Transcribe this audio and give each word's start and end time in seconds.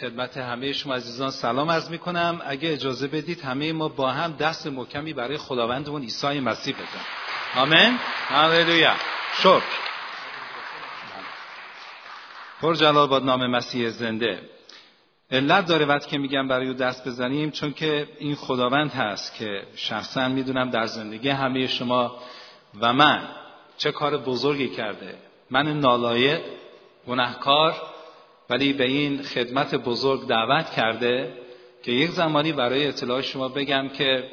خدمت 0.00 0.36
همه 0.36 0.72
شما 0.72 0.94
عزیزان 0.94 1.30
سلام 1.30 1.70
عرض 1.70 1.90
می 1.90 1.98
کنم 1.98 2.42
اگه 2.46 2.72
اجازه 2.72 3.08
بدید 3.08 3.40
همه 3.40 3.72
ما 3.72 3.88
با 3.88 4.10
هم 4.10 4.32
دست 4.32 4.66
محکمی 4.66 5.12
برای 5.12 5.36
خداوندمون 5.36 6.02
عیسی 6.02 6.40
مسیح 6.40 6.74
بزنیم. 6.74 7.06
آمین. 7.56 7.98
هللویا. 8.28 8.94
شکر. 9.38 9.62
پر 12.60 12.74
جلال 12.74 13.08
باد 13.08 13.24
نام 13.24 13.46
مسیح 13.46 13.88
زنده. 13.88 14.42
علت 15.30 15.66
داره 15.66 15.86
وقتی 15.86 16.10
که 16.10 16.18
میگم 16.18 16.48
برای 16.48 16.68
او 16.68 16.74
دست 16.74 17.08
بزنیم 17.08 17.50
چون 17.50 17.72
که 17.72 18.08
این 18.18 18.34
خداوند 18.34 18.90
هست 18.90 19.34
که 19.34 19.62
شخصا 19.76 20.28
می‌دونم 20.28 20.70
در 20.70 20.86
زندگی 20.86 21.28
همه 21.28 21.66
شما 21.66 22.16
و 22.80 22.92
من 22.92 23.28
چه 23.78 23.92
کار 23.92 24.16
بزرگی 24.16 24.68
کرده. 24.68 25.14
من 25.50 25.80
نالایق 25.80 26.40
گناهکار 27.08 27.74
ولی 28.50 28.72
به 28.72 28.84
این 28.84 29.22
خدمت 29.22 29.74
بزرگ 29.74 30.26
دعوت 30.26 30.70
کرده 30.70 31.34
که 31.82 31.92
یک 31.92 32.10
زمانی 32.10 32.52
برای 32.52 32.86
اطلاع 32.86 33.20
شما 33.20 33.48
بگم 33.48 33.88
که 33.88 34.30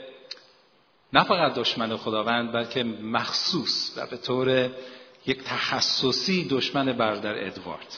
نه 1.14 1.23
فقط 1.23 1.54
دشمن 1.54 1.98
خداوند 1.98 2.52
بلکه 2.52 2.84
مخصوص 2.84 3.98
و 3.98 4.06
به 4.06 4.18
طور 4.18 4.70
یک 5.26 5.44
تخصصی 5.44 6.48
دشمن 6.48 6.94
برادر 6.94 7.45
ادوارد. 7.45 7.98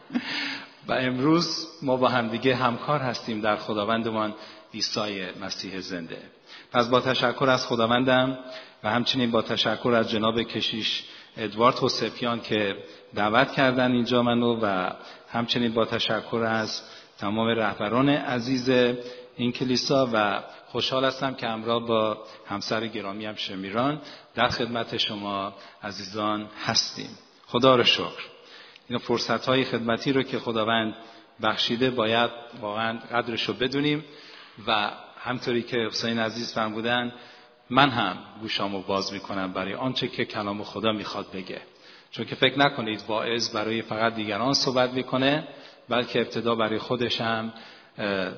و 0.88 0.92
امروز 0.92 1.66
ما 1.82 1.96
با 1.96 2.08
همدیگه 2.08 2.56
همکار 2.56 3.00
هستیم 3.00 3.40
در 3.40 3.56
خداوندمان 3.56 4.34
عیسی 4.74 5.24
مسیح 5.40 5.80
زنده. 5.80 6.18
پس 6.72 6.88
با 6.88 7.00
تشکر 7.00 7.44
از 7.48 7.66
خداوندم 7.66 8.38
و 8.84 8.90
همچنین 8.90 9.30
با 9.30 9.42
تشکر 9.42 9.94
از 9.94 10.10
جناب 10.10 10.42
کشیش 10.42 11.04
ادوارد 11.36 11.78
حسفیان 11.78 12.40
که 12.40 12.76
دعوت 13.14 13.52
کردن 13.52 13.92
اینجا 13.92 14.22
منو 14.22 14.58
و 14.62 14.90
همچنین 15.28 15.74
با 15.74 15.84
تشکر 15.84 16.44
از 16.48 16.82
تمام 17.18 17.48
رهبران 17.48 18.08
عزیز 18.08 18.68
این 19.36 19.52
کلیسا 19.52 20.10
و 20.12 20.42
خوشحال 20.66 21.04
هستم 21.04 21.34
که 21.34 21.46
همراه 21.46 21.86
با 21.86 22.18
همسر 22.46 22.86
گرامی 22.86 23.26
هم 23.26 23.34
شمیران 23.34 24.00
در 24.34 24.48
خدمت 24.48 24.96
شما 24.96 25.54
عزیزان 25.82 26.48
هستیم. 26.64 27.10
خدا 27.46 27.76
رو 27.76 27.84
شکر. 27.84 28.22
این 28.88 28.98
فرصت 28.98 29.46
های 29.46 29.64
خدمتی 29.64 30.12
رو 30.12 30.22
که 30.22 30.38
خداوند 30.38 30.94
بخشیده 31.42 31.90
باید 31.90 32.30
واقعا 32.60 32.98
قدرش 32.98 33.42
رو 33.42 33.54
بدونیم 33.54 34.04
و 34.66 34.90
همطوری 35.18 35.62
که 35.62 35.76
حسین 35.76 36.18
عزیز 36.18 36.54
فرمودن 36.54 37.12
من 37.70 37.90
هم 37.90 38.18
گوشامو 38.40 38.82
باز 38.82 39.12
می‌کنم 39.12 39.52
برای 39.52 39.74
آنچه 39.74 40.08
که 40.08 40.24
کلام 40.24 40.64
خدا 40.64 40.92
می‌خواد 40.92 41.32
بگه. 41.32 41.60
چون 42.10 42.24
که 42.24 42.34
فکر 42.34 42.58
نکنید 42.58 43.04
واعظ 43.08 43.56
برای 43.56 43.82
فقط 43.82 44.14
دیگران 44.14 44.52
صحبت 44.52 44.90
می‌کنه 44.90 45.48
بلکه 45.88 46.20
ابتدا 46.20 46.54
برای 46.54 46.78
خودش 46.78 47.20
هم 47.20 47.52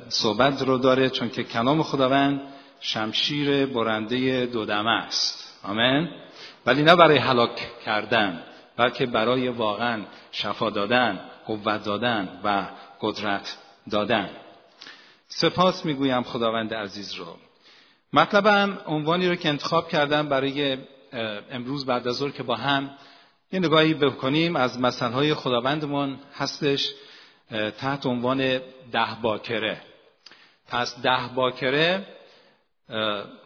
صحبت 0.09 0.63
رو 0.63 0.79
داره 0.79 1.11
چون 1.11 1.29
که 1.29 1.45
کلام 1.45 1.83
خداوند 1.83 2.41
شمشیر 2.81 3.67
برنده 3.67 4.47
دودمه 4.47 4.91
است. 4.91 5.61
آمین. 5.65 6.09
ولی 6.67 6.83
نه 6.83 6.97
برای 6.97 7.19
هلاک 7.19 7.71
کردن 7.85 8.43
بلکه 8.77 9.07
برای 9.07 9.49
واقعا 9.49 10.03
شفا 10.33 10.71
دادن 10.71 11.21
قوت 11.47 11.85
دادن 11.85 12.41
و 12.45 12.67
قدرت 13.01 13.57
دادن. 13.91 14.31
سپاس 15.29 15.85
می‌گویم 15.85 16.23
خداوند 16.23 16.75
عزیز 16.75 17.15
رو. 17.15 17.37
مطلبم 18.13 18.79
عنوانی 18.87 19.29
رو 19.29 19.35
که 19.35 19.49
انتخاب 19.49 19.89
کردم 19.89 20.29
برای 20.29 20.79
امروز 21.51 21.87
بعد 21.87 22.09
از 22.09 22.23
که 22.23 22.43
با 22.43 22.57
هم 22.57 22.91
یه 23.53 23.59
نگاهی 23.59 23.95
بکنیم 23.95 24.57
از 24.57 24.81
مسئله 24.81 25.35
خداوندمون 25.35 26.19
هستش 26.35 26.91
تحت 27.79 28.07
عنوان 28.07 28.39
ده 28.93 29.17
باکره. 29.23 29.81
پس 30.69 31.01
ده 31.03 31.29
باکره 31.35 32.07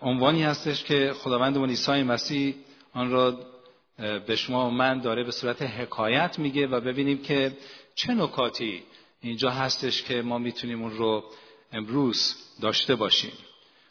عنوانی 0.02 0.42
هستش 0.42 0.84
که 0.84 1.12
خداوندمون 1.12 1.68
عیسی 1.68 2.02
مسیح 2.02 2.54
آن 2.94 3.10
را 3.10 3.38
به 3.98 4.36
شما 4.36 4.66
و 4.66 4.70
من 4.70 5.00
داره 5.00 5.24
به 5.24 5.30
صورت 5.30 5.62
حکایت 5.62 6.38
میگه 6.38 6.66
و 6.66 6.80
ببینیم 6.80 7.22
که 7.22 7.56
چه 7.94 8.14
نکاتی 8.14 8.82
اینجا 9.20 9.50
هستش 9.50 10.02
که 10.02 10.22
ما 10.22 10.38
می‌تونیم 10.38 10.82
اون 10.82 10.96
رو 10.96 11.24
امروز 11.72 12.36
داشته 12.62 12.94
باشیم. 12.94 13.32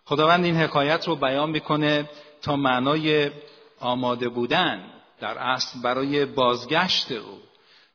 خداوند 0.06 0.46
این 0.46 0.56
حکایت 0.56 1.08
رو 1.08 1.16
بیان 1.16 1.50
می‌کنه 1.50 2.10
تا 2.42 2.56
معنای 2.56 3.32
آماده 3.80 4.30
بودن. 4.30 4.92
در 5.20 5.38
اصل 5.38 5.82
برای 5.82 6.26
بازگشت 6.26 7.12
او. 7.12 7.42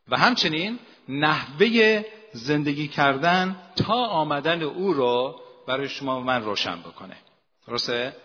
و 0.09 0.17
همچنین 0.17 0.79
نحوه 1.09 2.05
زندگی 2.33 2.89
کردن 2.89 3.57
تا 3.77 4.07
آمدن 4.07 4.63
او 4.63 4.93
رو 4.93 5.41
برای 5.67 5.89
شما 5.89 6.21
و 6.21 6.25
من 6.25 6.45
روشن 6.45 6.81
بکنه. 6.81 7.17
درسته؟ 7.67 8.17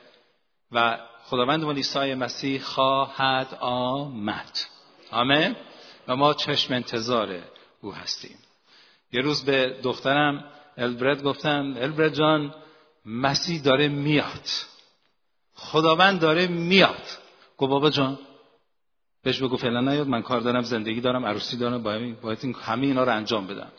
و 0.71 0.97
خداوند 1.25 1.75
عیسی 1.75 2.13
مسیح 2.13 2.61
خواهد 2.61 3.57
آمد. 3.59 4.59
آمین. 5.11 5.55
و 6.07 6.15
ما 6.15 6.33
چشم 6.33 6.73
انتظار 6.73 7.41
او 7.81 7.93
هستیم. 7.93 8.37
یه 9.11 9.21
روز 9.21 9.45
به 9.45 9.79
دخترم 9.83 10.43
البرد 10.77 11.23
گفتم 11.23 11.75
البرد 11.79 12.13
جان 12.13 12.55
مسیح 13.05 13.61
داره 13.61 13.87
میاد. 13.87 14.49
خداوند 15.55 16.19
داره 16.19 16.47
میاد. 16.47 17.03
گفت 17.57 17.69
بابا 17.69 17.89
جان. 17.89 18.19
بهش 19.25 19.41
بگو 19.41 19.57
فعلا 19.57 19.81
نیاد 19.81 20.07
من 20.07 20.21
کار 20.21 20.39
دارم 20.39 20.61
زندگی 20.61 21.01
دارم 21.01 21.25
عروسی 21.25 21.57
دارم 21.57 21.83
باید, 21.83 22.21
باید 22.21 22.39
این 22.41 22.55
همه 22.61 22.85
اینا 22.85 23.03
رو 23.03 23.15
انجام 23.15 23.47
بدم. 23.47 23.71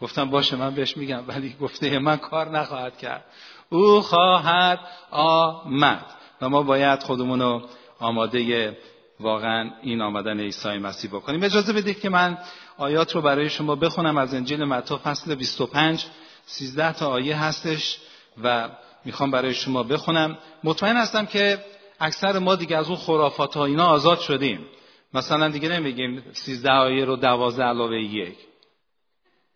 گفتم 0.00 0.30
باشه 0.30 0.56
من 0.56 0.74
بهش 0.74 0.96
میگم 0.96 1.22
ولی 1.28 1.56
گفته 1.60 1.98
من 2.08 2.16
کار 2.16 2.48
نخواهد 2.48 2.98
کرد. 2.98 3.24
او 3.70 4.00
خواهد 4.00 4.78
آمد. 5.10 6.04
و 6.40 6.48
ما 6.48 6.62
باید 6.62 7.02
خودمون 7.02 7.40
رو 7.40 7.62
آماده 7.98 8.78
واقعا 9.20 9.70
این 9.82 10.02
آمدن 10.02 10.40
عیسی 10.40 10.78
مسیح 10.78 11.10
بکنیم. 11.10 11.42
اجازه 11.42 11.72
بدید 11.72 12.00
که 12.00 12.08
من 12.08 12.38
آیات 12.78 13.14
رو 13.14 13.22
برای 13.22 13.50
شما 13.50 13.74
بخونم. 13.74 14.16
از 14.16 14.34
انجیل 14.34 14.64
متی 14.64 14.96
فصل 14.96 15.34
25 15.34 16.06
13 16.46 16.92
تا 16.92 17.08
آیه 17.08 17.36
هستش 17.36 17.98
و 18.44 18.68
می‌خوام 19.04 19.30
برای 19.30 19.54
شما 19.54 19.82
بخونم. 19.82 20.38
مطمئن 20.64 20.96
هستم 20.96 21.26
که 21.26 21.64
اکثر 22.00 22.38
ما 22.38 22.54
دیگه 22.54 22.76
از 22.76 22.88
اون 22.88 22.96
خرافات 22.96 23.54
ها 23.56 23.64
اینا 23.64 23.86
آزاد 23.86 24.20
شدیم. 24.20 24.66
مثلا 25.14 25.48
دیگه 25.48 25.68
نمیگیم 25.68 26.24
13 26.32 26.70
آیه 26.70 27.04
رو 27.04 27.16
12 27.16 27.62
علاوه 27.62 28.00
یک. 28.00 28.36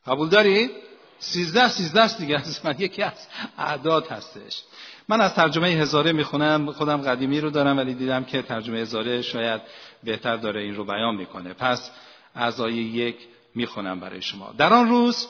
قبول 0.06 0.28
داری؟ 0.28 0.70
13 1.18 1.68
13 1.68 2.18
دیگه. 2.18 2.36
از 2.36 2.66
من 2.66 2.74
یکی 2.78 3.02
از 3.02 3.28
اعداد 3.58 4.06
هستش. 4.06 4.62
من 5.08 5.20
از 5.20 5.34
ترجمه 5.34 5.68
هزاره 5.68 6.12
می‌خونم. 6.12 6.72
خودم 6.72 6.96
قدیمی 6.96 7.40
رو 7.40 7.50
دارم 7.50 7.76
ولی 7.76 7.94
دیدم 7.94 8.24
که 8.24 8.42
ترجمه 8.42 8.78
هزاره 8.78 9.22
شاید 9.22 9.60
بهتر 10.02 10.36
داره 10.36 10.60
این 10.60 10.74
رو 10.74 10.84
بیان 10.84 11.14
می‌کنه. 11.14 11.52
پس 11.52 11.90
از 12.34 12.60
آیه 12.60 12.82
یک 12.82 13.16
می‌خونم 13.54 14.00
برای 14.00 14.22
شما. 14.22 14.54
در 14.58 14.72
آن 14.72 14.88
روز 14.88 15.28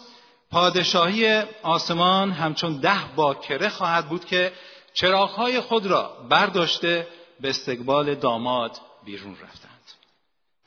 پادشاهی 0.51 1.43
آسمان 1.63 2.31
همچون 2.31 2.77
ده 2.77 3.15
باکره 3.17 3.69
خواهد 3.69 4.09
بود 4.09 4.25
که 4.25 4.53
چراغهای 4.95 5.61
خود 5.61 5.87
را 5.87 6.17
برداشته 6.29 7.09
به 7.41 7.49
استقبال 7.49 8.15
داماد 8.15 8.81
بیرون 9.05 9.33
رفتند. 9.33 9.75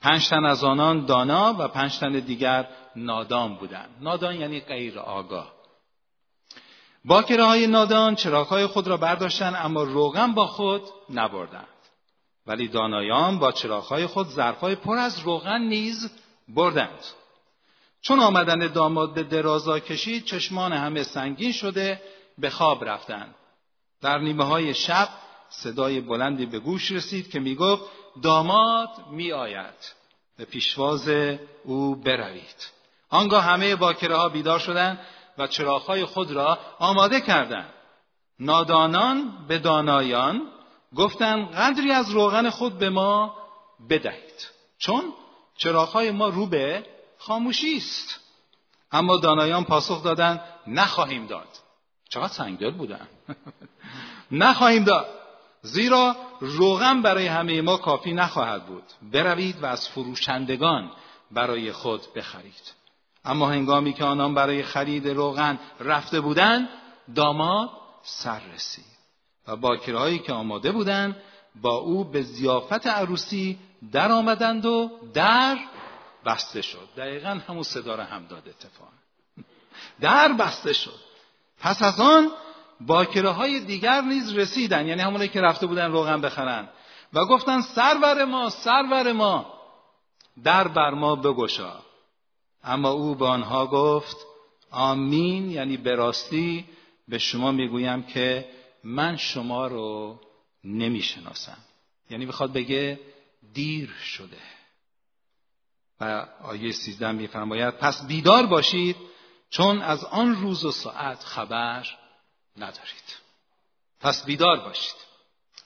پنج 0.01 0.29
تن 0.29 0.45
از 0.45 0.63
آنان 0.63 1.05
دانا 1.05 1.55
و 1.59 1.67
پنج 1.67 1.97
تن 1.97 2.11
دیگر 2.11 2.67
نادان 2.95 3.55
بودند. 3.55 3.89
نادان 4.01 4.35
یعنی 4.35 4.59
غیر 4.59 4.99
آگاه. 4.99 5.53
باکره 7.05 7.67
نادان 7.67 8.15
چراغهای 8.15 8.67
خود 8.67 8.87
را 8.87 8.97
برداشتند 8.97 9.55
اما 9.57 9.83
روغن 9.83 10.33
با 10.33 10.47
خود 10.47 10.81
نبردند. 11.09 11.67
ولی 12.47 12.67
دانایان 12.67 13.39
با 13.39 13.51
چراغهای 13.51 14.07
خود 14.07 14.27
ظرفهای 14.27 14.75
پر 14.75 14.97
از 14.97 15.19
روغن 15.19 15.61
نیز 15.61 16.11
بردند. 16.47 17.05
چون 18.01 18.19
آمدن 18.19 18.67
داماد 18.67 19.13
به 19.13 19.23
درازا 19.23 19.79
کشید 19.79 20.25
چشمان 20.25 20.73
همه 20.73 21.03
سنگین 21.03 21.51
شده 21.51 22.01
به 22.37 22.49
خواب 22.49 22.85
رفتند. 22.85 23.35
در 24.01 24.17
نیمه 24.17 24.43
های 24.43 24.73
شب 24.73 25.09
صدای 25.49 26.01
بلندی 26.01 26.45
به 26.45 26.59
گوش 26.59 26.91
رسید 26.91 27.31
که 27.31 27.39
می‌گفت 27.39 27.83
داماد 28.23 28.89
می 29.11 29.31
آید 29.31 29.95
به 30.37 30.45
پیشواز 30.45 31.09
او 31.63 31.95
بروید. 31.95 32.67
آنگاه 33.09 33.43
همه 33.43 33.75
باکره 33.75 34.15
ها 34.15 34.29
بیدار 34.29 34.59
شدند 34.59 34.99
و 35.37 35.47
چراغهای 35.47 36.05
خود 36.05 36.31
را 36.31 36.59
آماده 36.79 37.21
کردند. 37.21 37.73
نادانان 38.39 39.45
به 39.47 39.59
دانایان 39.59 40.41
گفتند 40.95 41.51
قدری 41.51 41.91
از 41.91 42.11
روغن 42.11 42.49
خود 42.49 42.77
به 42.77 42.89
ما 42.89 43.35
بدهید. 43.89 44.47
چون 44.77 45.13
چراغهای 45.57 46.11
ما 46.11 46.29
رو 46.29 46.45
به 46.45 46.85
خاموشی 47.17 47.77
است. 47.77 48.19
اما 48.91 49.17
دانایان 49.17 49.63
پاسخ 49.63 50.03
دادند 50.03 50.41
نخواهیم 50.67 51.27
داد. 51.27 51.47
چقدر 52.09 52.33
سنگدل 52.33 52.71
بودن. 52.71 53.07
نخواهیم 54.31 54.83
داد. 54.83 55.05
زیرا 55.61 56.15
روغن 56.39 57.01
برای 57.01 57.27
همه 57.27 57.61
ما 57.61 57.77
کافی 57.77 58.13
نخواهد 58.13 58.65
بود. 58.65 58.83
بروید 59.13 59.63
و 59.63 59.65
از 59.65 59.89
فروشندگان 59.89 60.91
برای 61.31 61.71
خود 61.71 62.01
بخرید. 62.15 62.73
اما 63.25 63.49
هنگامی 63.49 63.93
که 63.93 64.03
آنان 64.03 64.33
برای 64.33 64.63
خرید 64.63 65.07
روغن 65.07 65.59
رفته 65.79 66.21
بودند 66.21 66.69
داماد 67.15 67.69
سر 68.03 68.39
رسید 68.39 68.97
و 69.47 69.55
باکرهایی 69.55 70.19
که 70.19 70.33
آماده 70.33 70.71
بودند 70.71 71.15
با 71.61 71.75
او 71.75 72.03
به 72.03 72.21
زیافت 72.21 72.87
عروسی 72.87 73.59
در 73.91 74.11
آمدند 74.11 74.65
و 74.65 74.91
در 75.13 75.57
بسته 76.25 76.61
شد. 76.61 76.89
دقیقا 76.97 77.41
همون 77.47 77.63
صدا 77.63 77.95
رو 77.95 78.03
هم 78.03 78.25
داد 78.25 78.43
اتفاق 78.47 78.89
در 80.01 80.33
بسته 80.33 80.73
شد. 80.73 81.06
پس 81.59 81.81
از 81.81 81.99
آن 81.99 82.31
باکره 82.81 83.29
های 83.29 83.59
دیگر 83.59 84.01
نیز 84.01 84.33
رسیدن 84.33 84.87
یعنی 84.87 85.01
همونایی 85.01 85.29
که 85.29 85.41
رفته 85.41 85.65
بودن 85.65 85.91
روغن 85.91 86.21
بخرن. 86.21 86.69
و 87.13 87.25
گفتن 87.25 87.61
سرور 87.61 88.25
ما 88.25 88.49
سرور 88.49 89.11
ما 89.11 89.53
در 90.43 90.67
بر 90.67 90.89
ما 90.89 91.15
بگشا. 91.15 91.73
اما 92.63 92.89
او 92.89 93.15
به 93.15 93.25
آنها 93.25 93.67
گفت 93.67 94.17
آمین 94.71 95.51
یعنی 95.51 95.77
به 95.77 95.95
راستی 95.95 96.65
به 97.07 97.17
شما 97.17 97.51
می‌گویم 97.51 98.03
که 98.03 98.49
من 98.83 99.17
شما 99.17 99.67
رو 99.67 100.19
نمی‌شناسم. 100.63 101.57
یعنی 102.09 102.25
می‌خواد 102.25 102.53
بگه 102.53 102.99
دیر 103.53 103.89
شده. 103.89 104.37
و 106.01 106.25
آیه 106.43 106.71
سیزده 106.71 107.11
میفرماید 107.11 107.77
پس 107.77 108.07
بیدار 108.07 108.45
باشید 108.45 108.95
چون 109.49 109.81
از 109.81 110.03
آن 110.03 110.35
روز 110.35 110.65
و 110.65 110.71
ساعت 110.71 111.23
خبر 111.23 111.87
ندارید. 112.57 113.17
پس 114.01 114.25
بیدار 114.25 114.59
باشید. 114.59 114.95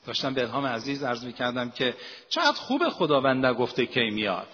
داشتم 0.06 0.34
به 0.34 0.42
الهام 0.42 0.66
عزیز 0.66 1.04
عرض 1.04 1.24
می‌کردم 1.26 1.72
که 1.72 1.98
چقدر 2.30 2.58
خوب 2.58 2.90
خداوند 2.90 3.46
نگفته 3.46 3.86
کی 3.86 4.10
میاد. 4.10 4.48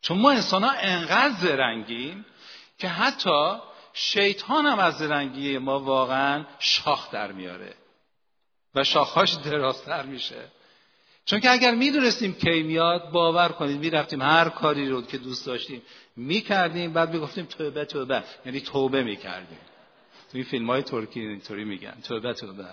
چون 0.00 0.18
ما 0.18 0.30
انسان 0.30 0.64
ها 0.64 0.70
انقدر 0.70 1.34
زرنگیم 1.34 2.26
که 2.78 2.88
حتی 2.88 3.56
شیطان 3.92 4.66
هم 4.66 4.78
از 4.78 4.98
زرنگی 4.98 5.58
ما 5.58 5.80
واقعا 5.80 6.44
شاخ 6.58 7.10
در 7.10 7.32
میاره 7.32 7.74
و 8.74 8.84
شاخهاش 8.84 9.32
درازتر 9.32 10.02
میشه. 10.02 10.48
چون 11.30 11.40
که 11.40 11.50
اگر 11.50 11.74
می‌دونستیم 11.74 12.34
کی 12.34 12.62
میاد 12.62 13.10
باور 13.10 13.48
کنید 13.48 13.80
می‌رفتیم 13.80 14.22
هر 14.22 14.48
کاری 14.48 14.88
رو 14.88 15.02
که 15.02 15.18
دوست 15.18 15.46
داشتیم 15.46 15.82
می‌کردیم 16.16 16.92
بعد 16.92 17.14
می‌گفتیم 17.14 17.44
توبه 17.44 17.84
توبه. 17.84 18.22
یعنی 18.46 18.60
توبه 18.60 19.02
می‌کردیم. 19.02 19.58
تو 20.30 20.38
این 20.38 20.44
فیلم 20.44 20.66
های 20.70 20.82
ترکی 20.82 21.20
اینطوری 21.20 21.64
میگن. 21.64 21.94
توبه 22.08 22.32
توبه. 22.32 22.64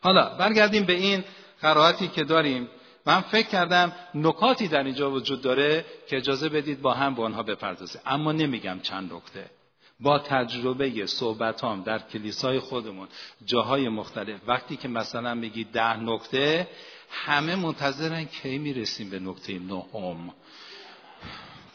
حالا 0.00 0.36
برگردیم 0.36 0.84
به 0.84 0.92
این 0.92 1.24
قرائتی 1.60 2.08
که 2.08 2.24
داریم. 2.24 2.68
من 3.06 3.20
فکر 3.20 3.48
کردم 3.48 3.92
نکاتی 4.14 4.68
در 4.68 4.84
اینجا 4.84 5.10
وجود 5.10 5.42
داره 5.42 5.84
که 6.08 6.16
اجازه 6.16 6.48
بدید 6.48 6.80
با 6.82 6.94
هم 6.94 7.14
به 7.14 7.22
آنها 7.22 7.42
بپردازیم. 7.42 8.00
اما 8.06 8.32
نمیگم 8.32 8.80
چند 8.82 9.12
نکته. 9.12 9.50
با 10.00 10.18
تجربه 10.18 11.06
صحبتام 11.06 11.82
در 11.82 11.98
کلیسای 11.98 12.58
خودمون 12.58 13.08
جاهای 13.44 13.88
مختلف 13.88 14.40
وقتی 14.46 14.76
که 14.76 14.88
مثلا 14.88 15.34
میگی 15.34 15.64
ده 15.64 15.96
نکته 15.96 16.68
همه 17.14 17.56
منتظرن 17.56 18.24
کی 18.24 18.58
می‌رسیم 18.58 19.10
به 19.10 19.18
نکته 19.18 19.58
نهم. 19.58 20.34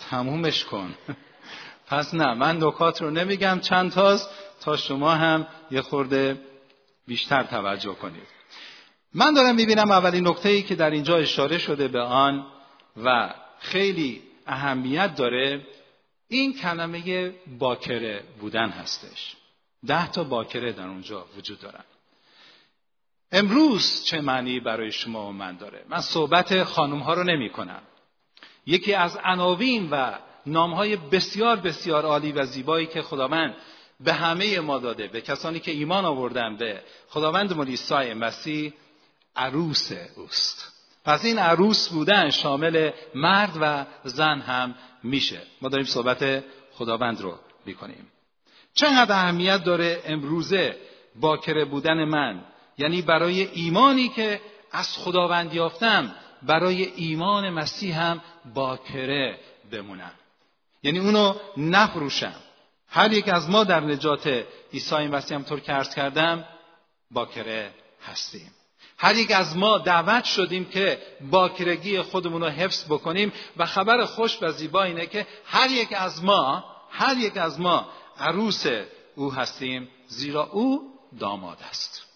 تمومش 0.09 0.65
کن. 0.65 0.95
پس 1.87 2.13
نه 2.13 2.33
من 2.33 2.63
نکات 2.63 3.01
رو 3.01 3.11
نمیگم. 3.11 3.59
چند 3.59 3.91
تاست؟ 3.91 4.29
تا 4.61 4.77
شما 4.77 5.11
هم 5.11 5.47
یه 5.71 5.81
خورده 5.81 6.41
بیشتر 7.07 7.43
توجه 7.43 7.93
کنید. 7.93 8.27
من 9.13 9.33
دارم 9.33 9.55
می‌بینم 9.55 9.91
اولین 9.91 10.27
نکته 10.27 10.49
ای 10.49 10.61
که 10.61 10.75
در 10.75 10.89
اینجا 10.89 11.17
اشاره 11.17 11.57
شده 11.57 11.87
به 11.87 12.01
آن 12.01 12.45
و 13.03 13.33
خیلی 13.59 14.21
اهمیت 14.47 15.15
داره 15.15 15.67
این 16.27 16.53
کلمه 16.53 17.33
باکره 17.59 18.23
بودن 18.39 18.69
هستش. 18.69 19.35
ده 19.87 20.11
تا 20.11 20.23
باکره 20.23 20.71
در 20.71 20.87
اونجا 20.87 21.25
وجود 21.37 21.59
دارن. 21.59 21.83
امروز 23.31 24.03
چه 24.03 24.21
معنی 24.21 24.59
برای 24.59 24.91
شما 24.91 25.29
و 25.29 25.31
من 25.31 25.57
داره؟ 25.57 25.85
من 25.89 26.01
صحبت 26.01 26.63
خانم 26.63 26.99
ها 26.99 27.13
رو 27.13 27.23
نمی 27.23 27.49
کنم 27.49 27.81
یکی 28.65 28.93
از 28.93 29.17
عناوین 29.23 29.89
و 29.89 30.13
نام 30.45 30.73
های 30.73 30.95
بسیار 30.95 31.55
بسیار 31.55 32.05
عالی 32.05 32.31
و 32.31 32.45
زیبایی 32.45 32.85
که 32.85 33.01
خداوند 33.01 33.55
به 33.99 34.13
همه 34.13 34.59
ما 34.59 34.77
داده 34.77 35.07
به 35.07 35.21
کسانی 35.21 35.59
که 35.59 35.71
ایمان 35.71 36.05
آوردن 36.05 36.57
به 36.57 36.81
خداوند 37.09 37.53
مولیسای 37.53 38.13
مسیح 38.13 38.73
عروس 39.35 39.91
اوست. 40.15 40.73
پس 41.05 41.25
این 41.25 41.39
عروس 41.39 41.89
بودن 41.89 42.29
شامل 42.29 42.91
مرد 43.15 43.57
و 43.61 43.85
زن 44.03 44.39
هم 44.39 44.75
میشه. 45.03 45.41
ما 45.61 45.69
داریم 45.69 45.85
صحبت 45.85 46.43
خداوند 46.73 47.21
رو 47.21 47.35
می‌کنیم. 47.65 48.11
چقدر 48.73 49.11
اهمیت 49.11 49.63
داره 49.63 50.01
امروزه 50.05 50.77
باکره 51.15 51.65
بودن 51.65 52.03
من 52.03 52.43
یعنی 52.79 53.01
برای 53.01 53.41
ایمانی 53.41 54.09
که 54.09 54.41
از 54.71 54.97
خداوند 54.97 55.53
یافتم 55.53 56.15
برای 56.43 56.83
ایمان 56.83 57.49
مسیح 57.49 58.01
هم 58.01 58.21
باکره 58.53 59.39
بمونم. 59.71 60.11
یعنی 60.83 60.99
اونو 60.99 61.35
نفروشم. 61.57 62.35
هر 62.87 63.11
یک 63.11 63.27
از 63.27 63.49
ما 63.49 63.63
در 63.63 63.79
نجات 63.79 64.45
عیسی 64.73 65.07
مسیح 65.07 65.37
هم 65.37 65.43
طور 65.43 65.59
که 65.59 65.73
ارز 65.73 65.95
کردم 65.95 66.45
باکره 67.11 67.73
هستیم. 68.05 68.51
هر 68.97 69.15
یک 69.15 69.31
از 69.31 69.57
ما 69.57 69.77
دعوت 69.77 70.23
شدیم 70.23 70.65
که 70.65 71.01
باکرگی 71.31 72.01
خودمون 72.01 72.41
رو 72.41 72.47
حفظ 72.47 72.85
بکنیم 72.85 73.33
و 73.57 73.65
خبر 73.65 74.05
خوش 74.05 74.37
و 74.41 74.51
زیبا 74.51 74.83
اینه 74.83 75.05
که 75.05 75.27
هر 75.45 75.71
یک 75.71 75.89
از 75.91 76.23
ما 76.23 76.63
هر 76.89 77.17
یک 77.17 77.37
از 77.37 77.59
ما 77.59 77.89
عروس 78.17 78.65
او 79.15 79.33
هستیم 79.33 79.89
زیرا 80.07 80.43
او 80.45 80.93
داماد 81.19 81.57
است. 81.69 82.08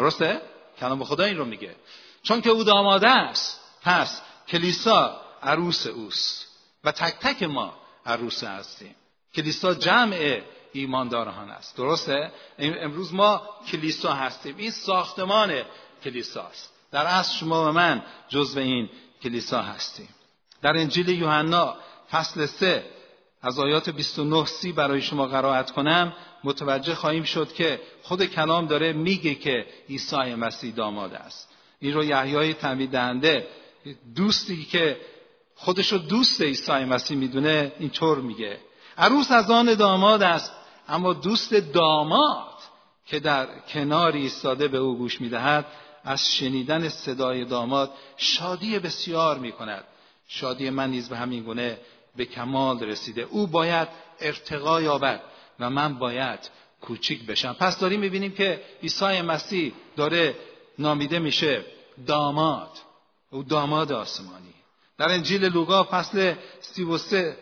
درسته؟ 0.00 0.40
کلام 0.78 1.04
خدا 1.04 1.24
این 1.24 1.36
رو 1.36 1.44
میگه. 1.44 1.76
چون 2.22 2.40
که 2.40 2.50
او 2.50 2.64
داماده 2.64 3.08
است 3.08 3.60
پس 3.82 4.22
کلیسا 4.48 5.20
عروس 5.42 5.86
اوست 5.86 6.46
و 6.84 6.92
تک 6.92 7.14
تک 7.20 7.42
ما 7.42 7.74
عروس 8.06 8.44
هستیم. 8.44 8.94
کلیسا 9.34 9.74
جمع 9.74 10.40
ایمانداران 10.72 11.50
است. 11.50 11.76
درسته؟ 11.76 12.32
امروز 12.58 13.14
ما 13.14 13.42
کلیسا 13.66 14.12
هستیم. 14.12 14.56
این 14.56 14.70
ساختمان 14.70 15.62
کلیساست 16.04 16.72
در 16.92 17.06
اصل 17.06 17.36
شما 17.36 17.68
و 17.68 17.72
من 17.72 18.02
جزو 18.28 18.60
این 18.60 18.90
کلیسا 19.22 19.62
هستیم. 19.62 20.08
در 20.62 20.76
انجیل 20.76 21.08
یوحنا 21.08 21.76
فصل 22.10 22.46
سه 22.46 22.84
از 23.42 23.58
آیات 23.58 23.90
29 23.90 24.44
سی 24.44 24.72
برای 24.72 25.02
شما 25.02 25.26
قرائت 25.26 25.70
کنم. 25.70 26.12
متوجه 26.44 26.94
خواهیم 26.94 27.22
شد 27.22 27.52
که 27.52 27.80
خود 28.02 28.24
کلام 28.24 28.66
داره 28.66 28.92
میگه 28.92 29.34
که 29.34 29.66
عیسی 29.88 30.34
مسیح 30.34 30.74
داماد 30.74 31.14
است. 31.14 31.48
این 31.80 31.94
رو 31.94 32.04
یحیای 32.04 32.54
تعمید 32.54 32.90
دهنده 32.90 33.46
دوستی 34.16 34.64
که 34.64 35.00
خودشو 35.54 35.96
دوست 35.96 36.42
عیسی 36.42 36.72
مسیح 36.72 37.16
می‌دونه 37.16 37.72
اینطور 37.78 38.18
میگه. 38.18 38.58
عروس 38.98 39.30
از 39.30 39.50
آن 39.50 39.74
داماد 39.74 40.22
است 40.22 40.52
اما 40.88 41.12
دوست 41.12 41.54
داماد 41.54 42.46
که 43.06 43.20
در 43.20 43.48
کنار 43.68 44.12
ایستاده 44.12 44.68
به 44.68 44.78
او 44.78 44.98
گوش 44.98 45.20
می‌دهد 45.20 45.66
از 46.04 46.34
شنیدن 46.34 46.88
صدای 46.88 47.44
داماد 47.44 47.92
شادی 48.16 48.78
بسیار 48.78 49.38
می 49.38 49.52
کند 49.52 49.84
شادی 50.28 50.70
من 50.70 50.90
نیز 50.90 51.08
به 51.08 51.16
همین 51.16 51.42
گونه 51.42 51.78
به 52.16 52.24
کمال 52.24 52.80
رسیده. 52.80 53.22
او 53.22 53.46
باید 53.46 53.88
ارتقا 54.20 54.82
یابد. 54.82 55.20
و 55.60 55.70
من 55.70 55.94
باید 55.94 56.50
کوچیک 56.80 57.26
بشم. 57.26 57.52
پس 57.52 57.78
داریم 57.78 58.00
می‌بینیم 58.00 58.32
که 58.32 58.62
عیسی 58.82 59.20
مسیح 59.20 59.72
داره 59.96 60.34
نامیده 60.78 61.18
میشه 61.18 61.64
داماد. 62.06 62.70
او 63.30 63.42
داماد 63.42 63.92
آسمانی. 63.92 64.54
در 64.98 65.08
انجیل 65.08 65.44
لوقا 65.44 65.84
فصل 65.84 66.34
33 66.60 67.36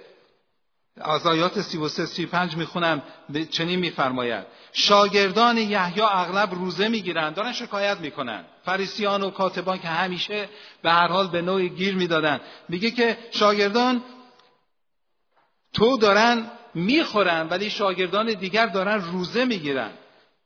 از 1.00 1.26
آیات 1.26 1.60
33 1.60 2.06
35 2.06 2.56
می‌خونم 2.56 3.02
چنین 3.50 3.78
میفرماید. 3.78 4.46
شاگردان 4.72 5.58
یحیی 5.58 6.00
اغلب 6.02 6.54
روزه 6.54 6.88
می‌گیرند 6.88 7.34
دارن 7.34 7.52
شکایت 7.52 7.98
می‌کنن. 8.00 8.44
فریسیان 8.64 9.22
و 9.22 9.30
کاتبان 9.30 9.78
که 9.78 9.88
همیشه 9.88 10.48
به 10.82 10.90
هر 10.90 11.08
حال 11.08 11.28
به 11.28 11.42
نوعی 11.42 11.68
گیر 11.68 11.94
می‌دادن. 11.94 12.40
میگه 12.68 12.90
که 12.90 13.18
شاگردان 13.30 14.02
تو 15.72 15.98
دارن 15.98 16.50
می‌خورن 16.74 17.48
ولی 17.48 17.70
شاگردان 17.70 18.26
دیگر 18.26 18.66
دارن 18.66 19.04
روزه 19.04 19.44
می‌گیرن. 19.44 19.90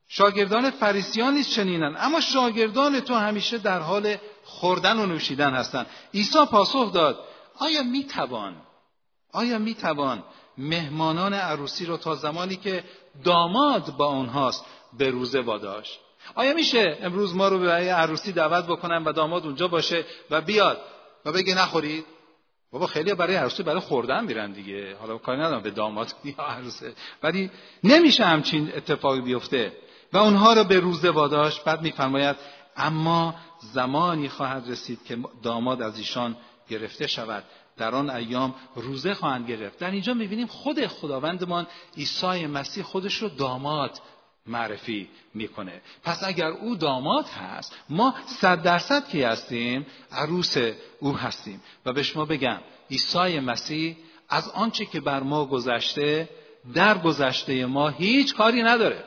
شاگردان 0.07 0.69
فریسیان 0.69 1.33
نیست 1.33 1.49
چنینن 1.49 1.95
اما 1.99 2.21
شاگردان 2.21 2.99
تو 2.99 3.15
همیشه 3.15 3.57
در 3.57 3.79
حال 3.79 4.15
خوردن 4.43 4.99
و 4.99 5.05
نوشیدن 5.05 5.53
هستند 5.53 5.85
عیسی 6.13 6.45
پاسخ 6.51 6.93
داد 6.93 7.19
آیا 7.59 7.83
می‌توان 7.83 8.55
آیا 9.33 9.59
می‌توان 9.59 10.23
مهمانان 10.57 11.33
عروسی 11.33 11.85
رو 11.85 11.97
تا 11.97 12.15
زمانی 12.15 12.55
که 12.55 12.83
داماد 13.23 13.95
با 13.97 14.05
اونهاست 14.05 14.65
به 14.97 15.09
روزه 15.09 15.41
واداشت؟ 15.41 15.99
آیا 16.35 16.53
میشه 16.53 16.97
امروز 17.01 17.35
ما 17.35 17.47
رو 17.47 17.59
به 17.59 17.69
عروسی 17.71 18.31
دعوت 18.31 18.65
بکنن 18.65 19.03
و 19.03 19.11
داماد 19.11 19.45
اونجا 19.45 19.67
باشه 19.67 20.05
و 20.29 20.41
بیاد 20.41 20.81
و 21.25 21.31
بگه 21.31 21.55
نخورید؟ 21.55 22.05
بابا 22.73 22.87
خیلی 22.87 23.13
برای 23.13 23.35
عروسی 23.35 23.63
برای 23.63 23.79
خوردن 23.79 24.25
میرن 24.25 24.51
دیگه. 24.51 24.95
حالا 24.95 25.17
کاری 25.17 25.41
ندارم 25.41 25.61
به 25.61 25.71
داماد 25.71 26.13
یا 26.23 26.45
عروسه. 26.45 26.93
ولی 27.23 27.51
نمیشه 27.83 28.25
همچین 28.25 28.71
اتفاقی 28.75 29.21
بیفته. 29.21 29.71
و 30.13 30.17
اونها 30.17 30.53
رو 30.53 30.63
به 30.63 30.79
روزه 30.79 31.09
واداشت 31.09 31.63
بعد 31.63 31.81
میفرماید 31.81 32.35
اما 32.77 33.35
زمانی 33.73 34.29
خواهد 34.29 34.69
رسید 34.69 35.03
که 35.05 35.17
داماد 35.43 35.81
از 35.81 35.97
ایشان 35.97 36.37
گرفته 36.69 37.07
شود. 37.07 37.43
در 37.77 37.95
آن 37.95 38.09
ایام 38.09 38.55
روزه 38.75 39.13
خواهند 39.13 39.49
گرفت. 39.49 39.79
در 39.79 39.91
اینجا 39.91 40.13
می‌بینیم 40.13 40.47
خود 40.47 40.87
خداوندمان 40.87 41.67
عیسی 41.97 42.47
مسیح 42.47 42.83
خودش 42.83 43.15
رو 43.15 43.29
داماد 43.29 43.99
معرفی 44.45 45.09
می‌کنه. 45.33 45.81
پس 46.03 46.23
اگر 46.23 46.47
او 46.47 46.75
داماد 46.75 47.25
هست 47.25 47.75
ما 47.89 48.13
صد 48.25 48.61
درصد 48.61 49.09
کی 49.09 49.23
هستیم؟ 49.23 49.85
عروس 50.11 50.55
او 50.99 51.17
هستیم. 51.17 51.61
و 51.85 51.93
به 51.93 52.03
شما 52.03 52.25
بگم 52.25 52.59
عیسی 52.91 53.39
مسیح 53.39 53.97
از 54.29 54.49
آنچه 54.49 54.85
که 54.85 54.99
بر 54.99 55.23
ما 55.23 55.45
گذشته 55.45 56.29
در 56.73 56.97
گذشته 56.97 57.65
ما 57.65 57.89
هیچ 57.89 58.35
کاری 58.35 58.63
نداره. 58.63 59.03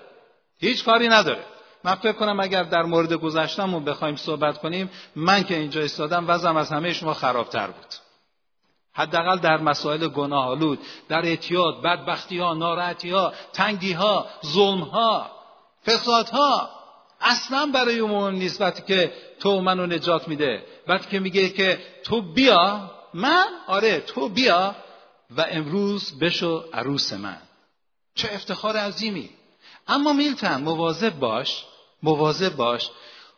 هیچ 0.58 0.84
کاری 0.84 1.08
نداره. 1.08 1.44
من 1.84 1.94
فکر 1.94 2.12
کنم 2.12 2.40
اگر 2.40 2.62
در 2.62 2.82
مورد 2.82 3.12
گذشتهمون 3.12 3.84
بخوایم 3.84 4.16
صحبت 4.16 4.58
کنیم 4.58 4.90
من 5.16 5.44
که 5.44 5.56
اینجا 5.56 5.80
ایستادم 5.80 6.28
وضعم 6.28 6.56
از 6.56 6.72
همه 6.72 6.92
شما 6.92 7.14
خرابتر 7.14 7.66
بود. 7.66 8.05
حداقل 8.96 9.38
در 9.38 9.56
مسائل 9.56 10.08
گناه 10.08 10.46
آلود 10.46 10.78
در 11.08 11.26
اعتیاد 11.26 11.82
بدبختی 11.82 12.38
ها 12.38 12.54
ناراحتی 12.54 13.10
ها 13.10 13.32
تنگی 13.52 13.92
ها 13.92 14.26
ظلم 14.46 14.80
ها 14.80 15.30
فساد 15.86 16.28
ها 16.28 16.70
اصلا 17.20 17.70
برای 17.74 17.98
اون 17.98 18.34
نیست 18.34 18.60
وقتی 18.60 18.82
که 18.82 19.12
تو 19.40 19.60
منو 19.60 19.86
نجات 19.86 20.28
میده. 20.28 20.66
وقتی 20.88 21.10
که 21.10 21.20
میگه 21.20 21.48
که 21.48 21.78
تو 22.04 22.22
بیا 22.22 22.90
من؟ 23.14 23.46
آره 23.66 24.00
تو 24.00 24.28
بیا 24.28 24.76
و 25.30 25.46
امروز 25.50 26.18
بشو 26.18 26.64
عروس 26.72 27.12
من. 27.12 27.42
چه 28.14 28.28
افتخار 28.32 28.76
عظیمی. 28.76 29.30
اما 29.88 30.12
میلتن 30.12 30.60
مواظب 30.60 31.18
باش 31.18 31.64
مواظب 32.02 32.56
باش. 32.56 32.90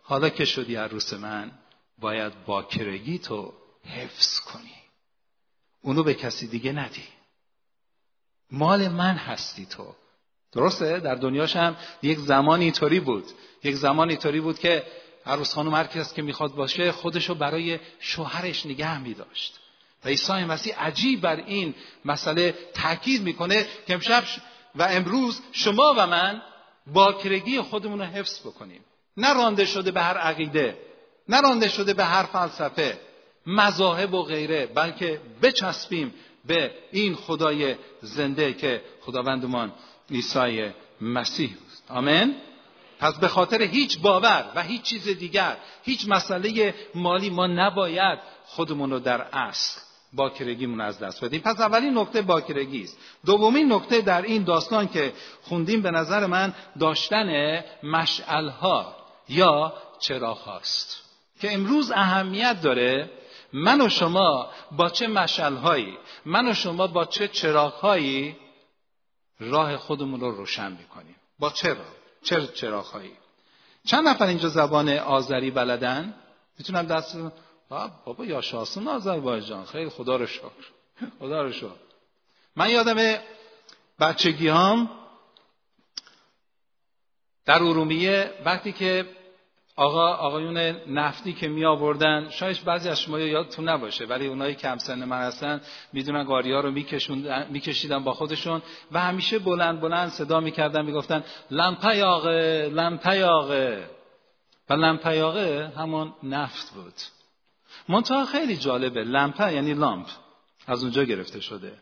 حالا 0.03 0.29
که 0.29 0.45
شدی 0.45 0.77
عروس 0.77 1.13
من 1.13 1.51
باید 1.99 2.33
باکرگی 2.47 3.19
تو 3.19 3.53
حفظ 3.85 4.41
کنی. 4.41 4.78
اونو 5.83 6.03
به 6.03 6.15
کسی 6.15 6.47
دیگه 6.47 6.73
ندی. 6.73 7.05
مال 8.51 8.89
من 8.89 9.15
هستی 9.15 9.67
تو. 9.67 9.95
درسته؟ 10.53 11.01
در 11.01 11.15
دنیاش 11.15 11.57
هم 11.57 11.77
یک 12.03 12.19
زمان 12.19 12.61
اینطوری 12.61 13.01
بود. 13.01 13.25
یک 13.65 13.75
زمان 13.75 14.09
اینطوری 14.09 14.41
بود 14.41 14.59
که 14.59 14.87
عروس 15.27 15.55
خانم 15.55 15.75
هر 15.75 15.87
کس 15.87 16.15
که 16.15 16.23
می‌خواد 16.23 16.55
باشه 16.55 16.93
خودشو 16.93 17.35
برای 17.35 17.79
شوهرش 18.01 18.67
نگه 18.67 18.99
میداشت. 18.99 19.59
و 20.05 20.09
عیسی 20.09 20.33
مسیح 20.33 20.79
عجیب 20.79 21.21
بر 21.21 21.37
این 21.37 21.75
مسئله 22.05 22.55
تاکید 22.75 23.23
می‌کنه 23.23 23.67
که 23.87 23.95
امشب 23.95 24.25
و 24.75 24.83
امروز 24.83 25.41
شما 25.53 25.95
و 25.97 26.07
من 26.07 26.43
باکرگی 26.87 27.61
خودمون 27.61 27.99
رو 27.99 28.05
حفظ 28.05 28.41
بکنیم. 28.41 28.85
نه 29.17 29.35
رانده 29.35 29.65
شده 29.65 29.91
به 29.91 30.03
هر 30.03 30.19
عقیده 30.19 30.79
نه 31.29 31.41
رانده 31.41 31.69
شده 31.69 31.95
به 31.95 32.05
هر 32.05 32.23
فلسفه. 32.23 33.01
مذاهب 33.49 34.15
و 34.15 34.23
غیره 34.23 34.67
بلکه 34.67 35.21
بچسبیم 35.43 36.15
به 36.47 36.71
این 36.93 37.15
خدای 37.15 37.75
زنده 38.03 38.53
که 38.53 38.83
خداوندمان 39.01 39.73
عیسی 40.11 40.71
مسیح 41.01 41.57
است. 41.71 41.85
آمین؟ 41.91 42.35
پس 42.99 43.19
به 43.19 43.29
خاطر 43.29 43.63
هیچ 43.63 43.99
باور 44.01 44.53
و 44.55 44.63
هیچ 44.63 44.83
چیز 44.83 45.09
دیگر 45.09 45.57
هیچ 45.85 46.09
مسئله 46.09 46.75
مالی 46.95 47.31
ما 47.31 47.47
نباید 47.47 48.19
خودمون 48.47 48.91
رو 48.91 48.99
در 48.99 49.21
اصل 49.33 49.81
باکرگیمون 50.13 50.81
از 50.81 50.99
دست 50.99 51.25
بدیم. 51.25 51.41
پس 51.41 51.61
اولین 51.61 51.99
نکته 51.99 52.23
باکرگی 52.23 52.83
است. 52.83 52.99
دومین 53.27 53.73
نکته 53.73 54.01
در 54.01 54.23
این 54.23 54.45
داستان 54.45 54.89
که 54.89 55.13
خوندیم 55.43 55.83
به 55.83 55.91
نظر 55.91 56.27
من 56.27 56.55
داشتن 56.81 57.61
مشعلها 57.83 58.97
یا 59.29 59.73
چراغ 60.01 60.39
هاست 60.39 61.03
که 61.41 61.55
امروز 61.55 61.91
اهمیت 61.91 62.63
داره 62.63 63.11
من 63.53 63.81
و 63.81 63.89
شما 63.89 64.51
با 64.73 64.89
چه 64.91 65.07
مشعلهایی 65.07 65.99
من 66.25 66.49
و 66.49 66.55
شما 66.55 66.87
با 66.87 67.05
چه 67.05 67.29
چراغهایی 67.29 68.37
راه 69.41 69.77
خودمون 69.77 70.21
رو 70.21 70.31
روشن 70.31 70.73
می‌کنیم. 70.73 71.17
با 71.39 71.51
راه؟ 71.65 71.77
چه 72.23 72.47
چراغهایی؟ 72.47 73.13
چند 73.87 74.09
نفر 74.09 74.27
اینجا 74.27 74.49
زبان 74.49 74.89
آذری 74.89 75.51
بلدن؟ 75.51 76.15
می‌تونم 76.59 76.83
دست 76.83 77.17
بابا 78.05 78.25
یا 78.25 78.41
شاسون 78.41 78.89
آذربایجان. 78.89 79.65
خیلی 79.65 79.91
خدا 79.91 80.17
رو 80.17 80.27
شکر. 80.27 80.51
خدا 81.19 81.43
رو 81.43 81.53
شکر. 81.53 81.89
من 82.57 82.71
یادم 82.71 83.19
بچگی 84.01 84.49
هم 84.49 84.91
در 87.45 87.63
ارومیه 87.63 88.35
وقتی 88.45 88.73
که 88.73 89.18
آقا 89.79 90.15
آقایون 90.15 90.57
نفتی 90.87 91.33
که 91.33 91.49
می 91.49 91.65
آوردن 91.65 92.31
شاید 92.31 92.65
بعضی 92.65 92.89
از 92.89 93.01
شما 93.01 93.19
یادتون 93.19 93.69
نباشه 93.69 94.05
ولی 94.05 94.27
اونایی 94.27 94.55
که 94.55 94.69
هم 94.69 94.79
سن 94.79 95.05
من 95.05 95.23
هستن 95.23 95.61
می‌دونن 95.93 96.25
گاری 96.25 96.53
ها 96.53 96.61
رو 96.61 96.71
میکشیدن 97.51 98.05
با 98.05 98.15
خودشون 98.15 98.63
و 98.93 99.01
همیشه 99.01 99.39
بلند 99.39 99.81
بلند 99.81 100.09
صدا 100.09 100.41
می‌کردن 100.41 100.85
می‌گفتن 100.85 101.25
لمپیاقه 101.51 102.69
لمپیاقه 102.73 103.91
و 104.71 104.75
لمپیاقه 104.75 105.73
همون 105.77 106.13
نفت 106.23 106.75
بود. 106.75 106.95
منتها 107.89 108.25
خیلی 108.25 108.57
جالبه. 108.57 109.05
لمپه 109.05 109.53
یعنی 109.53 109.75
لامپ. 109.75 110.07
از 110.67 110.83
اونجا 110.83 111.05
گرفته 111.05 111.41
شده. 111.41 111.73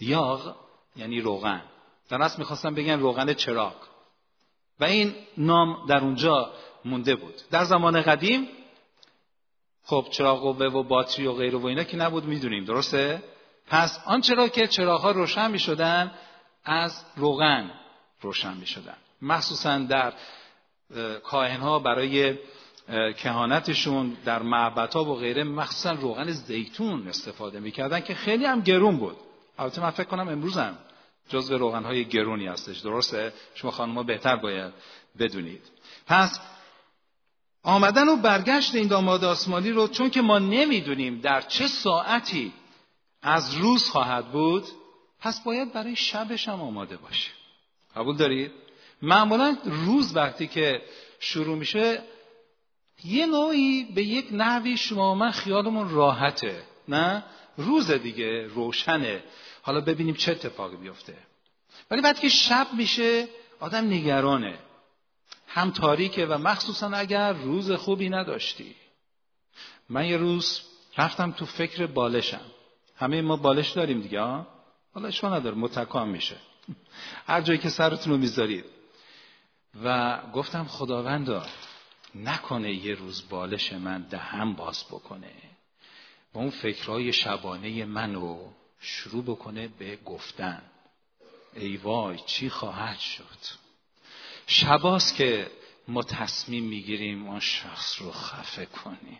یاغ 0.00 0.54
یعنی 0.96 1.20
روغن. 1.20 1.62
در 2.08 2.22
اصل 2.22 2.38
می‌خواستم 2.38 2.74
بگن 2.74 3.00
روغن 3.00 3.32
چراغ. 3.32 3.74
و 4.80 4.84
این 4.84 5.14
نام 5.36 5.86
در 5.86 5.98
اونجا 5.98 6.50
مونده 6.84 7.14
بود. 7.14 7.34
در 7.50 7.64
زمان 7.64 8.02
قدیم 8.02 8.48
خب 9.84 10.06
چراغ 10.10 10.40
قوه 10.40 10.66
و 10.66 10.82
باتری 10.82 11.26
و 11.26 11.32
غیره 11.32 11.58
و 11.58 11.66
اینا 11.66 11.84
که 11.84 11.96
نبود 11.96 12.24
می‌دونیم 12.24 12.64
درسته؟ 12.64 13.22
پس 13.66 14.00
آنچه 14.06 14.34
را 14.34 14.48
که 14.48 14.66
چراغ 14.66 15.06
روشن 15.06 15.50
می 15.50 15.58
شدن 15.58 16.12
از 16.64 17.04
روغن 17.16 17.70
روشن 18.20 18.56
می 18.56 18.66
شدن 18.66 18.96
مخصوصا 19.22 19.78
در 19.78 20.12
کاهن 21.24 21.60
ها 21.60 21.78
برای 21.78 22.38
کهانتشون 23.16 24.16
در 24.24 24.42
معبدها 24.42 25.04
و 25.04 25.14
غیره 25.14 25.44
مخصوصا 25.44 25.92
روغن 25.92 26.30
زیتون 26.30 27.08
استفاده 27.08 27.60
می‌کردن 27.60 28.00
که 28.00 28.14
خیلی 28.14 28.44
هم 28.44 28.60
گرون 28.60 28.96
بود. 28.96 29.16
البته 29.58 29.82
من 29.82 29.90
فکر 29.90 30.04
کنم 30.06 30.28
امروز 30.28 30.58
هم 30.58 30.78
جزو 31.28 31.58
روغن 31.58 31.84
های 31.84 32.04
گرونی 32.04 32.46
هستش 32.46 32.78
درسته؟ 32.78 33.32
شما 33.54 33.70
خانم 33.70 34.02
بهتر 34.02 34.36
باید 34.36 34.72
بدونید. 35.18 35.62
پس 36.06 36.40
آمدن 37.62 38.08
و 38.08 38.16
برگشت 38.16 38.74
این 38.74 38.88
داماد 38.88 39.24
آسمانی 39.24 39.70
رو 39.70 39.88
چون 39.88 40.10
که 40.10 40.22
ما 40.22 40.38
نمی‌دونیم 40.38 41.20
در 41.20 41.40
چه 41.40 41.66
ساعتی 41.66 42.52
از 43.22 43.54
روز 43.54 43.88
خواهد 43.88 44.32
بود 44.32 44.64
پس 45.20 45.40
باید 45.44 45.72
برای 45.72 45.96
شبش 45.96 46.48
هم 46.48 46.60
آماده 46.60 46.96
باشه. 46.96 47.30
قبول 47.96 48.16
دارید؟ 48.16 48.52
معمولا 49.02 49.56
روز 49.64 50.16
وقتی 50.16 50.46
که 50.46 50.82
شروع 51.20 51.56
میشه 51.58 52.02
یه 53.04 53.26
نوعی 53.26 53.84
به 53.84 54.02
یک 54.02 54.28
نحوی 54.32 54.76
شما 54.76 55.14
من 55.14 55.30
خیالمون 55.30 55.90
راحته 55.90 56.62
نه؟ 56.88 57.24
روز 57.56 57.90
دیگه 57.90 58.46
روشنه. 58.46 59.22
حالا 59.62 59.80
ببینیم 59.80 60.14
چه 60.14 60.32
اتفاقی 60.32 60.76
بیفته. 60.76 61.14
ولی 61.90 62.00
وقتی 62.00 62.20
که 62.20 62.28
شب 62.28 62.66
میشه 62.72 63.28
آدم 63.60 63.86
نگرانه. 63.86 64.58
هم 65.52 65.70
تاریکه 65.70 66.26
و 66.26 66.38
مخصوصا 66.38 66.90
اگر 66.90 67.32
روز 67.32 67.72
خوبی 67.72 68.08
نداشتی. 68.08 68.74
من 69.88 70.06
یه 70.06 70.16
روز 70.16 70.60
رفتم 70.98 71.30
تو 71.30 71.46
فکر 71.46 71.86
بالشم. 71.86 72.40
همه 72.96 73.22
ما 73.22 73.36
بالش 73.36 73.70
داریم 73.70 74.00
دیگه 74.00 74.20
حالا 74.94 75.08
اشکا 75.08 75.36
نداره 75.36 75.56
متکام 75.56 76.08
میشه. 76.08 76.36
هر 77.26 77.40
جایی 77.40 77.58
که 77.58 77.68
سرتون 77.68 78.12
رو 78.12 78.18
می‌ذارید. 78.18 78.64
و 79.84 80.18
گفتم 80.34 80.64
خداوندا 80.64 81.46
نکنه 82.14 82.72
یه 82.72 82.94
روز 82.94 83.28
بالش 83.28 83.72
من 83.72 84.02
دهم 84.02 84.54
باز 84.54 84.84
بکنه. 84.84 85.32
و 86.34 86.38
اون 86.38 86.50
فکرهای 86.50 87.12
شبانه 87.12 87.84
منو 87.84 88.38
شروع 88.80 89.24
بکنه 89.24 89.68
به 89.68 89.96
گفتن. 89.96 90.62
ای 91.54 91.76
وای 91.76 92.18
چی 92.26 92.50
خواهد 92.50 92.98
شد؟ 92.98 93.69
شباست 94.52 95.16
که 95.16 95.50
ما 95.88 96.02
تصمیم 96.02 96.64
می‌گیریم 96.64 97.26
اون 97.26 97.40
شخص 97.40 98.02
رو 98.02 98.10
خفه 98.12 98.66
کنیم. 98.66 99.18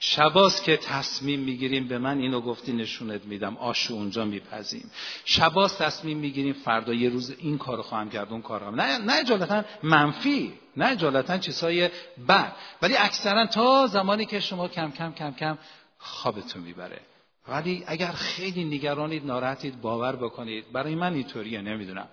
شباست 0.00 0.64
که 0.64 0.76
تصمیم 0.76 1.40
می‌گیریم 1.40 1.88
به 1.88 1.98
من 1.98 2.18
اینو 2.18 2.40
گفتی 2.40 2.72
نشونت 2.72 3.24
میدم 3.24 3.56
آشو 3.56 3.94
اونجا 3.94 4.24
میپذیم 4.24 4.90
شباست 5.24 5.82
تصمیم 5.82 6.18
می‌گیریم 6.18 6.52
فردا 6.52 6.94
یه 6.94 7.08
روز 7.08 7.30
این 7.38 7.58
کارو 7.58 7.82
خواهم 7.82 8.10
کرد 8.10 8.32
اون 8.32 8.42
کارو 8.42 8.70
نه 8.70 8.98
نه 8.98 9.12
اجالتا 9.12 9.64
منفی 9.82 10.52
نه 10.76 10.86
اجالتا 10.86 11.38
چیزهای 11.38 11.90
بد. 12.28 12.56
ولی 12.82 12.96
اکثرا 12.96 13.46
تا 13.46 13.86
زمانی 13.86 14.26
که 14.26 14.40
شما 14.40 14.68
کم 14.68 14.90
کم 14.90 15.12
کم 15.12 15.30
کم 15.30 15.58
خوابتون 15.98 16.62
می‌بره. 16.62 17.00
ولی 17.48 17.84
اگر 17.86 18.12
خیلی 18.12 18.64
نگرانید 18.64 19.26
ناراحتید 19.26 19.80
باور 19.80 20.16
بکنید 20.16 20.72
برای 20.72 20.94
من 20.94 21.14
اینطوریه 21.14 21.60
نمی‌دونم. 21.60 22.08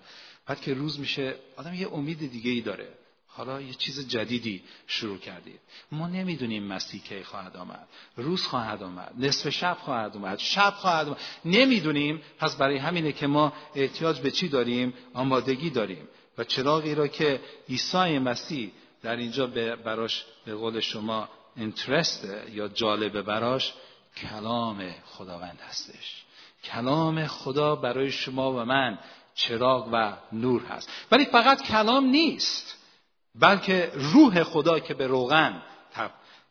بعد 0.48 0.62
که 0.62 0.74
روز 0.74 1.00
میشه 1.00 1.36
آدم 1.58 1.74
یه 1.74 1.94
امید 1.94 2.32
دیگه 2.32 2.52
ای 2.52 2.62
داره. 2.62 2.90
حالا 3.28 3.62
یه 3.62 3.74
چیز 3.74 4.08
جدیدی 4.08 4.64
شروع 4.88 5.18
کردید 5.18 5.60
ما 5.92 6.08
نمی‌دونیم 6.08 6.64
مسیح 6.64 7.02
کی 7.02 7.24
خواهد 7.24 7.58
آمد. 7.58 7.88
روز 8.16 8.44
خواهد 8.44 8.84
آمد. 8.84 9.14
نصف 9.18 9.50
شب 9.50 9.78
خواهد 9.82 10.16
آمد 10.18 10.38
شب 10.38 10.74
خواهد 10.78 11.08
آمد 11.08 11.18
نمی‌دونیم. 11.46 12.22
پس 12.40 12.56
برای 12.56 12.78
همینه 12.78 13.12
که 13.12 13.28
ما 13.28 13.54
احتیاج 13.76 14.20
به 14.20 14.32
چی 14.32 14.48
داریم؟ 14.50 14.94
آمادگی 15.14 15.70
داریم. 15.70 16.08
و 16.38 16.44
چراغی 16.44 16.96
را 16.96 17.08
که 17.08 17.42
عیسی 17.70 18.20
مسیح 18.20 18.72
در 19.02 19.16
اینجا 19.16 19.48
براش 19.76 20.26
به 20.46 20.56
قول 20.56 20.80
شما 20.80 21.30
انترست 21.58 22.28
یا 22.54 22.68
جالب 22.68 23.22
براش 23.22 23.74
کلام 24.18 24.92
خداوند 25.06 25.60
هستش. 25.70 26.24
کلام 26.64 27.28
خدا 27.28 27.76
برای 27.76 28.12
شما 28.12 28.52
و 28.52 28.66
من 28.66 29.00
چراغ 29.38 29.90
و 29.92 30.14
نور 30.32 30.62
هست. 30.66 30.90
ولی 31.12 31.26
فقط 31.26 31.62
کلام 31.62 32.06
نیست. 32.06 32.78
بلکه 33.36 33.92
روح 33.94 34.44
خدا 34.44 34.80
که 34.80 34.94
به 34.94 35.08
روغن 35.08 35.62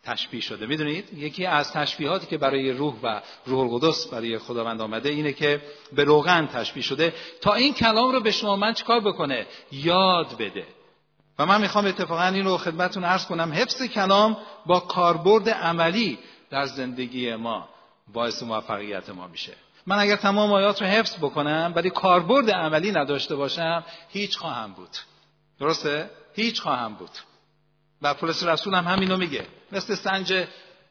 تشبیه 0.03 0.41
شده. 0.41 0.67
می‌دونید؟ 0.67 1.13
یکی 1.13 1.47
از 1.47 1.73
تشبیهاتی 1.73 2.27
که 2.27 2.39
برای 2.39 2.73
روح 2.73 2.95
و 3.03 3.21
روح 3.47 3.61
القدس 3.61 4.07
برای 4.07 4.39
خداوند 4.39 4.81
آمده 4.81 5.09
اینه 5.09 5.33
که 5.33 5.63
به 5.93 6.05
روغن 6.05 6.47
تشبیه 6.47 6.83
شده. 6.83 7.15
تا 7.41 7.55
این 7.55 7.75
کلام 7.75 8.13
رو 8.13 8.21
به 8.21 8.31
شما 8.31 8.57
من 8.57 8.73
چیکار 8.73 9.01
بکنه؟ 9.01 9.47
یاد 9.73 10.37
بده. 10.39 10.67
و 11.39 11.47
من 11.47 11.61
می‌خوام 11.61 11.87
اتفاقا 11.87 12.27
این 12.27 12.45
رو 12.45 12.59
خدمتتون 12.59 13.05
عرض 13.05 13.27
کنم. 13.27 13.53
حفظ 13.53 13.83
کلام 13.83 14.37
با 14.67 14.81
کاربرد 14.81 15.49
عملی 15.49 16.19
در 16.51 16.67
زندگی 16.67 17.35
ما 17.35 17.69
باعث 18.13 18.43
موفقیت 18.43 19.09
ما 19.09 19.27
میشه. 19.27 19.53
من 19.87 19.99
اگر 19.99 20.17
تمام 20.17 20.53
آیات 20.53 20.83
رو 20.83 20.89
حفظ 20.89 21.17
بکنم 21.17 21.73
ولی 21.77 21.91
کاربرد 21.91 22.51
عملی 22.51 22.93
نداشته 22.93 23.37
باشم 23.37 23.85
هیچ 24.09 24.39
خواهم 24.39 24.73
بود. 24.73 24.97
درسته؟ 25.61 26.11
هیچ 26.35 26.61
خواهم 26.61 26.95
بود. 26.95 27.11
و 28.03 28.15
پولس 28.15 28.43
رسول 28.45 28.75
هم 28.75 28.85
همینو 28.85 29.17
میگه. 29.17 29.47
مثل 29.73 29.95
سنج 29.95 30.47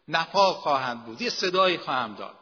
نفاق 0.07 0.55
خواهند 0.55 1.05
بود. 1.05 1.21
یه 1.21 1.29
صدایی 1.29 1.77
خواهم 1.77 2.15
داد. 2.15 2.33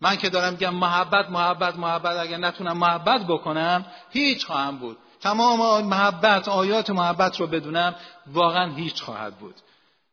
من 0.00 0.16
که 0.16 0.30
دارم 0.30 0.52
میگم 0.52 0.74
محبت 0.74 1.30
محبت 1.30 1.76
محبت. 1.76 2.16
اگر 2.16 2.36
نتونم 2.36 2.76
محبت 2.76 3.26
بکنم 3.26 3.86
هیچ 4.10 4.46
خواهم 4.46 4.78
بود. 4.78 4.98
تمام 5.20 5.84
محبت 5.86 6.48
آیات 6.48 6.90
محبت 6.90 7.40
رو 7.40 7.46
بدونم 7.46 7.94
واقعا 8.26 8.72
هیچ 8.72 9.02
خواهد 9.02 9.38
بود. 9.38 9.54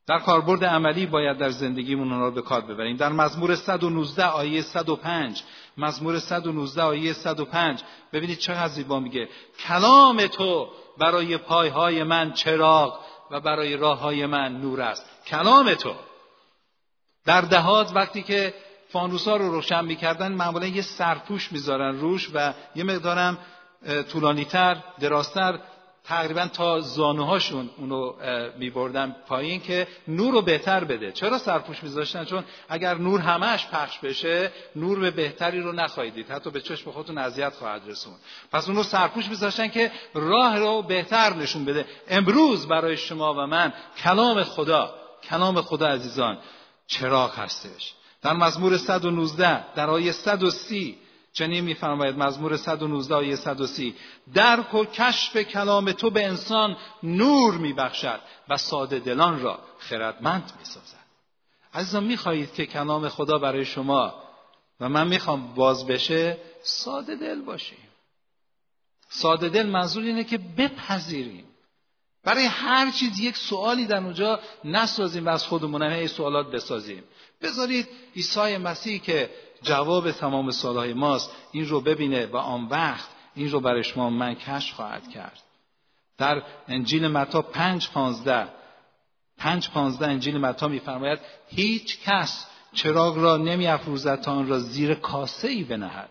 در 0.09 0.19
کاربرد 0.19 0.65
عملی 0.65 1.05
باید 1.05 1.37
در 1.37 1.49
زندگیمون 1.49 2.11
اونها 2.11 2.25
رو 2.25 2.31
به 2.31 2.41
کار 2.41 2.61
ببریم. 2.61 2.97
در 2.97 3.09
مزمور 3.09 3.55
119 3.55 4.25
آیه 4.25 4.61
105 4.61 5.43
مزمور 5.77 6.19
119 6.19 6.81
آیه 6.81 7.13
105 7.13 7.83
ببینید 8.13 8.37
چقدر 8.37 8.67
زیبا 8.67 8.99
میگه. 8.99 9.29
کلام 9.67 10.27
تو 10.27 10.69
برای 10.97 11.37
پایهای 11.37 12.03
من 12.03 12.33
چراغ 12.33 12.99
و 13.31 13.39
برای 13.39 13.77
راه 13.77 13.99
های 13.99 14.25
من 14.25 14.61
نور 14.61 14.81
است. 14.81 15.05
کلام 15.27 15.73
تو. 15.73 15.93
در 17.25 17.41
دهات 17.41 17.91
وقتی 17.95 18.23
که 18.23 18.53
فانوسا 18.91 19.35
رو 19.35 19.51
روشن 19.51 19.85
می‌کردن 19.85 20.31
معمولا 20.31 20.65
یه 20.65 20.81
سرپوش 20.81 21.51
می‌ذارن 21.51 21.99
روش 21.99 22.29
و 22.33 22.53
یه 22.75 22.83
مقدارم 22.83 23.37
طولانیتر 24.11 24.83
درازتر 24.99 25.59
تقریبا 26.03 26.47
تا 26.47 26.79
زانوهاشون 26.79 27.69
اونو 27.77 28.13
میبردن 28.57 29.15
پایین 29.27 29.61
که 29.61 29.87
نور 30.07 30.33
رو 30.33 30.41
بهتر 30.41 30.83
بده. 30.83 31.11
چرا 31.11 31.37
سرپوش 31.37 31.83
میذاشتن؟ 31.83 32.25
چون 32.25 32.43
اگر 32.69 32.95
نور 32.95 33.19
همش 33.19 33.67
پخش 33.67 33.99
بشه 33.99 34.51
نور 34.75 34.99
به 34.99 35.11
بهتری 35.11 35.61
رو 35.61 35.71
نخواهید 35.71 36.31
حتی 36.31 36.49
به 36.49 36.61
چشم 36.61 36.91
خودتون 36.91 37.17
اذیت 37.17 37.53
خواهد 37.53 37.81
رسون 37.87 38.13
پس 38.51 38.67
اونو 38.67 38.83
سرپوش 38.83 39.29
میذاشتن 39.29 39.67
که 39.67 39.91
راه 40.13 40.59
رو 40.59 40.81
بهتر 40.81 41.33
نشون 41.33 41.65
بده. 41.65 41.85
امروز 42.09 42.67
برای 42.67 42.97
شما 42.97 43.33
و 43.33 43.37
من 43.37 43.73
کلام 44.03 44.43
خدا 44.43 44.95
کلام 45.29 45.61
خدا 45.61 45.87
عزیزان 45.87 46.37
چراغ 46.87 47.39
هستش. 47.39 47.93
در 48.21 48.33
مزمور 48.33 48.77
119 48.77 49.73
در 49.73 49.89
آیه 49.89 50.11
130 50.11 50.97
چنین 51.39 51.63
میفرماید 51.63 52.17
مزمور 52.17 52.57
119 52.57 53.15
آیه 53.15 53.35
130 53.35 53.95
درک 54.33 54.73
و 54.73 54.85
کشف 54.85 55.37
کلام 55.37 55.91
تو 55.91 56.09
به 56.09 56.25
انسان 56.25 56.77
نور 57.03 57.57
میبخشد 57.57 58.19
و 58.49 58.57
ساده 58.57 58.99
دلان 58.99 59.41
را 59.41 59.59
خردمند 59.79 60.51
می‌سازد. 60.59 61.05
عزیزان 61.73 62.03
می‌خواهید 62.03 62.53
که 62.53 62.65
کلام 62.65 63.09
خدا 63.09 63.37
برای 63.37 63.65
شما 63.65 64.13
و 64.79 64.89
من 64.89 65.07
می‌خوام 65.07 65.53
باز 65.53 65.87
بشه 65.87 66.37
ساده 66.61 67.15
دل 67.15 67.41
باشیم. 67.41 67.89
ساده 69.09 69.49
دل 69.49 69.65
منظور 69.65 70.03
اینه 70.03 70.23
که 70.23 70.37
بپذیریم. 70.37 71.45
برای 72.23 72.45
هر 72.45 72.91
چیز 72.91 73.19
یک 73.19 73.37
سوالی 73.37 73.85
در 73.85 73.97
اونجا 73.97 74.39
نسازیم 74.63 75.25
و 75.25 75.29
از 75.29 75.45
خودمون 75.45 75.81
این 75.81 76.07
سوالات 76.07 76.51
بسازیم. 76.51 77.03
بذارید 77.41 77.87
عیسی 78.15 78.57
مسیح 78.57 79.01
که 79.01 79.29
جواب 79.61 80.11
تمام 80.11 80.51
سوالهای 80.51 80.93
ماست. 80.93 81.31
این 81.51 81.67
رو 81.67 81.81
ببینه 81.81 82.25
و 82.25 82.37
آن 82.37 82.65
وقت 82.65 83.09
این 83.35 83.51
رو 83.51 83.59
برای 83.59 83.83
شما 83.83 84.09
من 84.09 84.35
کشف 84.35 84.75
خواهد 84.75 85.09
کرد. 85.09 85.41
در 86.17 86.43
انجیل 86.67 87.07
متا 87.07 87.41
پنج 87.41 87.89
پانزده 87.89 88.47
پنج 89.37 89.69
پانزده 89.69 90.07
انجیل 90.07 90.37
متا 90.37 90.67
میفرماید 90.67 91.19
هیچ 91.47 91.99
کس 91.99 92.47
چراغ 92.73 93.17
را 93.17 93.37
نمی 93.37 93.67
افروزد 93.67 94.21
تا 94.21 94.31
آن 94.31 94.47
را 94.47 94.59
زیر 94.59 94.93
کاسه 94.93 95.47
ای 95.47 95.63
بنهد 95.63 96.09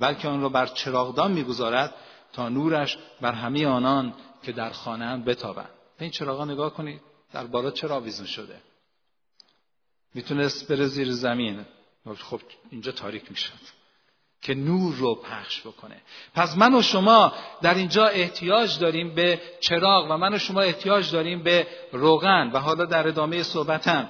بلکه 0.00 0.28
آن 0.28 0.40
را 0.40 0.48
بر 0.48 0.66
چراغدان 0.66 1.32
می‌گذارد 1.32 1.94
تا 2.32 2.48
نورش 2.48 2.98
بر 3.20 3.32
همه 3.32 3.66
آنان 3.66 4.14
که 4.42 4.52
در 4.52 4.70
خانه 4.70 5.16
بتابند. 5.16 5.68
این 6.00 6.10
چراغا 6.10 6.44
نگاه 6.44 6.74
کنید 6.74 7.00
در 7.32 7.46
بالا 7.46 7.70
چرا 7.70 7.96
آویزون 7.96 8.26
شده؟ 8.26 8.60
می‌تونست 10.14 10.72
بره 10.72 10.86
زیر 10.86 11.12
زمین. 11.12 11.64
خب 12.12 12.40
اینجا 12.70 12.92
تاریک 12.92 13.30
می‌شد 13.30 13.60
که 14.42 14.54
نور 14.54 14.94
رو 14.94 15.14
پخش 15.14 15.60
بکنه. 15.60 16.02
پس 16.34 16.56
من 16.56 16.74
و 16.74 16.82
شما 16.82 17.32
در 17.62 17.74
اینجا 17.74 18.06
احتیاج 18.06 18.78
داریم 18.78 19.14
به 19.14 19.40
چراغ 19.60 20.10
و 20.10 20.16
من 20.16 20.34
و 20.34 20.38
شما 20.38 20.60
احتیاج 20.60 21.10
داریم 21.10 21.42
به 21.42 21.66
روغن. 21.92 22.50
و 22.52 22.58
حالا 22.58 22.84
در 22.84 23.08
ادامه 23.08 23.42
صحبتم 23.42 24.08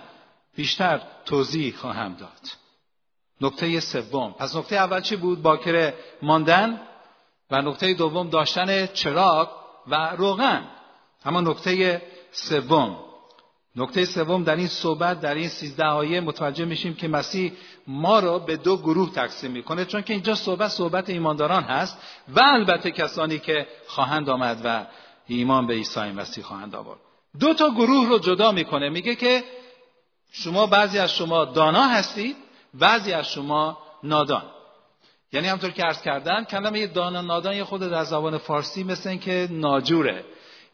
بیشتر 0.57 1.01
توضیح 1.25 1.77
خواهم 1.77 2.15
داد. 2.15 2.41
نکته 3.41 3.81
سوم. 3.81 4.33
پس 4.33 4.57
نکته 4.57 4.77
اول 4.77 5.01
چی 5.01 5.17
بود؟ 5.17 5.43
باکره 5.43 5.95
ماندن 6.23 6.81
و 7.51 7.63
نکته 7.63 7.95
دوم 7.95 8.31
داشتن 8.31 8.87
چراغ 8.87 9.51
و 9.87 9.95
روغن. 10.17 10.67
اما 11.25 11.41
نکته 11.41 12.03
سوم. 12.31 13.14
نکته 13.77 14.05
سوم 14.05 14.45
در 14.45 14.57
این 14.57 14.69
صحبت 14.69 15.21
در 15.21 15.35
این 15.35 15.49
سیزده 15.49 15.85
آیه 15.85 16.21
متوجه 16.21 16.65
میشیم 16.65 16.95
که 16.95 17.09
مسیح 17.09 17.53
ما 17.87 18.19
را 18.19 18.39
به 18.39 18.57
دو 18.57 18.77
گروه 18.77 19.13
تقسیم 19.13 19.51
می‌کنه 19.51 19.85
چون 19.85 20.03
که 20.03 20.13
اینجا 20.13 20.35
صحبت 20.35 20.69
صحبت 20.69 21.11
ایمانداران 21.11 21.63
هست 21.63 21.99
و 22.29 22.41
البته 22.41 22.91
کسانی 22.91 23.39
که 23.39 23.67
خواهند 23.87 24.31
آمد 24.31 24.61
و 24.65 24.87
ایمان 25.27 25.67
به 25.67 25.75
عیسی 25.75 26.01
مسیح 26.01 26.45
خواهند 26.45 26.75
آورد. 26.75 26.99
دو 27.41 27.55
تا 27.55 27.71
گروه 27.71 28.09
رو 28.09 28.19
جدا 28.19 28.53
می‌کنه 28.53 28.89
میگه 28.89 29.15
که 29.15 29.45
شما 30.33 30.67
بعضی 30.67 30.99
از 30.99 31.15
شما 31.15 31.45
دانا 31.45 31.87
هستید 31.87 32.37
بعضی 32.75 33.13
از 33.13 33.33
شما 33.33 33.79
نادان. 34.03 34.43
یعنی 35.33 35.49
همطور 35.49 35.71
که 35.71 35.83
عرض 35.83 36.03
کردن 36.03 36.45
کلمه 36.45 36.87
دانا 36.87 37.21
نادان 37.21 37.57
یه 37.57 37.65
خود 37.65 37.81
در 37.81 38.05
زبان 38.05 38.39
فارسی 38.39 38.85
مثل 38.85 39.09
این 39.09 39.19
که 39.19 39.49
ناجوره. 39.51 40.25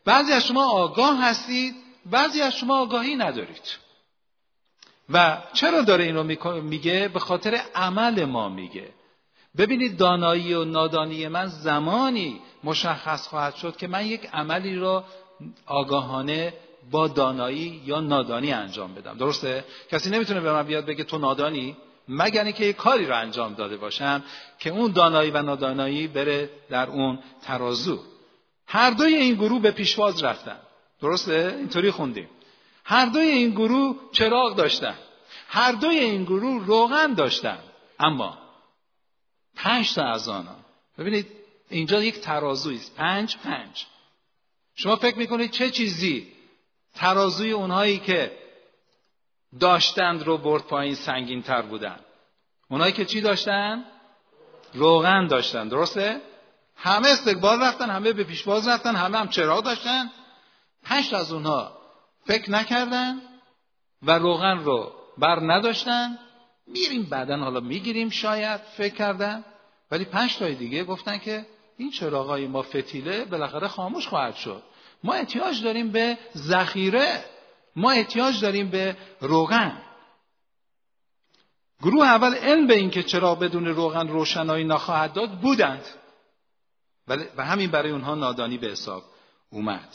بعضی 0.05 0.33
از 0.33 0.47
شما 0.47 0.71
آگاه 0.71 1.23
هستید 1.23 1.75
بعضی 2.11 2.41
از 2.41 2.57
شما 2.57 2.81
آگاهی 2.81 3.17
ندارید. 3.17 3.79
و 5.13 5.43
چرا 5.53 5.83
داره 5.83 6.05
این 6.05 6.15
رو 6.15 6.23
میگه؟ 6.63 7.11
به 7.15 7.19
خاطر 7.19 7.61
عمل 7.75 8.25
ما 8.25 8.49
میگه. 8.49 8.89
ببینید 9.57 9.97
دانایی 9.97 10.55
و 10.55 10.65
نادانی 10.65 11.29
من 11.29 11.47
زمانی 11.47 12.41
مشخص 12.65 13.29
خواهد 13.29 13.55
شد 13.55 13.77
که 13.77 13.87
من 13.87 14.07
یک 14.07 14.29
عملی 14.33 14.77
رو 14.77 15.05
آگاهانه 15.67 16.55
با 16.91 17.09
دانایی 17.09 17.83
یا 17.85 18.01
نادانی 18.01 18.53
انجام 18.53 18.95
بدم. 18.95 19.19
درسته؟ 19.19 19.65
کسی 19.91 20.11
نمی‌تونه 20.11 20.41
به 20.41 20.53
من 20.53 20.63
بیاد 20.63 20.87
بگه 20.87 21.05
تو 21.05 21.19
نادانی؟ 21.19 21.77
مگر 22.09 22.45
اینکه 22.45 22.65
یک 22.65 22.77
کاری 22.77 23.07
رو 23.07 23.17
انجام 23.17 23.55
داده 23.55 23.77
باشم 23.77 24.23
که 24.59 24.71
اون 24.71 24.93
دانایی 24.93 25.31
و 25.31 25.43
نادانایی 25.43 26.07
بره 26.07 26.51
در 26.71 26.91
اون 26.91 27.19
ترازو. 27.43 27.99
هر 28.67 28.91
دوی 28.91 29.15
این 29.15 29.35
گروه 29.35 29.63
به 29.63 29.71
پیشواز 29.71 30.23
رفتن. 30.23 30.59
درسته؟ 31.03 31.55
اینطوری 31.59 31.91
خوندیم. 31.91 32.29
هر 32.85 33.07
دوی 33.07 33.29
این 33.29 33.51
گروه 33.51 33.97
چراغ 34.13 34.57
داشتن. 34.57 34.95
هر 35.49 35.73
دوی 35.73 35.99
این 35.99 36.25
گروه 36.25 36.67
روغن 36.67 37.15
داشتن. 37.15 37.59
اما 37.99 38.39
پنج 39.57 39.95
تا 39.95 40.05
از 40.05 40.29
آنها. 40.29 40.57
ببینید 40.99 41.27
اینجا 41.71 42.03
یک 42.03 42.21
ترازوی 42.21 42.77
است. 42.77 42.97
پنج 42.97 43.37
پنج. 43.37 43.87
شما 44.75 44.97
فکر 44.97 45.19
می‌کنید 45.19 45.51
چه 45.51 45.71
چیزی 45.71 46.33
ترازوی 46.95 47.51
اونهایی 47.51 47.99
که 47.99 48.39
داشتند 49.61 50.23
رو 50.23 50.39
برد 50.39 50.63
پایین 50.63 50.95
سنگین 50.95 51.43
تر 51.43 51.63
بودن؟ 51.63 52.01
اونایی 52.71 52.93
که 52.93 53.05
چی 53.05 53.21
داشتن؟ 53.21 53.85
روغن 54.75 55.27
داشتن. 55.27 55.69
درسته؟ 55.69 56.21
همه 56.77 57.09
استقبال 57.09 57.63
رفتن 57.63 57.91
همه 57.91 58.13
به 58.13 58.25
پیشواز 58.25 58.69
رفتن 58.69 58.97
همه 58.97 59.19
هم 59.19 59.29
چراغ 59.29 59.65
داشتن. 59.65 60.11
پنج 60.83 61.15
از 61.15 61.33
اونها 61.33 61.79
فکر 62.25 62.51
نکردن 62.51 63.21
و 64.03 64.19
روغن 64.19 64.59
رو 64.59 64.93
بر 65.19 65.41
نداشتن. 65.41 66.19
میریم 66.67 67.03
بعدا 67.03 67.37
حالا 67.37 67.61
می‌گیریم 67.61 68.11
شاید 68.11 68.61
فکر 68.61 68.95
کردن. 68.95 69.45
ولی 69.91 70.05
پنج 70.05 70.37
تای 70.37 70.55
دیگه 70.55 70.85
گفتن 70.85 71.19
که 71.19 71.47
این 71.77 71.91
چراغای 71.91 72.47
ما 72.47 72.63
فتیله 72.63 73.25
بالاخره 73.25 73.69
خاموش 73.69 74.09
خواهد 74.09 74.35
شد. 74.35 74.63
ما 75.05 75.13
احتیاج 75.13 75.63
داریم 75.63 75.91
به 75.91 76.19
ذخیره. 76.37 77.25
ما 77.77 77.91
احتیاج 77.91 78.41
داریم 78.41 78.71
به 78.71 78.97
روغن. 79.21 79.83
گروه 81.83 82.07
اول 82.07 82.35
علم 82.35 82.67
به 82.67 82.75
اینکه 82.75 83.03
چرا 83.03 83.35
بدون 83.35 83.67
روغن 83.67 84.09
روشنایی 84.09 84.65
نخواهد 84.65 85.13
داد 85.13 85.31
بودند. 85.31 85.85
و 87.37 87.45
همین 87.45 87.71
برای 87.71 87.91
اونها 87.91 88.15
نادانی 88.15 88.59
به 88.59 88.67
حساب 88.67 89.03
اومد. 89.51 89.89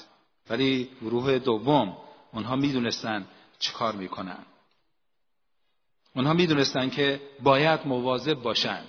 ولی 0.49 0.89
گروه 1.01 1.39
دوم 1.39 1.97
اونها 2.34 2.55
می‌دونستن 2.55 3.27
چه 3.60 3.73
کار 3.73 3.95
می‌کنن. 3.95 4.45
اونها 6.15 6.34
می‌دونستن 6.34 6.89
که 6.89 7.21
باید 7.43 7.79
مواظب 7.86 8.34
باشن. 8.34 8.81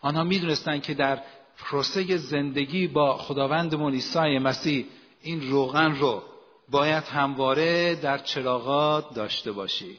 آنها 0.00 0.24
می‌دونستن 0.24 0.80
که 0.80 0.94
در 0.94 1.22
پروسه 1.58 2.16
زندگی 2.16 2.86
با 2.86 3.16
خداوندمون 3.16 3.92
عیسی 3.92 4.38
مسیح 4.38 4.86
این 5.22 5.50
روغن 5.50 5.94
رو 5.94 6.22
باید 6.68 7.04
همواره 7.04 7.94
در 7.94 8.18
چراغات 8.18 9.14
داشته 9.14 9.52
باشی. 9.52 9.98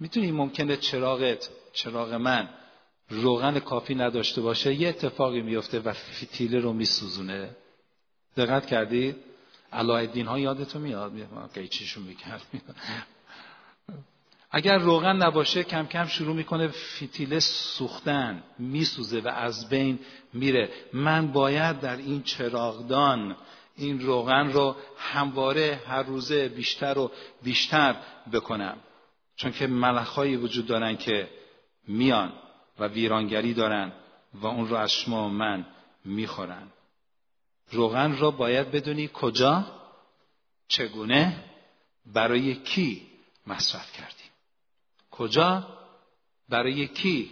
می‌تونی 0.00 0.32
ممکنه 0.32 0.76
چراغت 0.76 1.48
چراغ 1.72 2.12
من 2.12 2.48
روغن 3.08 3.58
کافی 3.58 3.94
نداشته 3.94 4.40
باشه 4.40 4.74
یه 4.74 4.88
اتفاقی 4.88 5.40
میفته 5.40 5.80
و 5.80 5.92
فتیله 5.92 6.58
رو 6.58 6.72
میسوزونه. 6.72 7.56
دقت 8.36 8.66
کردی؟ 8.66 9.16
علایالدین 9.74 10.26
ها 10.26 10.38
یادتون 10.38 10.82
میاد؟ 10.82 11.12
چیشون 11.70 12.04
می‌کرد. 12.04 12.42
اگر 14.50 14.78
روغن 14.78 15.16
نباشه 15.16 15.64
کم 15.64 15.86
کم 15.86 16.06
شروع 16.06 16.36
می‌کنه 16.36 16.68
فتیله 16.68 17.40
سوختن 17.40 18.42
میسوزه 18.58 19.20
و 19.20 19.28
از 19.28 19.68
بین 19.68 19.98
میره. 20.32 20.70
من 20.92 21.32
باید 21.32 21.80
در 21.80 21.96
این 21.96 22.22
چراغدان 22.22 23.36
این 23.76 24.00
روغن 24.00 24.52
رو 24.52 24.76
همواره 24.98 25.80
هر 25.86 26.02
روزه 26.02 26.48
بیشتر 26.48 26.98
و 26.98 27.10
بیشتر 27.42 27.96
بکنم. 28.32 28.76
چون 29.36 29.52
که 29.52 29.66
ملخهایی 29.66 30.36
وجود 30.36 30.66
دارن 30.66 30.96
که 30.96 31.28
میان 31.88 32.32
و 32.78 32.88
ویرانگری 32.88 33.54
دارن 33.54 33.92
و 34.34 34.46
اون 34.46 34.68
رو 34.68 34.76
از 34.76 34.92
شما 34.92 35.26
و 35.26 35.28
من 35.28 35.66
می‌خورن. 36.04 36.68
روغن 37.70 38.16
رو 38.16 38.30
باید 38.30 38.70
بدونی 38.70 39.10
کجا 39.12 39.64
چگونه 40.68 41.44
برای 42.06 42.54
کی 42.54 43.06
مصرف 43.46 43.92
کردیم. 43.92 44.30
کجا 45.10 45.68
برای 46.48 46.86
کی 46.86 47.30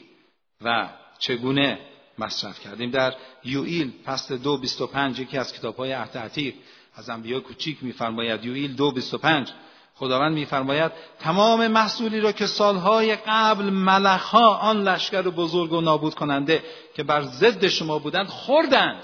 و 0.61 0.88
چگونه 1.18 1.81
مصرف 2.18 2.61
کردیم. 2.61 2.90
در 2.90 3.14
یوئیل 3.45 3.92
فصل 4.05 4.37
دو 4.37 4.59
بیست 4.59 4.81
و 4.81 4.87
پنج 4.87 5.21
یکی 5.21 5.38
از 5.38 5.53
کتاب 5.53 5.77
های 5.77 5.92
عتیق 5.92 6.55
از 6.95 7.11
انبیاء 7.11 7.40
کوچیک 7.40 7.85
میفرماید 7.85 8.45
یوئیل 8.45 8.75
دو 8.75 8.92
بیست 8.92 9.14
و 9.14 9.18
پنج 9.18 9.53
خداوند 9.95 10.35
میفرماید 10.35 10.92
تمام 11.18 11.66
محصولی 11.66 12.21
را 12.21 12.33
که 12.33 12.47
سالهای 12.47 13.16
قبل 13.16 13.64
ملخها 13.64 14.57
آن 14.57 14.83
لشکر 14.83 15.23
بزرگ 15.23 15.73
و 15.73 15.81
نابود 15.81 16.14
کننده 16.14 16.64
که 16.95 17.03
بر 17.03 17.23
ضد 17.23 17.66
شما 17.66 17.99
بودند 17.99 18.27
خوردند. 18.27 19.03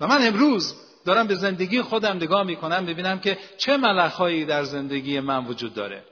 و 0.00 0.06
من 0.06 0.26
امروز 0.26 0.74
دارم 1.04 1.26
به 1.26 1.34
زندگی 1.34 1.82
خودم 1.82 2.16
نگاه 2.16 2.42
می‌کنم 2.42 2.86
ببینم 2.86 3.18
که 3.18 3.38
چه 3.58 3.76
ملخهایی 3.76 4.44
در 4.44 4.64
زندگی 4.64 5.20
من 5.20 5.46
وجود 5.46 5.74
داره. 5.74 6.04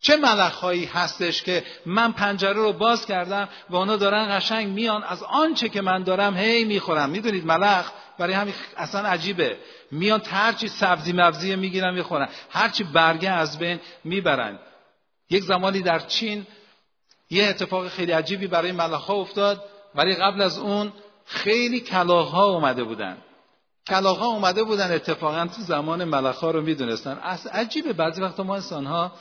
چه 0.00 0.16
ملخهایی 0.16 0.84
هستش 0.84 1.42
که 1.42 1.64
من 1.86 2.12
پنجره 2.12 2.52
رو 2.52 2.72
باز 2.72 3.06
کردم 3.06 3.48
و 3.70 3.76
اونا 3.76 3.96
دارن 3.96 4.38
قشنگ 4.38 4.68
میان. 4.68 5.02
از 5.02 5.22
آنچه 5.22 5.68
که 5.68 5.80
من 5.80 6.02
دارم 6.02 6.36
هی 6.36 6.64
می‌خورم. 6.64 7.10
می‌دونید 7.10 7.46
ملخ 7.46 7.90
برای 8.18 8.34
همین 8.34 8.54
اصلا 8.76 9.08
عجیبه. 9.08 9.58
میان 9.90 10.22
هرچی 10.30 10.68
سبزی 10.68 11.12
مبزی 11.12 11.56
می‌گیرن 11.56 11.94
می‌خورن. 11.94 12.28
هرچی 12.50 12.84
برگه 12.84 13.30
از 13.30 13.58
بین 13.58 13.80
می‌برن. 14.04 14.58
یک 15.30 15.42
زمانی 15.42 15.80
در 15.80 15.98
چین 15.98 16.46
یه 17.30 17.44
اتفاق 17.44 17.88
خیلی 17.88 18.12
عجیبی 18.12 18.46
برای 18.46 18.72
ملخ 18.72 19.10
افتاد. 19.10 19.64
ولی 19.94 20.14
قبل 20.14 20.42
از 20.42 20.58
اون 20.58 20.92
خیلی 21.26 21.80
کلاغ 21.80 22.34
اومده 22.34 22.84
بودن. 22.84 23.16
کلاغ 23.86 24.22
اومده 24.22 24.64
بودن 24.64 24.94
اتفاقا 24.94 25.46
تو 25.46 25.62
زمان 25.62 26.04
ملخ 26.04 26.44
رو 26.44 26.60
می‌دونستن. 26.62 27.18
از 27.22 27.46
عجیبه 27.46 27.92
بعضی 27.92 28.22
وقتا 28.22 28.42
ما 28.42 28.54
انسان 28.54 28.86
ها 28.86 29.12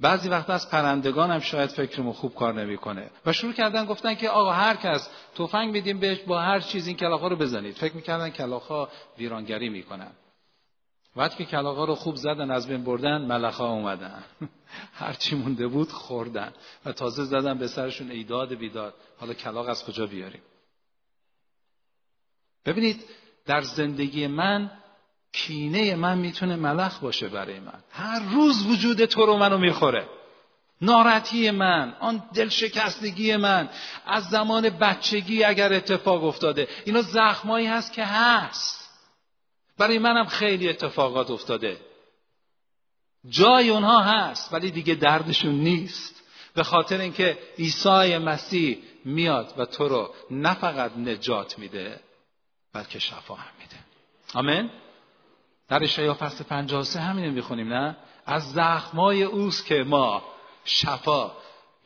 بعضی 0.00 0.28
وقتا 0.28 0.52
از 0.52 0.70
پرندگان 0.70 1.30
هم 1.30 1.40
شاید 1.40 1.70
فکرمون 1.70 2.12
خوب 2.12 2.34
کار 2.34 2.54
نمی‌کنه. 2.54 3.10
و 3.26 3.32
شروع 3.32 3.52
کردن 3.52 3.84
گفتن 3.84 4.14
که 4.14 4.28
آقا 4.28 4.52
هر 4.52 4.76
کس 4.76 5.08
تفنگ 5.34 5.72
میدیم 5.72 6.00
بهش 6.00 6.18
با 6.18 6.40
هر 6.40 6.60
چیز 6.60 6.86
این 6.86 6.96
کلاغا 6.96 7.28
رو 7.28 7.36
بزنید. 7.36 7.74
فکر 7.74 7.96
می‌کردن 7.96 8.30
کلاغا 8.30 8.88
ویرانگری 9.18 9.68
می‌کنن. 9.68 10.10
وقتی 11.16 11.44
که 11.44 11.50
کلاغا 11.50 11.84
رو 11.84 11.94
خوب 11.94 12.16
زدن 12.16 12.50
از 12.50 12.68
بین 12.68 12.84
بردن 12.84 13.22
ملخا 13.22 13.68
اومدن. 13.68 14.24
هر 15.00 15.12
چی 15.12 15.36
مونده 15.36 15.66
بود 15.66 15.88
خوردن. 15.88 16.52
و 16.84 16.92
تازه 16.92 17.24
زدن 17.24 17.58
به 17.58 17.66
سرشون 17.66 18.10
ایداد 18.10 18.54
بیداد. 18.54 18.94
حالا 19.20 19.34
کلاغ 19.34 19.68
از 19.68 19.84
کجا 19.84 20.06
بیاریم؟ 20.06 20.42
ببینید 22.66 23.04
در 23.46 23.60
زندگی 23.60 24.26
من 24.26 24.70
کینه 25.32 25.94
من 25.94 26.18
می‌تونه 26.18 26.56
ملخ 26.56 26.98
باشه 26.98 27.28
برای 27.28 27.60
من. 27.60 27.82
هر 27.90 28.20
روز 28.20 28.66
وجود 28.66 29.04
تو 29.04 29.26
رو 29.26 29.36
منو 29.36 29.58
می‌خوره. 29.58 30.06
ناراحتی 30.80 31.50
من 31.50 31.94
آن 32.00 32.22
دلشکستگی 32.34 33.36
من 33.36 33.68
از 34.06 34.24
زمان 34.24 34.70
بچگی 34.70 35.44
اگر 35.44 35.72
اتفاق 35.72 36.24
افتاده. 36.24 36.68
اینا 36.84 37.02
زخمایی 37.02 37.66
هست 37.66 37.92
که 37.92 38.04
هست. 38.04 38.90
برای 39.78 39.98
منم 39.98 40.26
خیلی 40.26 40.68
اتفاقات 40.68 41.30
افتاده. 41.30 41.76
جای 43.28 43.70
اونها 43.70 44.00
هست 44.00 44.54
ولی 44.54 44.70
دیگه 44.70 44.94
دردشون 44.94 45.54
نیست. 45.54 46.22
به 46.54 46.62
خاطر 46.62 47.00
اینکه 47.00 47.38
عیسی 47.58 48.18
مسیح 48.18 48.78
میاد 49.04 49.54
و 49.56 49.64
تو 49.64 49.88
رو 49.88 50.14
نه 50.30 50.54
فقط 50.54 50.96
نجات 50.96 51.58
میده 51.58 52.00
بلکه 52.72 52.98
شفا 52.98 53.34
هم 53.34 53.52
میده. 53.60 53.76
آمین؟ 54.34 54.70
در 55.68 55.84
اشعیا 55.84 56.14
فصل 56.14 56.44
53 56.44 57.00
همین 57.00 57.30
می‌خونیم 57.30 57.72
نه؟ 57.72 57.96
از 58.26 58.52
زخمای 58.52 59.22
اوست 59.22 59.66
که 59.66 59.84
ما 59.86 60.22
شفا 60.64 61.32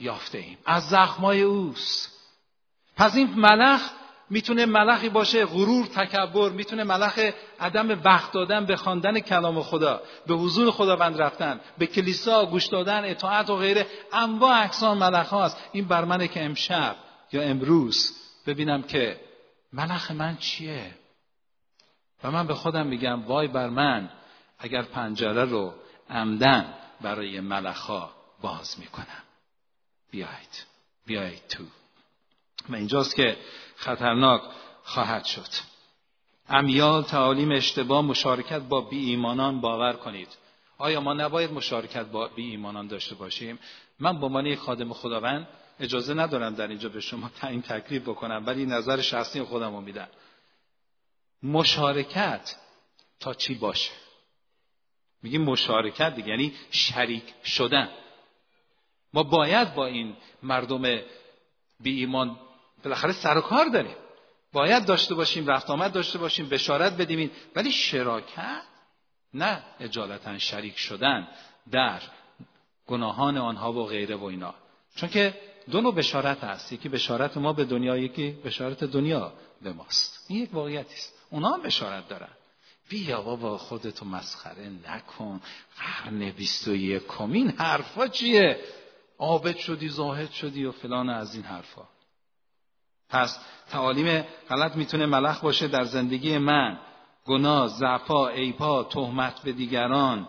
یافته 0.01 0.39
ایم 0.39 0.59
از 0.65 0.89
زخمای 0.89 1.43
اوست. 1.43 2.13
پس 2.97 3.17
این 3.17 3.35
ملخ 3.35 3.91
می‌تونه 4.31 4.67
ملخی 4.67 5.09
باشه 5.09 5.47
غرور 5.47 5.87
تکبر 5.87 6.51
می‌تونه 6.51 6.85
ملخ 6.85 7.19
عدم 7.61 8.01
وقت 8.05 8.33
دادن 8.33 8.67
به 8.67 8.77
خواندن 8.77 9.21
کلام 9.21 9.63
خدا 9.63 10.03
به 10.27 10.35
حضور 10.35 10.71
خداوند 10.71 11.23
رفتن 11.23 11.61
به 11.79 11.87
کلیسا 11.87 12.47
گوش 12.47 12.67
دادن 12.67 13.05
اطاعت 13.05 13.51
و 13.51 13.57
غیره. 13.57 13.87
انواع 14.13 14.65
اقسام 14.65 14.99
ملخ 14.99 15.29
هاست 15.29 15.57
این 15.73 15.85
بر 15.85 16.05
منه 16.05 16.29
که 16.29 16.45
امشب 16.45 16.97
یا 17.33 17.43
امروز 17.43 18.13
ببینم 18.47 18.83
که 18.83 19.26
ملخ 19.73 20.11
من 20.11 20.37
چیه؟ 20.37 20.95
و 22.25 22.31
من 22.31 22.47
به 22.47 22.55
خودم 22.55 22.87
میگم 22.87 23.25
وای 23.27 23.49
بر 23.49 23.69
من 23.69 24.11
اگر 24.59 24.83
پنجره 24.83 25.45
رو 25.45 25.75
عمدن 26.11 26.75
برای 27.01 27.41
ملخا 27.41 28.11
باز 28.41 28.81
می‌کنم. 28.81 29.23
بیایید 30.11 30.65
بیایید 31.07 31.49
تو. 31.49 31.65
و 32.69 32.75
اینجاست 32.75 33.17
که 33.17 33.37
خطرناک 33.77 34.43
خواهد 34.83 35.25
شد. 35.25 35.49
امیال 36.49 37.03
تعالیم 37.03 37.53
اشتباه 37.53 38.03
مشارکت 38.03 38.61
با 38.61 38.81
بی 38.81 39.11
ایمانان 39.11 39.61
باور 39.61 39.93
کنید. 39.93 40.29
آیا 40.79 41.01
ما 41.01 41.15
نباید 41.15 41.53
مشارکت 41.53 42.07
با 42.07 42.29
بی 42.29 42.51
ایمانان 42.51 42.87
داشته 42.87 43.15
باشیم؟ 43.15 43.59
من 43.99 44.21
به 44.21 44.27
عنوان 44.27 44.57
خادم 44.57 44.93
خداوند 44.93 45.49
اجازه 45.81 46.15
ندارم 46.15 46.55
در 46.55 46.69
اینجا 46.69 46.89
به 46.89 47.01
شما 47.01 47.29
تعیین 47.29 47.63
تکلیف 47.63 48.03
بکنم 48.03 48.43
ولی 48.47 48.67
نظر 48.67 49.01
شخصی 49.01 49.43
خودم 49.43 49.75
رو 49.75 49.81
میدم 49.81 50.09
مشارکت 51.43 52.57
تا 53.21 53.35
چی 53.35 53.55
باشه؟ 53.55 53.93
میگیم 55.23 55.43
مشارکت 55.43 56.15
دیگه 56.15 56.29
یعنی 56.29 56.55
شریک 56.71 57.35
شدن. 57.45 57.89
ما 59.13 59.23
باید 59.23 59.75
با 59.75 59.87
این 59.87 60.17
مردم 60.43 60.83
بی 61.81 62.01
ایمان 62.01 62.39
بالاخره 62.85 63.13
سر 63.13 63.39
و 63.39 63.41
کار 63.41 63.67
داریم. 63.67 63.97
باید 64.53 64.85
داشته 64.85 65.15
باشیم 65.15 65.47
رفت 65.47 65.71
آمد 65.71 65.93
داشته 65.93 66.19
باشیم 66.19 66.49
بشارت 66.49 66.97
بدیم 66.97 67.31
ولی 67.57 67.73
شراکت 67.73 68.63
نه 69.35 69.63
اجالتا 69.81 70.39
شریک 70.39 70.79
شدن 70.79 71.29
در 71.71 72.01
گناهان 72.87 73.39
آنها 73.39 73.73
و 73.73 73.87
غیره 73.87 74.17
و 74.17 74.25
اینا. 74.25 74.55
چون 74.95 75.09
که 75.09 75.35
دو 75.71 75.81
نوع 75.81 75.95
بشارت 75.95 76.45
هست. 76.45 76.73
یکی 76.73 76.89
بشارت 76.89 77.37
ما 77.37 77.53
به 77.53 77.65
دنیا 77.65 77.97
یکی 77.97 78.31
بشارت 78.31 78.85
دنیا 78.85 79.33
به 79.63 79.73
ماست. 79.73 80.27
این 80.29 80.43
یک 80.43 80.55
واقعیتی 80.55 80.95
است. 80.95 81.15
اونا 81.31 81.49
هم 81.49 81.63
بشارت 81.63 82.09
دارن. 82.09 82.29
بیا 82.89 83.23
بابا 83.23 83.59
خودتو 83.59 84.05
مسخره 84.05 84.71
نکن. 84.89 85.41
قرن 85.79 86.31
بیست 86.31 86.69
و 86.69 86.75
یکم 86.75 87.33
این 87.33 87.51
حرفا 87.51 88.09
چیه؟ 88.09 88.61
عابد 89.19 89.57
شدی 89.57 89.89
زاهد 89.89 90.31
شدی 90.31 90.65
و 90.65 90.73
فلان 90.73 91.09
از 91.09 91.35
این 91.35 91.45
حرفا. 91.45 91.83
پس 93.09 93.39
تعالیم 93.71 94.25
غلط 94.49 94.77
می‌تونه 94.77 95.07
ملخ 95.07 95.41
باشه 95.41 95.69
در 95.69 95.85
زندگی 95.85 96.39
من. 96.39 96.79
گناه 97.25 97.69
زعفا 97.69 98.29
ایپا 98.29 98.85
تهمت 98.85 99.43
به 99.43 99.53
دیگران. 99.53 100.29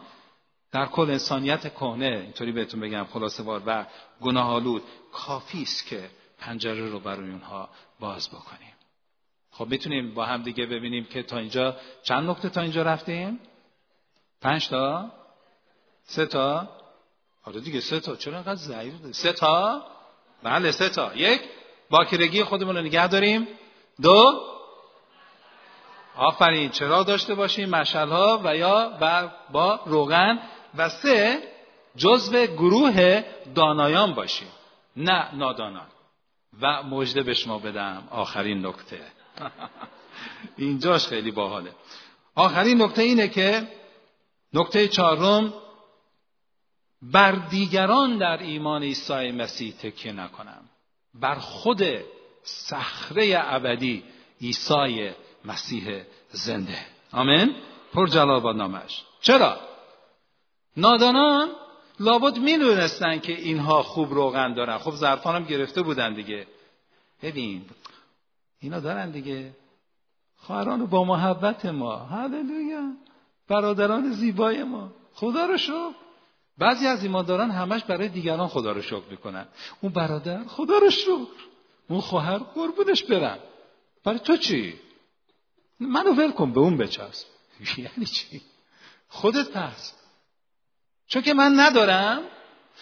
در 0.78 0.86
کل 0.86 1.10
انسانیت 1.10 1.74
کهنه 1.74 2.06
اینطوری 2.06 2.52
بهتون 2.52 2.80
بگم 2.80 3.04
خلاصه 3.14 3.44
وار 3.44 3.62
و 3.66 3.86
گناه 4.22 4.50
آلود 4.50 4.84
کافی 5.14 5.62
است 5.62 5.88
که 5.88 6.10
پنجره 6.40 6.90
رو 6.90 7.00
برای 7.00 7.30
اونها 7.30 7.70
باز 8.00 8.30
بکنیم. 8.30 8.74
خب 9.52 9.68
می‌تونیم 9.68 10.14
با 10.14 10.26
هم 10.26 10.44
دیگه 10.44 10.66
ببینیم 10.66 11.06
که 11.06 11.24
تا 11.24 11.38
اینجا 11.38 11.76
چند 12.04 12.30
نقطه 12.30 12.50
تا 12.50 12.62
اینجا 12.62 12.82
رفتیم؟ 12.82 13.40
پنج 14.42 14.70
تا؟ 14.70 15.12
سه 16.04 16.26
تا؟ 16.26 16.70
آره 17.44 17.60
دیگه 17.60 17.80
سه 17.80 18.00
تا. 18.00 18.16
چرا 18.16 18.38
انقدر 18.38 18.56
ضعیف؟ 18.56 18.94
سه 19.12 19.34
تا؟ 19.34 19.86
بله 20.44 20.72
سه 20.72 20.90
تا. 20.90 21.16
یک 21.16 21.42
باکرگی 21.90 22.44
خودمون 22.44 22.76
رو 22.76 22.82
نگه 22.82 23.08
داریم. 23.08 23.48
دو 24.02 24.42
آفرین 26.16 26.70
چرا 26.70 27.04
داشته 27.04 27.36
باشیم؟ 27.36 27.70
مشعل 27.70 28.10
ها 28.10 28.42
و 28.44 28.56
یا 28.56 28.90
با 29.52 29.80
روغن. 29.86 30.40
و 30.78 30.90
سه 30.90 31.44
جزو 31.96 32.46
گروه 32.46 33.24
دانایان 33.56 34.14
باشیم 34.14 34.48
نه 34.98 35.36
نادانان. 35.36 35.88
و 36.62 36.84
مژده 36.84 37.24
به 37.24 37.34
شما 37.34 37.60
بدم 37.60 38.08
آخرین 38.12 38.66
نکته. 38.66 39.02
اینجاش 40.58 41.08
خیلی 41.08 41.32
باحاله. 41.32 41.72
آخرین 42.36 42.82
نکته 42.82 43.02
اینه 43.02 43.28
که 43.28 43.68
نکته 44.54 44.88
چهارم 44.88 45.54
بر 47.02 47.32
دیگران 47.32 48.18
در 48.18 48.38
ایمان 48.38 48.84
عیسی 48.84 49.32
مسیح 49.32 49.74
تکیه 49.74 50.12
نکنم. 50.12 50.70
بر 51.14 51.36
خود 51.36 51.84
صخره 52.44 53.36
ابدی 53.38 54.04
عیسی 54.42 55.12
مسیح 55.46 56.02
زنده. 56.30 56.86
آمین؟ 57.12 57.56
پر 57.94 58.08
جلال 58.08 58.40
با 58.40 58.52
نامش. 58.52 59.04
چرا؟ 59.22 59.60
نادانان 60.78 61.50
لابد 62.00 62.38
می‌دونستن 62.38 63.20
که 63.20 63.34
اینها 63.34 63.84
خوب 63.84 64.14
روغن 64.14 64.54
دارن. 64.54 64.78
خب 64.78 64.92
ظرفان 64.92 65.36
هم 65.36 65.44
گرفته 65.44 65.82
بودن 65.82 66.14
دیگه. 66.14 66.48
ببین 67.22 67.66
اینا 68.60 68.80
دارن 68.80 69.12
دیگه. 69.12 69.52
خواهران 70.38 70.86
با 70.86 71.04
محبت 71.04 71.66
ما. 71.66 71.96
هللویا. 71.96 72.92
برادران 73.48 74.12
زیبای 74.12 74.64
ما. 74.64 74.92
خدا 75.14 75.46
رو 75.46 75.58
شکر. 75.58 75.92
بعضی 76.58 76.88
از 76.88 77.04
ایمانداران 77.04 77.52
همش 77.52 77.84
برای 77.84 78.10
دیگران 78.10 78.48
خدا 78.48 78.72
رو 78.72 78.82
شکر 78.82 79.10
می‌کنن. 79.12 79.48
اون 79.82 79.92
برادر 79.94 80.44
خدا 80.44 80.78
رو 80.78 80.90
شکر. 80.90 81.28
اون 81.90 82.02
خواهر 82.02 82.38
قربونش 82.38 83.04
برن. 83.04 83.38
برای 84.04 84.20
تو 84.20 84.38
چی؟ 84.38 84.80
منو 85.80 86.12
ول 86.12 86.32
کن 86.32 86.54
به 86.54 86.60
اون 86.60 86.78
بچسب. 86.78 87.28
یعنی 87.78 88.06
چی؟ 88.06 88.42
خودت 89.10 89.50
پس 89.50 89.94
چون 91.08 91.22
که 91.22 91.34
من 91.34 91.60
ندارم 91.60 92.22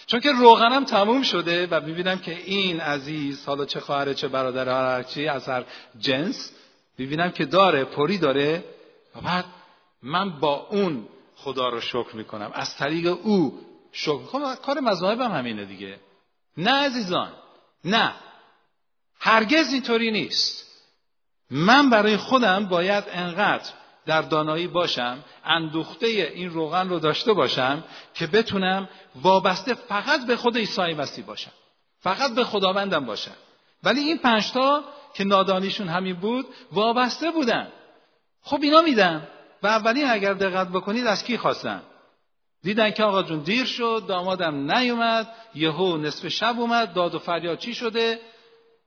چون 0.06 0.20
که 0.20 0.32
روغنم 0.32 0.86
تموم 0.86 1.22
شده 1.22 1.68
و 1.68 1.82
می‌بینم 1.82 2.20
که 2.20 2.32
این 2.32 2.80
عزیز 2.80 3.46
حالا 3.46 3.66
چه 3.66 3.80
خواهر 3.80 4.14
چه 4.14 4.28
برادر 4.28 4.70
هر 4.70 5.04
چی 5.04 5.28
از 5.28 5.50
هر 5.50 5.66
جنس 6.00 6.52
می‌بینم 6.98 7.32
که 7.32 7.46
داره 7.46 7.84
پری 7.84 8.18
داره 8.18 8.64
و 9.16 9.22
بعد 9.22 9.46
من 10.04 10.40
با 10.40 10.68
اون 10.70 11.08
خدا 11.36 11.70
رو 11.70 11.82
شکر 11.82 12.16
می‌کنم. 12.16 12.52
از 12.54 12.78
طریق 12.78 13.08
او 13.24 13.60
شکر 13.92 14.26
خب 14.26 14.56
کار 14.56 14.80
مذاهبم 14.80 15.32
همینه 15.32 15.66
دیگه. 15.66 16.00
نه 16.58 16.72
عزیزان 16.72 17.32
نه. 17.86 18.14
هرگز 19.20 19.74
اینطوری 19.74 20.12
نیست. 20.12 20.66
من 21.52 21.90
برای 21.90 22.18
خودم 22.18 22.66
باید 22.66 23.04
انقدر 23.08 23.70
در 24.06 24.22
دانایی 24.22 24.68
باشم 24.68 25.24
اندوخته 25.46 26.08
این 26.08 26.50
روغن 26.50 26.90
رو 26.90 27.00
داشته 27.00 27.34
باشم 27.34 27.84
که 28.14 28.28
بتونم 28.28 28.90
وابسته 29.22 29.74
فقط 29.74 30.26
به 30.26 30.36
خود 30.36 30.58
عیسی 30.58 30.94
مسیح 30.94 31.26
باشم. 31.26 31.52
فقط 32.00 32.36
به 32.36 32.44
خداوندم 32.44 33.06
باشم. 33.06 33.36
ولی 33.84 34.00
این 34.00 34.18
پنجتا 34.18 34.84
که 35.14 35.24
نادانیشون 35.24 35.88
همین 35.88 36.16
بود 36.16 36.46
وابسته 36.72 37.32
بودن. 37.32 37.68
خب 38.42 38.60
اینا 38.62 38.82
میدن. 38.82 39.28
و 39.64 39.68
اولین 39.68 40.10
اگر 40.10 40.34
دقت 40.34 40.68
بکنید 40.68 41.08
از 41.08 41.24
کی 41.24 41.38
خواستن؟ 41.38 41.82
دیدن 42.64 42.92
که 42.92 43.04
آقا 43.04 43.24
جون 43.24 43.40
دیر 43.40 43.66
شد 43.66 44.04
دامادم 44.08 44.72
نیومد 44.72 45.36
یهو 45.56 45.98
نصف 45.98 46.28
شب 46.28 46.60
اومد 46.60 46.94
داد 46.94 47.16
و 47.16 47.20
فریاد 47.20 47.58
چی 47.58 47.74
شده؟ 47.74 48.20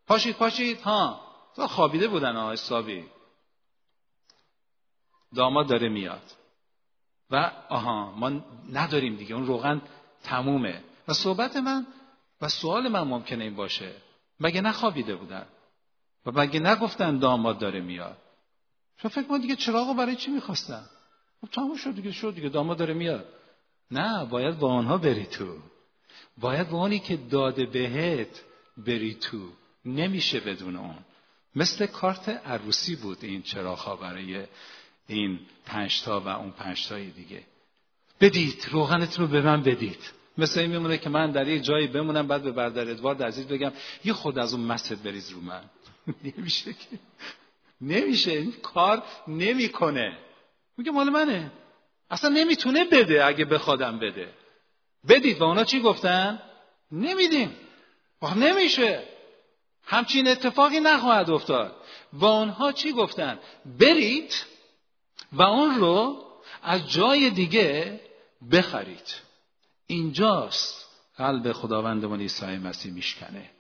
پاشید 0.07 0.37
پاشید 0.37 0.81
ها. 0.81 1.21
تو 1.57 1.67
خوابیده 1.67 2.09
بودن 2.09 2.37
آقا 2.37 2.53
حسابی. 2.53 3.05
داماد 5.35 5.69
داره 5.69 5.89
میاد. 5.89 6.23
و 7.31 7.53
آها 7.69 8.13
ما 8.13 8.29
نداریم 8.73 9.17
دیگه 9.17 9.35
اون 9.35 9.47
روغن 9.47 9.83
تمومه. 10.25 10.83
و 11.09 11.13
صحبت 11.13 11.57
من 11.57 11.87
و 12.41 12.49
سوال 12.49 12.89
من 12.89 13.03
ممکنه 13.03 13.45
این 13.45 13.57
باشه. 13.57 13.93
مگه 14.41 14.61
نخوابیده 14.61 15.17
بودن؟ 15.17 15.47
و 16.27 16.31
مگه 16.41 16.61
نگفتن 16.61 17.19
داماد 17.19 17.59
داره 17.59 17.81
میاد؟ 17.81 18.17
شما 18.97 19.11
فکر 19.11 19.33
من 19.33 19.41
دیگه 19.41 19.57
چراغو 19.57 19.95
برای 19.95 20.17
چی 20.17 20.31
می‌خواستن؟ 20.31 20.85
خب 21.41 21.49
تموم 21.49 21.77
شد 21.77 21.95
دیگه 21.95 22.13
شد 22.13 22.35
دیگه 22.35 22.49
داماد 22.49 22.79
داره 22.79 22.95
میاد. 22.95 23.27
نه 23.91 24.25
باید 24.25 24.59
با 24.59 24.73
آنها 24.73 24.99
بری 24.99 25.27
تو. 25.27 25.57
باید 26.39 26.71
با 26.71 26.79
اونی 26.79 26.99
که 26.99 27.17
داده 27.17 27.67
بهت 27.67 28.43
بری 28.77 29.15
تو. 29.15 29.49
نمیشه 29.85 30.41
بدون 30.41 30.77
اون. 30.77 30.99
مثل 31.55 31.87
کارت 31.87 32.29
عروسی 32.29 32.97
بود 32.97 33.19
این 33.23 33.43
چراغ 33.43 34.01
برای 34.01 34.47
این 35.09 35.39
پنجتا 35.67 36.21
و 36.21 36.29
اون 36.29 36.51
پنجتای 36.51 37.11
دیگه. 37.11 37.43
بدید 38.21 38.67
روغنتون 38.71 39.25
رو 39.25 39.31
به 39.31 39.41
من 39.41 39.63
بدید. 39.63 39.99
مثل 40.39 40.61
این 40.61 40.71
میمونه 40.71 40.99
که 40.99 41.11
من 41.11 41.31
در 41.31 41.49
یک 41.49 41.63
جایی 41.63 41.87
بمونم 41.87 42.27
بعد 42.27 42.43
به 42.43 42.53
بردر 42.53 42.91
ادوارد 42.91 43.23
عزیز 43.23 43.47
بگم 43.47 43.73
یه 44.05 44.13
خود 44.13 44.39
از 44.39 44.55
اون 44.55 44.63
مسجد 44.63 45.03
بریز 45.03 45.31
رو 45.31 45.41
من. 45.41 45.63
نمیشه 46.39 46.73
که. 46.73 46.99
نمیشه. 47.81 48.33
این 48.33 48.53
کار 48.63 49.03
نمی‌کنه. 49.29 50.19
میگه 50.77 50.91
مال 50.91 51.11
منه. 51.11 51.53
اصلا 52.11 52.31
نمی‌تونه 52.31 52.85
بده 52.85 53.25
اگه 53.25 53.45
بخوادم 53.45 53.99
بده. 53.99 54.29
بدید. 55.09 55.41
و 55.41 55.45
اونا 55.45 55.65
چی 55.65 55.81
گفتن؟ 55.81 56.43
نمیدیم. 56.93 57.57
نمیشه. 58.37 59.03
همچین 59.85 60.29
اتفاقی 60.29 60.81
نخواهد 60.81 61.31
افتاد. 61.31 61.77
و 62.13 62.25
آنها 62.25 62.73
چی 62.73 62.93
گفتن؟ 62.93 63.39
برید 63.79 64.35
و 65.33 65.43
اون 65.43 65.75
رو 65.75 66.25
از 66.63 66.91
جای 66.91 67.31
دیگه 67.31 68.01
بخرید. 68.53 69.15
اینجاست 69.87 70.89
قلب 71.17 71.53
خداوندمان 71.53 72.21
عیسی 72.21 72.47
مسیح 72.47 72.93
میشکنه. 72.93 73.51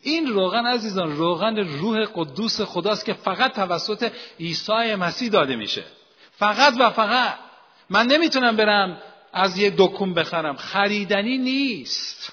این 0.00 0.28
روغن 0.28 0.66
عزیزان 0.66 1.16
روغن 1.16 1.56
روح 1.56 2.06
قدوس 2.14 2.60
خداست 2.60 3.04
که 3.04 3.12
فقط 3.12 3.52
توسط 3.54 4.12
عیسی 4.40 4.94
مسیح 4.94 5.30
داده 5.30 5.56
میشه. 5.56 5.84
فقط 6.32 6.74
و 6.80 6.90
فقط. 6.90 7.34
من 7.90 8.06
نمی‌تونم 8.06 8.56
برم 8.56 9.02
از 9.32 9.58
یه 9.58 9.74
دکون 9.78 10.14
بخرم. 10.14 10.56
خریدنی 10.56 11.38
نیست. 11.38 12.32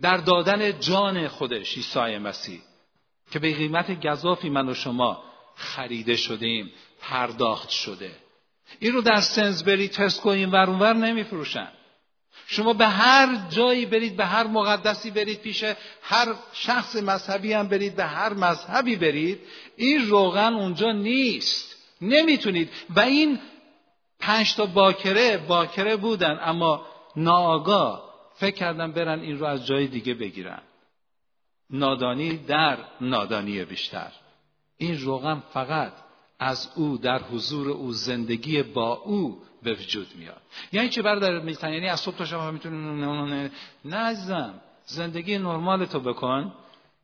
در 0.00 0.16
دادن 0.16 0.80
جان 0.80 1.28
خودش 1.28 1.76
عیسی 1.76 2.18
مسیح 2.18 2.60
که 3.30 3.38
به 3.38 3.54
قیمت 3.54 4.06
گذافی 4.06 4.50
من 4.50 4.68
و 4.68 4.74
شما 4.74 5.33
خریده 5.56 6.16
شدیم 6.16 6.72
پرداخت 7.00 7.68
شده. 7.68 8.10
این 8.78 8.92
رو 8.92 9.00
در 9.00 9.20
سنزبری 9.20 9.88
تسکو 9.88 10.28
این 10.28 10.50
ور 10.50 10.70
اونور 10.70 10.92
نمیفروشن. 10.92 11.68
شما 12.46 12.72
به 12.72 12.86
هر 12.86 13.48
جایی 13.50 13.86
برید 13.86 14.16
به 14.16 14.24
هر 14.24 14.46
مقدسی 14.46 15.10
برید 15.10 15.40
پیش 15.40 15.64
هر 16.02 16.34
شخص 16.52 16.96
مذهبی 16.96 17.52
هم 17.52 17.68
برید 17.68 17.96
به 17.96 18.04
هر 18.04 18.32
مذهبی 18.32 18.96
برید 18.96 19.40
این 19.76 20.08
روغن 20.08 20.54
اونجا 20.54 20.92
نیست. 20.92 21.76
نمی‌تونید. 22.00 22.70
و 22.96 23.00
این 23.00 23.38
پنج 24.20 24.54
تا 24.54 24.66
باکره 24.66 25.36
باکره 25.36 25.96
بودن 25.96 26.38
اما 26.42 26.86
ناآگاه 27.16 28.14
فکر 28.34 28.54
کردن 28.56 28.92
برن 28.92 29.20
این 29.20 29.38
رو 29.38 29.46
از 29.46 29.66
جای 29.66 29.86
دیگه 29.86 30.14
بگیرن. 30.14 30.62
نادانی 31.70 32.36
در 32.36 32.78
نادانی 33.00 33.64
بیشتر. 33.64 34.12
این 34.78 35.00
روغن 35.00 35.42
فقط 35.52 35.92
از 36.38 36.68
او 36.76 36.98
در 36.98 37.22
حضور 37.22 37.70
او 37.70 37.92
زندگی 37.92 38.62
با 38.62 38.94
او 38.94 39.42
به 39.62 39.72
وجود 39.72 40.06
میاد. 40.18 40.42
یعنی 40.72 40.88
چه 40.88 41.02
برادر 41.02 41.38
میتن 41.38 41.72
یعنی 41.72 41.88
از 41.88 42.00
صبح 42.00 42.16
تا 42.16 42.24
شب 42.24 42.40
می‌تونه 42.40 43.50
نه 43.84 43.96
عزیزم 43.96 44.54
زندگی 44.86 45.38
نرمال 45.38 45.84
تو 45.84 46.00
بکن 46.00 46.52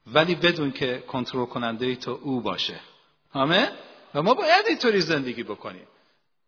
ولی 0.06 0.34
بدون 0.34 0.70
که 0.70 1.04
کنترل 1.08 1.46
کننده 1.46 1.96
تو 1.96 2.18
او 2.22 2.40
باشه. 2.40 2.80
همه 3.34 3.72
و 4.14 4.22
ما 4.22 4.34
باید 4.34 4.64
اینطوری 4.68 5.00
زندگی 5.00 5.42
بکنیم. 5.42 5.86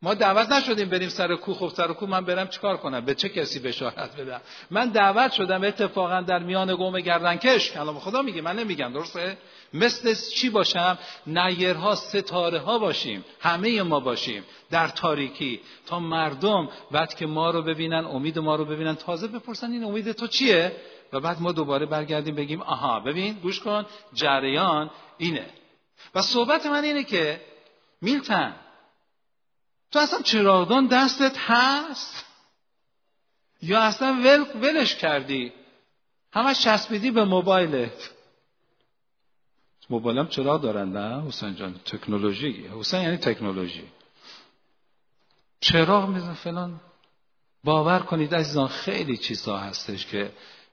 ما 0.03 0.15
دعوت 0.15 0.53
نشدیم 0.53 0.89
بریم 0.89 1.09
سر 1.09 1.37
کو 1.37 1.55
خب 1.55 1.69
سر 1.69 1.93
کو 1.93 2.07
من 2.07 2.25
برم 2.25 2.49
چیکار 2.49 2.77
کنم؟ 2.77 3.01
به 3.01 3.15
چه 3.15 3.29
کسی 3.29 3.59
بشارت 3.59 4.17
بدم؟ 4.17 4.41
من 4.71 4.89
دعوت 4.89 5.33
شدم 5.33 5.65
اتفاقا 5.65 6.21
در 6.21 6.39
میان 6.39 6.77
قوم 6.77 7.01
گردنکش. 7.01 7.73
کلام 7.73 7.99
خدا 7.99 8.23
میگه 8.23 8.43
من 8.43 8.57
نمیگم 8.59 8.93
درسته؟ 8.93 9.39
مثل 9.75 10.15
چی 10.35 10.51
باشم؟ 10.51 10.99
نیرها 11.27 11.95
ستاره 11.95 12.59
ها 12.59 12.79
باشیم 12.79 13.25
همه 13.41 13.83
ما 13.83 14.01
باشیم 14.01 14.45
در 14.71 14.89
تاریکی. 14.89 15.61
تا 15.87 16.01
مردم 16.01 16.69
بعد 16.91 17.15
که 17.15 17.27
ما 17.27 17.51
رو 17.51 17.63
ببینن 17.63 18.05
امید 18.05 18.39
ما 18.39 18.57
رو 18.57 18.65
ببینن 18.65 18.95
تازه 18.95 19.27
بپرسن 19.27 19.73
این 19.73 19.85
امید 19.85 20.13
تو 20.13 20.27
چیه؟ 20.27 20.73
و 21.13 21.21
بعد 21.21 21.41
ما 21.41 21.53
دوباره 21.53 21.87
برگردیم 21.87 22.35
بگیم 22.35 22.63
آها 22.63 23.01
ببین 23.01 23.33
گوش 23.33 23.61
کن 23.61 23.87
جریان 24.15 24.91
اینه. 25.19 25.47
و 26.15 26.23
صحبت 26.23 26.67
من 26.67 26.85
اینه 26.85 27.05
که 27.05 27.41
میلتن 28.01 28.55
تو 29.93 29.99
اصلا 29.99 30.23
چراغدان 30.23 30.87
دستت 30.87 31.39
هست؟ 31.39 32.25
یا 33.63 33.81
اصلا 33.81 34.13
ول 34.13 34.45
ولش 34.61 34.95
کردی؟ 34.95 35.53
همش 36.33 36.61
چسبیدی 36.61 37.11
به 37.11 37.25
موبایلت. 37.25 38.11
موبایلم 39.91 40.29
چرا 40.29 40.59
دارن 40.59 40.93
نه 40.93 41.27
حسین 41.29 41.55
جان؟ 41.57 41.75
تکنولوژی. 41.85 42.67
حسین 42.67 43.03
یعنی 43.03 43.17
تکنولوژی. 43.17 43.85
چراغ 45.61 46.09
میزن 46.09 46.35
فلان. 46.35 46.81
باور 47.65 47.99
کنید 47.99 48.35
عزیزان 48.35 48.69
خیلی 48.69 49.17
چیزها 49.17 49.59
هستش 49.59 50.07
که 50.07 50.33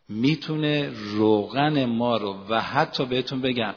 می‌تونه 0.10 0.89
روغن 0.89 1.86
ما 1.86 2.17
رو 2.17 2.45
و 2.49 2.62
حتی 2.62 3.05
بهتون 3.05 3.41
بگم 3.41 3.75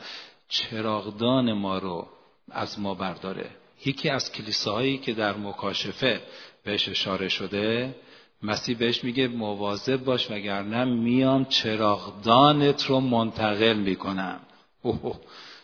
چراغدان 0.48 1.52
ما 1.52 1.78
رو 1.78 2.08
از 2.50 2.78
ما 2.78 2.94
برداره. 2.94 3.50
یکی 3.84 4.08
از 4.08 4.32
کلیساهایی 4.32 4.98
که 4.98 5.12
در 5.12 5.36
مکاشفه 5.36 6.20
بهش 6.64 6.88
اشاره 6.88 7.28
شده 7.28 7.94
مسیح 8.42 8.76
بهش 8.76 9.04
میگه 9.04 9.28
مواظب 9.28 10.04
باش 10.04 10.30
وگرنه 10.30 10.84
میام 10.84 11.44
چراغدانت 11.44 12.84
رو 12.84 13.00
منتقل 13.00 13.76
می‌کنم. 13.76 14.40
اوه 14.82 15.20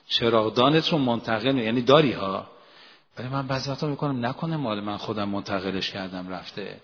چراغدانت 0.09 0.88
رو 0.88 0.98
منتقل 0.98 1.59
یعنی 1.59 1.83
داری 1.83 2.12
ها؟ 2.12 2.46
ولی 3.18 3.28
من 3.28 3.46
بعضی 3.46 3.70
وقتا 3.70 3.87
می‌کنم 3.87 4.26
نکنه 4.26 4.57
مال 4.57 4.81
من 4.81 4.96
خودم 4.96 5.28
منتقلش 5.28 5.90
کردم 5.90 6.28
رفته. 6.28 6.81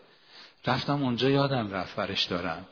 رفتم 0.66 1.02
اونجا 1.02 1.30
یادم 1.30 1.70
رفت 1.70 1.96
برش 1.96 2.24
دارم. 2.24 2.66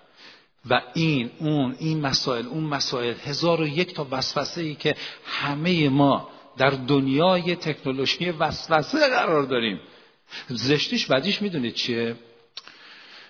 و 0.71 0.83
این 0.95 1.31
اون 1.39 1.77
این 1.79 2.01
مسائل 2.01 2.47
اون 2.47 2.65
مسائل 2.65 3.15
هزار 3.25 3.61
و 3.61 3.67
یک 3.67 3.95
تا 3.95 4.07
وسوسه 4.11 4.61
ای 4.61 4.75
که 4.75 4.97
همه 5.25 5.89
ما 5.89 6.29
در 6.57 6.71
دنیای 6.71 7.57
تکنولوژی 7.57 8.31
وسوسه 8.31 9.09
قرار 9.09 9.43
داریم. 9.43 9.81
زشتیش 10.49 11.07
بدیش 11.07 11.43
می‌دونید 11.43 11.75
چیه؟ 11.75 12.17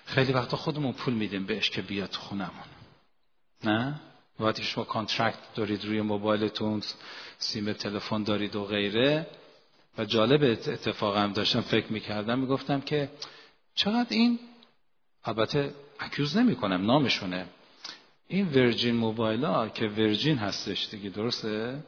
خیلی 0.05 0.33
وقتا 0.33 0.57
خودمون 0.57 0.93
پول 0.93 1.13
میدیم 1.13 1.45
بهش 1.45 1.69
که 1.69 1.81
بیاد 1.81 2.13
خونمون. 2.13 2.67
نه؟ 3.63 3.99
وقتی 4.39 4.63
شما 4.63 4.83
contract 4.83 5.53
دارید 5.55 5.85
روی 5.85 6.01
موبایلتون 6.01 6.81
سیم 7.37 7.73
تلفن 7.73 8.23
دارید 8.23 8.55
و 8.55 8.65
غیره. 8.65 9.27
و 9.97 10.05
جالب 10.05 10.43
اتفاقم 10.43 11.33
داشتم 11.33 11.61
فکر 11.61 11.93
می‌کردم 11.93 12.39
می‌گفتم 12.39 12.81
که 12.81 13.09
چقدر 13.75 14.07
این 14.09 14.39
البته 15.25 15.73
accuse 15.99 16.37
نمی 16.37 16.55
کنم 16.55 16.85
نامشونه. 16.85 17.45
این 18.27 18.47
Virgin 18.47 18.95
Mobile 18.95 19.43
ها 19.43 19.69
که 19.69 19.85
Virgin 19.85 20.37
هستش 20.37 20.87
دیگه 20.91 21.09
درسته؟ 21.09 21.83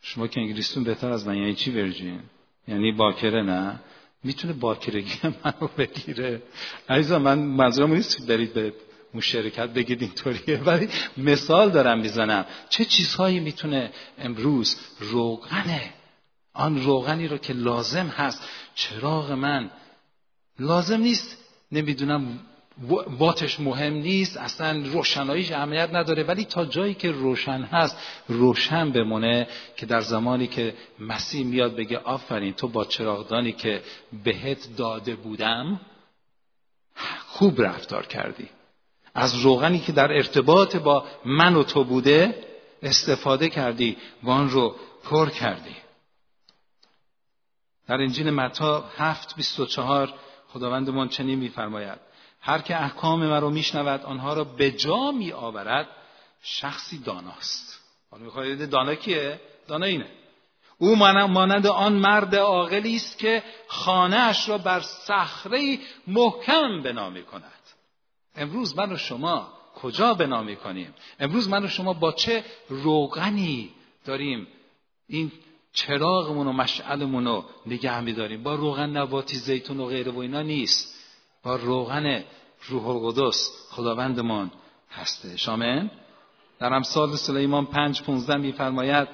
شما 0.00 0.26
که 0.26 0.40
انگلیسیتون 0.40 0.84
بهتر 0.84 1.10
از 1.10 1.26
من 1.26 1.36
یعنی 1.36 1.54
چی 1.54 1.70
ورجین 1.70 2.20
یعنی 2.68 2.92
باکره 2.92 3.42
نه؟ 3.42 3.80
می‌تونه 4.24 4.52
باکرگی 4.52 5.14
من 5.44 5.52
رو 5.60 5.70
بگیره. 5.78 6.42
عزیزا 6.88 7.18
من 7.18 7.38
منظورم 7.38 7.92
نیست 7.92 8.26
برید 8.26 8.54
به 8.54 8.74
اون 9.12 9.20
شرکت 9.20 9.68
بگید 9.68 10.02
اینطوریه 10.02 10.58
ولی 10.58 10.88
مثال 11.16 11.70
دارم 11.70 12.00
می‌زنم. 12.00 12.46
چه 12.68 12.84
چیزهایی 12.84 13.40
می‌تونه 13.40 13.92
امروز 14.18 14.76
روغنه؟ 14.98 15.92
آن 16.54 16.82
روغنی 16.84 17.28
رو 17.28 17.38
که 17.38 17.52
لازم 17.52 18.06
هست. 18.06 18.42
چراغ 18.74 19.32
من 19.32 19.70
لازم 20.58 21.00
نیست. 21.00 21.44
نمی‌دونم 21.72 22.40
واتش 23.18 23.60
مهم 23.60 23.92
نیست 23.92 24.36
اصلا 24.36 24.82
روشناییش 24.84 25.52
اهمیت 25.52 25.90
نداره 25.92 26.22
ولی 26.22 26.44
تا 26.44 26.64
جایی 26.64 26.94
که 26.94 27.10
روشن 27.10 27.62
هست 27.62 27.98
روشن 28.28 28.90
بمونه 28.90 29.48
که 29.76 29.86
در 29.86 30.00
زمانی 30.00 30.46
که 30.46 30.74
مسیح 31.00 31.46
میاد 31.46 31.76
بگه 31.76 31.98
آفرین 31.98 32.52
تو 32.52 32.68
با 32.68 32.84
چراغدانی 32.84 33.52
که 33.52 33.82
بهت 34.24 34.76
داده 34.76 35.16
بودم 35.16 35.80
خوب 37.26 37.62
رفتار 37.62 38.06
کردی. 38.06 38.48
از 39.14 39.36
روغنی 39.36 39.78
که 39.78 39.92
در 39.92 40.12
ارتباط 40.12 40.76
با 40.76 41.04
من 41.24 41.54
و 41.54 41.62
تو 41.62 41.84
بوده 41.84 42.44
استفاده 42.82 43.48
کردی 43.48 43.96
و 44.22 44.30
آن 44.30 44.50
رو 44.50 44.76
پر 45.04 45.30
کردی. 45.30 45.76
در 47.86 47.94
انجیل 47.94 48.30
متا 48.30 48.84
هفت 48.96 49.36
بیست 49.36 49.60
و 49.60 49.66
چهار 49.66 50.14
خداوندمان 50.48 51.08
چنین 51.08 51.38
میفرماید. 51.38 52.07
هر 52.40 52.58
که 52.58 52.82
احکام 52.82 53.26
مرا 53.26 53.50
میشنود 53.50 54.02
آنها 54.02 54.32
را 54.32 54.44
به 54.44 54.70
جا 54.70 55.10
می 55.10 55.32
آورد 55.32 55.88
شخصی 56.42 56.98
داناست. 56.98 57.80
حالا 58.10 58.24
می‌خواید 58.24 58.70
دانا 58.70 58.94
کیه؟ 58.94 59.40
دانا 59.68 59.86
اینه. 59.86 60.10
او 60.78 60.96
مانند 60.96 61.66
آن 61.66 61.92
مرد 61.92 62.36
عاقلی 62.36 62.96
است 62.96 63.18
که 63.18 63.42
خانهاش 63.68 64.48
را 64.48 64.58
بر 64.58 64.80
صخره 64.80 65.78
محکم 66.06 66.82
بنا 66.82 67.10
می 67.10 67.22
کند 67.22 67.42
امروز 68.36 68.78
من 68.78 68.92
و 68.92 68.96
شما 68.96 69.52
کجا 69.74 70.14
بنا 70.14 70.42
می 70.42 70.56
کنیم 70.56 70.94
امروز 71.20 71.48
من 71.48 71.64
و 71.64 71.68
شما 71.68 71.92
با 71.92 72.12
چه 72.12 72.44
روغنی 72.68 73.70
داریم؟ 74.04 74.46
این 75.06 75.32
چراغمون 75.72 76.46
و 76.46 76.52
مشعلمون 76.52 77.24
رو 77.24 77.44
نگه 77.66 78.00
میداریم. 78.00 78.42
با 78.42 78.54
روغن 78.54 78.90
نباتی 78.90 79.36
زیتون 79.36 79.80
و 79.80 79.86
غیره 79.86 80.12
و 80.12 80.18
اینا 80.18 80.42
نیست. 80.42 80.97
روغن 81.56 82.24
روح 82.68 82.88
القدس 82.88 83.50
خداوندمان 83.70 84.50
هسته 84.90 85.36
شامن 85.36 85.90
در 86.58 86.72
امثال 86.74 87.16
سلیمان 87.16 87.66
پنج 87.66 88.02
پونزده 88.02 88.36
میفرماید 88.36 89.08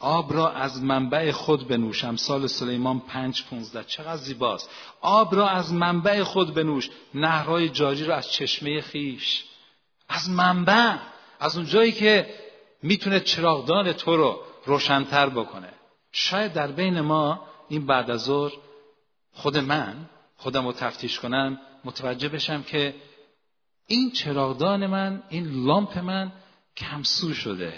آب 0.00 0.32
را 0.32 0.50
از 0.50 0.82
منبع 0.82 1.30
خود 1.30 1.68
بنوش. 1.68 2.04
امثال 2.04 2.46
سلیمان 2.46 3.00
پنج 3.00 3.44
پونزده 3.44 3.84
چقدر 3.84 4.16
زیباست. 4.16 4.70
آب 5.00 5.34
را 5.34 5.48
از 5.48 5.72
منبع 5.72 6.22
خود 6.22 6.54
بنوش. 6.54 6.90
نهرهای 7.14 7.68
جاری 7.68 8.04
را 8.04 8.16
از 8.16 8.32
چشمه 8.32 8.80
خیش. 8.80 9.44
از 10.08 10.30
منبع. 10.30 10.96
از 11.40 11.56
اون 11.56 11.66
جایی 11.66 11.92
که 11.92 12.34
می‌تونه 12.82 13.20
چراغدان 13.20 13.92
تو 13.92 14.16
رو 14.16 14.40
روشنتر 14.66 15.28
بکنه. 15.28 15.72
شاید 16.12 16.52
در 16.52 16.66
بین 16.66 17.00
ما 17.00 17.40
این 17.68 17.86
بعد 17.86 18.10
از 18.10 18.20
ظهر 18.20 18.52
خود 19.32 19.56
من 19.56 20.08
خودم 20.40 20.66
رو 20.66 20.72
تفتیش 20.72 21.20
کنم 21.20 21.60
متوجه 21.84 22.28
بشم 22.28 22.62
که 22.62 22.94
این 23.86 24.10
چراغدان 24.10 24.86
من 24.86 25.22
این 25.28 25.64
لامپ 25.66 25.98
من 25.98 26.32
کمسو 26.76 27.34
شده 27.34 27.72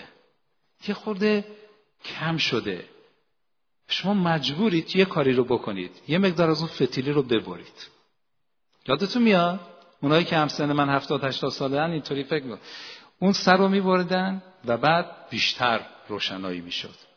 یه 0.88 0.94
خورده 0.94 1.44
کم 2.05 2.37
شده. 2.37 2.85
شما 3.88 4.14
مجبورید 4.14 4.96
یه 4.96 5.05
کاری 5.05 5.33
رو 5.33 5.44
بکنید 5.44 5.90
یه 6.09 6.18
مقدار 6.18 6.51
از 6.51 6.59
اون 6.59 6.68
فتیلی 6.68 7.12
رو 7.12 7.22
ببرید. 7.22 7.88
یادتون 8.87 9.22
میاد؟ 9.22 9.61
اونایی 10.01 10.25
که 10.25 10.37
همسن 10.37 10.72
من 10.72 10.88
هفتاد 10.88 11.25
هشتاد 11.25 11.51
ساله 11.51 11.81
هن 11.81 11.90
اینطوری 11.90 12.25
فکر 12.25 12.45
می‌کنن. 12.45 12.61
اون 13.18 13.32
سر 13.32 13.57
رو 13.57 13.68
میبردن 13.68 14.43
و 14.64 14.76
بعد 14.76 15.28
بیشتر 15.30 15.87
روشنایی 16.09 16.61
می‌شد. 16.61 17.12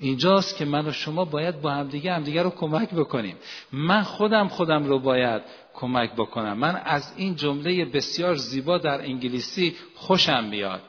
اینجاست 0.00 0.56
که 0.56 0.64
من 0.64 0.86
و 0.86 0.92
شما 0.92 1.24
باید 1.24 1.60
با 1.60 1.70
همدیگه 1.70 2.12
همدیگه 2.12 2.42
رو 2.42 2.50
کمک 2.50 2.90
بکنیم. 2.90 3.36
من 3.72 4.02
خودم 4.02 4.48
خودم 4.48 4.84
رو 4.84 4.98
باید 4.98 5.42
کمک 5.74 6.12
بکنم. 6.12 6.58
من 6.58 6.76
از 6.76 7.12
این 7.16 7.36
جمله 7.36 7.84
بسیار 7.84 8.34
زیبا 8.34 8.78
در 8.78 9.00
انگلیسی 9.00 9.76
خوشم 9.94 10.44
میاد. 10.44 10.82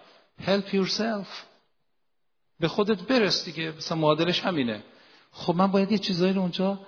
Help 0.45 0.73
yourself. 0.73 1.27
به 2.59 2.67
خودت 2.67 3.01
برس 3.01 3.45
دیگه. 3.45 3.73
مثلا 3.77 3.97
معادلش 3.97 4.39
همینه. 4.39 4.83
خب 5.31 5.55
من 5.55 5.67
باید 5.67 5.91
یه 5.91 5.97
چیزایی 5.97 6.33
رو 6.33 6.41
اونجا 6.41 6.79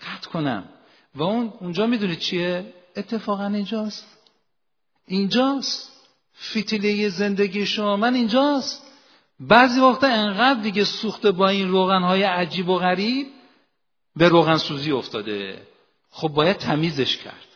قطع 0.00 0.30
کنم. 0.30 0.68
و 1.14 1.22
اون 1.22 1.52
اونجا 1.60 1.86
می‌دونید 1.86 2.18
چیه؟ 2.18 2.72
اتفاقا 2.96 3.46
اینجاست. 3.46 4.18
اینجاست. 5.06 5.92
فتیله 6.50 7.08
زندگی 7.08 7.66
شما. 7.66 7.96
من 7.96 8.14
اینجاست. 8.14 8.87
بعضی 9.40 9.80
وقتا 9.80 10.06
انقدر 10.06 10.60
دیگه 10.60 10.84
سوخته 10.84 11.30
با 11.30 11.48
این 11.48 11.68
روغنهای 11.68 12.22
عجیب 12.22 12.68
و 12.68 12.78
غریب 12.78 13.26
به 14.16 14.28
روغن 14.28 14.56
سوزی 14.56 14.92
افتاده. 14.92 15.66
خب 16.10 16.28
باید 16.28 16.56
تمیزش 16.56 17.16
کرد 17.16 17.46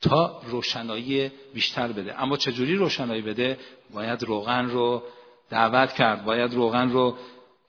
تا 0.00 0.42
روشنایی 0.46 1.30
بیشتر 1.54 1.92
بده. 1.92 2.22
اما 2.22 2.36
چجوری 2.36 2.76
روشنایی 2.76 3.22
بده؟ 3.22 3.58
باید 3.94 4.22
روغن 4.22 4.66
رو 4.66 5.02
دعوت 5.50 5.92
کرد 5.92 6.24
باید 6.24 6.54
روغن 6.54 6.90
رو 6.90 7.16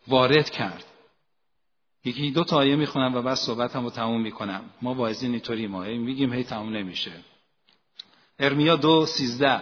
وارد 0.08 0.50
کرد. 0.50 0.86
یکی 2.06 2.32
دو 2.32 2.44
تا 2.44 2.58
آیه 2.58 2.76
می‌خونم 2.76 3.16
و 3.16 3.22
بعد 3.22 3.36
صحبتم 3.36 3.84
رو 3.84 3.90
تموم 3.90 4.22
می‌کنم. 4.22 4.62
ما 4.82 4.94
واعظین 4.94 5.32
اینطوری 5.32 5.68
ما 5.68 5.80
میگیم 5.80 6.34
هی 6.34 6.44
تموم 6.44 6.78
نمیشه. 6.78 7.12
ارمیا 8.40 8.76
دو 8.76 9.06
سیزده. 9.06 9.62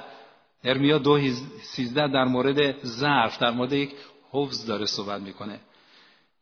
ارمیا 0.63 0.97
دو 0.97 1.19
سیزده 1.61 2.07
در 2.07 2.23
مورد 2.23 2.85
ظرف 2.85 3.39
در 3.39 3.51
مورد 3.51 3.73
یک 3.73 3.91
حفظ 4.31 4.65
داره 4.65 4.85
صحبت 4.85 5.21
می‌کنه. 5.21 5.59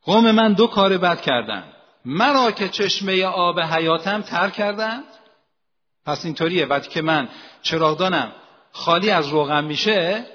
قوم 0.03 0.32
من 0.32 0.53
دو 0.53 0.68
کار 0.68 0.97
بد 0.97 1.22
کردن. 1.22 1.63
مرا 2.05 2.51
که 2.51 2.70
چشمه 2.70 3.24
آب 3.26 3.59
حیاتم 3.59 4.22
تر 4.22 4.49
کردند 4.49 5.03
پس 6.05 6.26
اینطوریه. 6.26 6.65
بعد 6.65 6.88
که 6.88 7.01
من 7.01 7.30
چراغدانم 7.61 8.32
خالی 8.72 9.09
از 9.09 9.28
روغن 9.28 9.63
میشه 9.63 10.26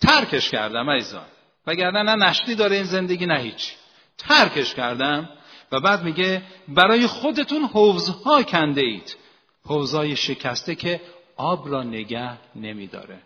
ترکش 0.00 0.50
کردم 0.50 0.90
عزیزان. 0.90 1.26
وگرنه 1.66 2.02
نه 2.02 2.26
نشتی 2.26 2.54
داره 2.54 2.76
این 2.76 2.84
زندگی 2.84 3.26
نه 3.26 3.38
هیچ. 3.38 3.74
ترکش 4.18 4.74
کردم 4.74 5.28
و 5.72 5.80
بعد 5.80 6.02
میگه 6.02 6.42
برای 6.68 7.06
خودتون 7.06 7.62
حوزها 7.62 8.42
کنده 8.42 8.80
اید 8.80 9.16
حوزهای 9.64 10.16
شکسته 10.16 10.74
که 10.74 11.00
آب 11.40 11.68
را 11.72 11.82
نگه 11.82 12.38
نمیداره. 12.56 13.18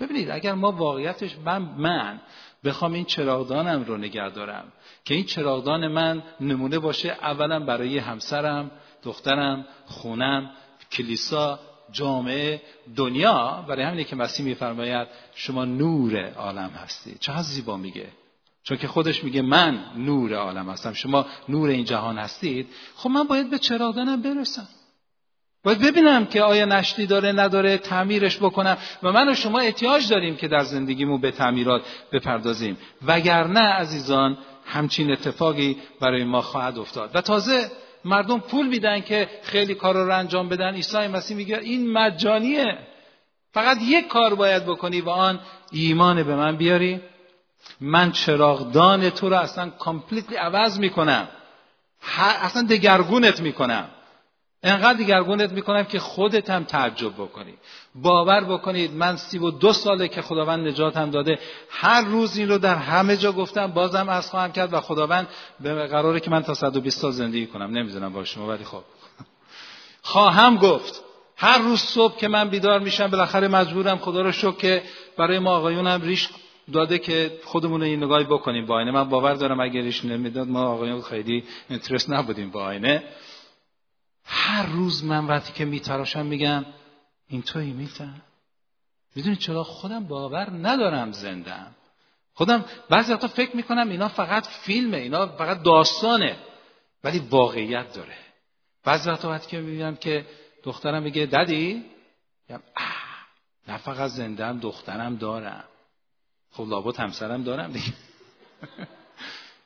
ببینید 0.00 0.30
اگر 0.30 0.54
ما 0.54 0.72
واقعیتش 0.72 1.36
من 1.44 1.62
من 1.62 2.20
بخوام 2.64 2.92
این 2.92 3.04
چراغدانم 3.04 3.84
رو 3.84 3.96
نگه 3.96 4.30
دارم 4.30 4.72
که 5.04 5.14
این 5.14 5.24
چراغدان 5.24 5.88
من 5.88 6.22
نمونه 6.40 6.78
باشه 6.78 7.08
اولا 7.08 7.60
برای 7.60 7.98
همسرم 7.98 8.70
دخترم 9.02 9.66
خونم 9.86 10.50
کلیسا 10.92 11.58
جامعه 11.92 12.62
دنیا. 12.96 13.64
برای 13.68 13.82
همینه 13.82 14.04
که 14.04 14.16
مسیح 14.16 14.46
میفرماید 14.46 15.08
شما 15.34 15.64
نور 15.64 16.32
عالم 16.32 16.70
هستی. 16.70 17.16
چقدر 17.20 17.42
زیبا 17.42 17.76
میگه. 17.76 18.08
چون 18.62 18.78
که 18.78 18.88
خودش 18.88 19.24
میگه 19.24 19.42
من 19.42 19.84
نور 19.96 20.34
عالم 20.34 20.70
هستم. 20.70 20.92
شما 20.92 21.26
نور 21.48 21.68
این 21.68 21.84
جهان 21.84 22.18
هستید. 22.18 22.68
خب 22.96 23.10
من 23.10 23.24
باید 23.24 23.50
به 23.50 23.58
چراغدانم 23.58 24.22
برسم. 24.22 24.68
باید 25.66 25.80
ببینم 25.80 26.26
که 26.26 26.42
آیا 26.42 26.64
نشتی 26.64 27.06
داره 27.06 27.32
نداره 27.32 27.78
تعمیرش 27.78 28.36
بکنم. 28.36 28.76
و 29.02 29.12
من 29.12 29.28
و 29.28 29.34
شما 29.34 29.58
احتیاج 29.58 30.08
داریم 30.08 30.36
که 30.36 30.48
در 30.48 30.64
زندگیمون 30.64 31.20
به 31.20 31.30
تعمیرات 31.30 31.82
بپردازیم. 32.12 32.78
وگرنه 33.06 33.60
عزیزان 33.60 34.38
همچین 34.66 35.12
اتفاقی 35.12 35.76
برای 36.00 36.24
ما 36.24 36.42
خواهد 36.42 36.78
افتاد. 36.78 37.10
و 37.14 37.20
تازه 37.20 37.70
مردم 38.04 38.38
پول 38.40 38.66
میدن 38.66 39.00
که 39.00 39.28
خیلی 39.42 39.74
کار 39.74 39.94
رو 39.94 40.18
انجام 40.18 40.48
بدن. 40.48 40.74
عیسی 40.74 41.06
مسیح 41.06 41.36
میگه 41.36 41.58
این 41.58 41.92
مجانیه. 41.92 42.78
فقط 43.52 43.78
یک 43.82 44.08
کار 44.08 44.34
باید 44.34 44.66
بکنی 44.66 45.00
و 45.00 45.10
آن 45.10 45.40
ایمان 45.72 46.22
به 46.22 46.36
من 46.36 46.56
بیاری. 46.56 47.00
من 47.80 48.12
چراغدان 48.12 49.10
تو 49.10 49.28
رو 49.28 49.36
اصلا 49.36 49.70
کامپلیتلی 49.70 50.36
عوض 50.36 50.78
می‌کنم. 50.78 51.28
اصلا 52.42 52.62
دگرگونت 52.62 53.40
می‌کنم. 53.40 53.88
انقدر 54.62 54.98
دیگرگونت 54.98 55.52
می‌کنم 55.52 55.84
که 55.84 55.98
خودت 55.98 56.50
هم 56.50 56.64
تعجب 56.64 57.12
بکنی. 57.14 57.54
باور 57.94 58.44
بکنید 58.44 58.92
من 58.92 59.16
سی 59.16 59.38
و 59.38 59.50
دو 59.50 59.72
ساله 59.72 60.08
که 60.08 60.22
خداوند 60.22 60.68
نجاتم 60.68 61.10
داده. 61.10 61.38
هر 61.70 62.04
روز 62.04 62.36
این 62.36 62.48
رو 62.48 62.58
در 62.58 62.74
همه 62.74 63.16
جا 63.16 63.32
گفتم 63.32 63.66
بازم 63.66 64.08
از 64.08 64.30
خواهم 64.30 64.52
کرد 64.52 64.72
و 64.72 64.80
خداوند 64.80 65.28
به 65.60 65.86
قراره 65.86 66.20
که 66.20 66.30
من 66.30 66.42
تا 66.42 66.54
120 66.54 67.00
سال 67.00 67.10
زندگی 67.10 67.46
کنم. 67.46 67.70
نمی‌دونم 67.70 68.12
با 68.12 68.24
شما 68.24 68.46
ولی 68.46 68.64
خب. 68.64 68.82
خواهم 70.02 70.56
گفت. 70.56 71.02
هر 71.36 71.58
روز 71.58 71.80
صبح 71.80 72.16
که 72.16 72.28
من 72.28 72.48
بیدار 72.48 72.80
میشم 72.80 73.06
بالاخره 73.06 73.48
مجبورم 73.48 73.98
خدا 73.98 74.22
رو 74.22 74.32
شکر 74.32 74.56
که 74.56 74.82
برای 75.16 75.38
ما 75.38 75.56
آقایونم 75.56 76.02
ریش 76.02 76.28
داده 76.72 76.98
که 76.98 77.38
خودمون 77.44 77.82
این 77.82 78.04
نگاهی 78.04 78.24
بکنیم 78.24 78.66
با 78.66 78.74
آینه. 78.74 78.90
من 78.90 79.08
باور 79.08 79.34
دارم 79.34 79.60
اگر 79.60 79.80
ریش 79.80 80.04
نمی‌داد 80.04 80.48
ما 80.48 80.62
آقایون 80.62 81.02
خیلی 81.02 81.44
اینترست 81.68 82.10
نبودیم 82.10 82.50
با 82.50 82.64
آینه. 82.64 83.02
هر 84.26 84.66
روز 84.66 85.04
من 85.04 85.26
وقتی 85.26 85.52
که 85.52 85.64
میتراشم 85.64 86.26
میگم 86.26 86.64
این 87.28 87.42
توی 87.42 87.72
میتن؟ 87.72 88.22
می‌دونی 89.14 89.36
چرا؟ 89.36 89.64
خودم 89.64 90.04
باور 90.04 90.50
ندارم 90.50 91.12
زندم 91.12 91.74
خودم 92.34 92.64
بعضی 92.90 93.12
وقتا 93.12 93.28
فکر 93.28 93.56
می‌کنم 93.56 93.88
اینا 93.88 94.08
فقط 94.08 94.46
فیلمه 94.46 94.96
اینا 94.96 95.26
فقط 95.26 95.62
داستانه 95.62 96.36
ولی 97.04 97.18
واقعیت 97.18 97.92
داره. 97.92 98.16
بعضی 98.84 99.10
وقتا 99.10 99.30
وقتی 99.30 99.50
که 99.50 99.60
می‌بینم 99.60 99.96
که 99.96 100.26
دخترم 100.62 101.02
میگه 101.02 101.26
ددی 101.26 101.84
میگم 102.48 102.62
نه 103.68 103.76
فقط 103.76 104.10
زندم 104.10 104.58
دخترم 104.58 105.16
دارم. 105.16 105.64
خب 106.50 106.64
لابد 106.68 106.96
همسرم 106.96 107.42
دارم 107.42 107.72
دیگه. 107.72 107.92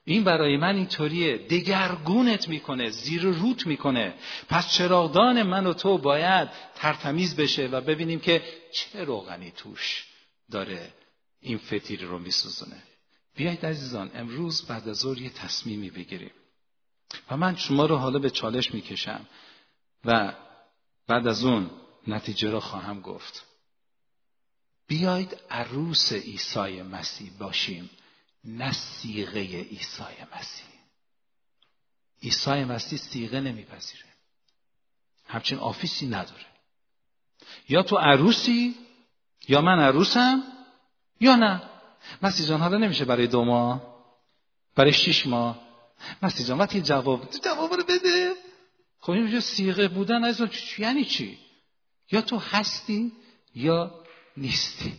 این 0.05 0.25
برای 0.25 0.57
من 0.57 0.77
اینطوریه. 0.77 1.39
دگرگونت 1.39 2.49
می‌کنه 2.49 2.91
زیر 2.91 3.23
روت 3.23 3.67
می‌کنه. 3.67 4.15
پس 4.49 4.73
چراغدان 4.73 5.43
من 5.43 5.67
و 5.67 5.73
تو 5.73 5.99
باید 5.99 6.49
ترتمیز 6.75 7.37
بشه 7.37 7.67
و 7.67 7.81
ببینیم 7.81 8.21
که 8.21 8.43
چه 8.73 9.05
روغنی 9.05 9.51
توش 9.51 10.07
داره 10.51 10.93
این 11.41 11.59
فتیر 11.59 12.05
رو 12.05 12.19
میسوزونه. 12.19 12.83
بیایید 13.37 13.67
عزیزان 13.67 14.11
امروز 14.15 14.67
بعد 14.67 14.89
از 14.89 14.97
ظهر 14.97 15.19
یه 15.19 15.31
تصمیمی 15.31 15.91
بگیریم. 15.91 16.33
و 17.31 17.37
من 17.37 17.57
شما 17.57 17.87
رو 17.87 17.97
حالا 17.97 18.19
به 18.19 18.31
چالش 18.31 18.75
می‌کشم 18.75 19.27
و 20.05 20.33
بعد 21.09 21.27
از 21.27 21.45
اون 21.45 21.71
نتیجه 22.07 22.51
رو 22.51 22.61
خواهم 22.61 23.01
گفت. 23.01 23.47
بیایید 24.87 25.37
عروس 25.51 26.13
عیسی 26.13 26.83
مسیح 26.83 27.31
باشیم. 27.39 27.91
نه 28.45 28.73
سیغه 28.73 29.41
عیسی 29.41 30.03
مسیح. 30.37 30.67
عیسی 32.23 32.65
مسیح 32.65 32.99
سیغه 32.99 33.41
نمیپذیره. 33.41 34.05
همچین 35.27 35.59
آفیسی 35.59 36.07
نداره. 36.07 36.47
یا 37.69 37.83
تو 37.83 37.97
عروسی 37.97 38.75
یا 39.49 39.61
من 39.61 39.81
عروسم 39.81 40.43
یا 41.21 41.37
نه. 41.37 41.63
مسیح 42.23 42.47
جان 42.47 42.61
حالا 42.61 42.79
نمیشه 42.79 43.05
برای 43.05 43.27
دو 43.27 43.45
ماه 43.45 43.91
برای 44.75 44.93
شیش 44.93 45.27
ماه. 45.27 45.61
مسیح 46.23 46.47
جان 46.47 46.59
وقتی 46.59 46.81
جواب 46.81 47.31
جواب 47.45 47.75
رو 47.75 47.85
بده. 47.85 48.35
خب 49.01 49.11
این 49.11 49.41
سیغه 49.41 49.89
بودن 49.89 50.25
از 50.25 50.41
یعنی 50.79 51.05
چی؟ 51.05 51.39
یا 52.11 52.21
تو 52.23 52.39
هستی 52.39 53.13
یا 53.55 54.05
نیستی. 54.37 54.99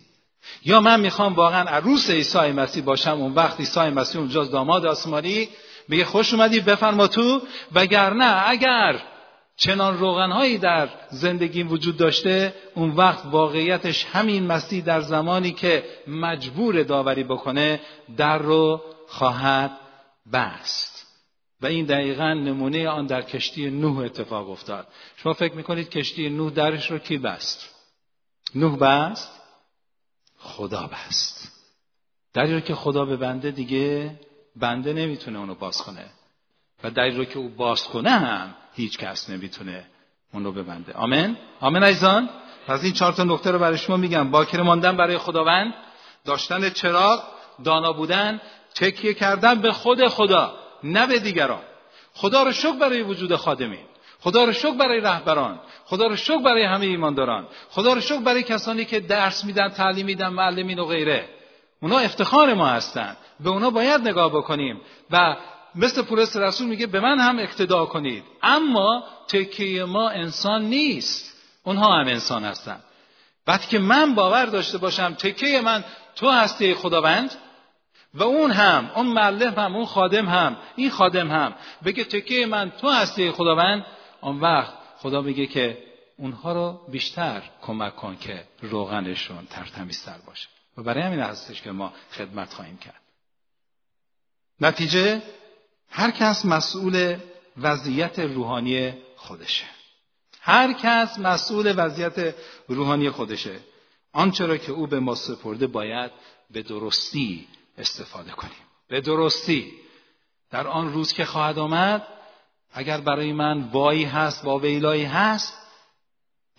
یا 0.66 0.82
من 0.82 1.00
می‌خوام 1.00 1.34
واقعا 1.34 1.70
عروس 1.70 2.10
عیسی 2.10 2.52
مسیح 2.52 2.84
باشم 2.84 3.12
اون 3.22 3.34
وقت 3.34 3.60
عیسی 3.60 3.80
مسیح 3.80 4.22
اونجا 4.22 4.44
داماد 4.44 4.86
آسمانی 4.86 5.50
میگه 5.88 6.06
خوش 6.06 6.34
اومدی 6.34 6.60
بفرما 6.60 7.08
تو. 7.08 7.42
وگرنه 7.72 8.50
اگر 8.50 9.02
چنان 9.58 9.98
روغنهایی 9.98 10.58
در 10.58 10.89
زندگیم 11.10 11.72
وجود 11.72 11.98
داشته 11.98 12.54
اون 12.76 12.92
وقت 12.92 13.26
واقعیتش 13.26 14.06
همین 14.06 14.48
مسیح 14.48 14.84
در 14.84 15.02
زمانی 15.02 15.52
که 15.52 15.84
مجبور 16.08 16.84
داوری 16.84 17.24
بکنه 17.24 17.80
در 18.18 18.38
رو 18.38 18.82
خواهد 19.08 19.72
بست. 20.34 21.08
و 21.62 21.66
این 21.66 21.86
دقیقا 21.86 22.34
نمونه 22.34 22.89
آن 22.89 23.06
در 23.06 23.22
کشتی 23.22 23.70
نوح 23.70 23.98
اتفاق 23.98 24.50
افتاد. 24.50 24.88
شما 25.16 25.34
فکر 25.34 25.54
می‌کنید 25.54 25.89
کشتی 25.89 26.30
نوح 26.30 26.52
درش 26.52 26.92
رو 26.92 26.98
کی 26.98 27.18
بست؟ 27.18 27.70
نوح 28.56 28.78
بست؟ 28.78 29.41
خدا 30.44 30.89
بست. 30.94 31.52
دری 32.34 32.54
رو 32.54 32.60
که 32.60 32.76
خدا 32.76 33.06
به 33.06 33.18
بنده 33.18 33.52
دیگه 33.52 34.20
بنده 34.56 34.94
نمی‌تونه 34.94 35.39
اونو 35.39 35.56
باز 35.56 35.78
کنه. 35.78 36.06
و 36.84 36.92
دری 36.92 37.18
رو 37.18 37.26
که 37.26 37.39
او 37.39 37.50
باز 37.50 37.84
کنه 37.84 38.10
هم 38.10 38.56
هیچ 38.74 38.98
کس 38.98 39.30
نمی‌تونه 39.30 39.86
اونو 40.34 40.52
ببنده 40.52 40.94
آمین؟ 40.94 41.38
آمین 41.60 41.84
ایزان 41.84 42.30
پس 42.68 42.84
این 42.84 42.94
چهار 42.94 43.14
تا 43.14 43.24
نکته 43.24 43.52
رو 43.52 43.60
برای 43.60 43.78
شما 43.78 43.98
میگم. 43.98 44.32
باکر 44.32 44.62
ماندن 44.62 44.98
برای 44.98 45.18
خداوند 45.18 45.74
داشتن 46.26 46.70
چراغ 46.70 47.24
دانا 47.64 47.94
بودن 47.94 48.42
تکیه 48.76 49.14
کردن 49.14 49.62
به 49.62 49.72
خود 49.72 50.08
خدا 50.08 50.56
نه 50.84 51.08
به 51.08 51.20
دیگران. 51.20 51.62
خدا 52.14 52.44
رو 52.44 52.52
شکر 52.52 52.72
برای 52.72 53.02
وجود 53.02 53.36
خادمین 53.36 53.86
خدا 54.22 54.43
رو 54.43 54.53
شکر 54.53 54.72
برای 54.72 54.99
رهبران. 54.99 55.59
خدا 55.86 56.07
رو 56.07 56.15
شکر 56.15 56.41
برای 56.41 56.63
همه 56.63 56.86
ایمانداران. 56.86 57.47
خدا 57.69 57.93
رو 57.93 58.01
شکر 58.01 58.19
برای 58.19 58.43
کسانی 58.43 58.86
که 58.86 58.99
درس 58.99 59.45
میدن 59.45 59.69
تعلیم 59.69 60.05
میدن 60.05 60.28
معلمین 60.28 60.80
و 60.80 60.86
غیره. 60.86 61.30
اونا 61.82 61.99
افتخار 61.99 62.53
ما 62.53 62.65
هستند 62.65 63.17
به 63.39 63.49
اونا 63.49 63.69
باید 63.69 64.01
نگاه 64.01 64.30
بکنیم. 64.30 64.82
و 65.11 65.36
مثل 65.76 66.01
پولس 66.01 66.38
رسول 66.38 66.67
میگه 66.67 66.88
به 66.88 66.99
من 66.99 67.19
هم 67.19 67.39
اقتدا 67.39 67.86
کنید. 67.86 68.24
اما 68.43 69.03
تکیه 69.28 69.86
ما 69.86 70.09
انسان 70.09 70.61
نیست. 70.61 71.32
اونها 71.63 71.97
هم 71.97 72.07
انسان 72.07 72.43
هستند 72.43 72.84
وقتی 73.47 73.67
که 73.67 73.80
من 73.80 74.15
باور 74.15 74.45
داشته 74.45 74.78
باشم 74.78 75.13
تکیه 75.13 75.61
من 75.61 75.84
تو 76.15 76.30
هستی 76.30 76.74
خداوند 76.74 77.32
و 78.13 78.24
اون 78.24 78.51
هم 78.51 78.91
اون 78.95 79.07
معلم 79.07 79.53
هم 79.53 79.76
اون 79.76 79.86
خادم 79.86 80.26
هم 80.26 80.57
این 80.76 80.89
خادم 80.89 81.32
هم 81.32 81.53
بگه 81.86 82.03
تکیه 82.03 82.45
من 82.45 82.72
تو 82.82 82.89
هستی 82.89 83.32
خداوند 83.32 83.86
آن 84.22 84.39
وقت 84.39 84.74
خدا 84.97 85.22
میگه 85.22 85.47
که 85.47 85.84
اونها 86.17 86.53
رو 86.53 86.91
بیشتر 86.91 87.43
کمک 87.61 87.95
کن 87.95 88.17
که 88.17 88.47
روغنشون 88.61 89.45
ترتمیزتر 89.45 90.17
باشه. 90.28 90.47
و 90.78 90.84
برای 90.84 91.03
همین 91.03 91.19
هستش 91.19 91.61
که 91.61 91.72
ما 91.72 91.93
خدمت 92.11 92.53
خواهیم 92.53 92.78
کرد. 92.78 93.01
نتیجه 94.61 95.22
هر 95.89 96.11
کس 96.11 96.45
مسئول 96.45 97.17
وضعیت 97.57 98.19
روحانی 98.19 98.93
خودشه. 99.15 99.65
هر 100.41 100.74
کس 100.74 101.19
مسئول 101.19 101.74
وضعیت 101.78 102.36
روحانی 102.67 103.09
خودشه. 103.09 103.59
آنچه 104.13 104.45
را 104.45 104.57
که 104.57 104.72
او 104.72 104.88
به 104.88 104.99
ما 104.99 105.15
سپرده 105.15 105.67
باید 105.67 106.11
به 106.51 106.61
درستی 106.61 107.47
استفاده 107.78 108.32
کنیم. 108.32 108.65
به 108.88 109.01
درستی. 109.01 109.72
در 110.51 110.67
آن 110.67 110.93
روز 110.93 111.13
که 111.13 111.26
خواهد 111.26 111.59
آمد 111.59 112.07
اگر 112.74 113.01
برای 113.01 113.34
من 113.34 113.61
وایی 113.61 114.03
هست 114.03 114.43
با 114.43 114.59
ویلایی 114.59 115.03
هست 115.03 115.57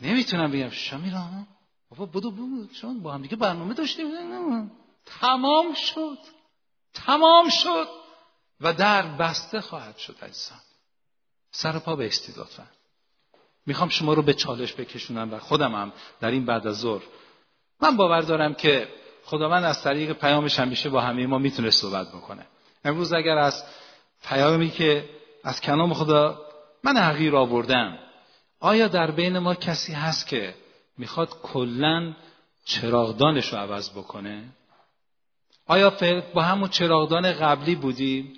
نمی‌تونم 0.01 0.51
بگم 0.51 0.71
شمیرا 0.71 1.25
بابا 1.91 2.07
بدو 2.07 2.31
بود 2.31 2.73
چون 2.73 3.03
با 3.03 3.13
هم 3.13 3.23
دیگه 3.23 3.37
برنامه 3.37 3.75
داشتیم. 3.75 4.07
تمام 5.07 5.75
شد. 5.75 6.19
تمام 6.95 7.49
شد. 7.49 7.89
و 8.61 8.73
در 8.73 9.03
بسته 9.03 9.61
خواهد 9.61 9.97
شد 9.97 10.17
عزیزان. 10.23 10.59
سر 11.51 11.79
پا 11.79 11.97
بایستید 11.97 12.39
لطفا. 12.39 12.67
می‌خوام 13.67 13.89
شما 13.89 14.15
رو 14.15 14.23
به 14.23 14.35
چالش 14.35 14.73
بکشونم 14.73 15.35
و 15.35 15.39
خودم 15.39 15.75
هم 15.75 15.93
در 16.21 16.31
این 16.31 16.45
بعد 16.45 16.67
از 16.67 16.79
ظهر. 16.81 17.03
من 17.81 17.97
باور 17.97 18.21
دارم 18.21 18.55
که 18.55 18.89
خداوند 19.25 19.65
از 19.65 19.83
طریق 19.83 20.13
پیامش 20.13 20.61
همیشه 20.61 20.91
با 20.91 21.01
همه 21.01 21.27
ما 21.27 21.39
می‌تونه 21.39 21.71
صحبت 21.71 22.09
بکنه. 22.09 22.47
امروز 22.85 23.13
اگر 23.13 23.39
از 23.39 23.65
پیامی 24.23 24.71
که 24.71 25.09
از 25.45 25.61
کلام 25.61 25.95
خدا 25.95 26.39
من 26.85 26.97
حقیر 26.97 27.37
آوردم. 27.37 27.99
آیا 28.61 28.89
در 28.89 29.11
بین 29.11 29.39
ما 29.39 29.55
کسی 29.55 29.93
هست 29.93 30.27
که 30.27 30.55
می‌خواد 30.99 31.29
کلا 31.43 32.15
چراغدانش 32.65 33.53
رو 33.53 33.59
عوض 33.59 33.91
بکنه؟ 33.91 34.45
آیا 35.67 35.93
با 36.35 36.43
همون 36.43 36.69
چراغدان 36.69 37.33
قبلی 37.33 37.75
بودیم 37.75 38.33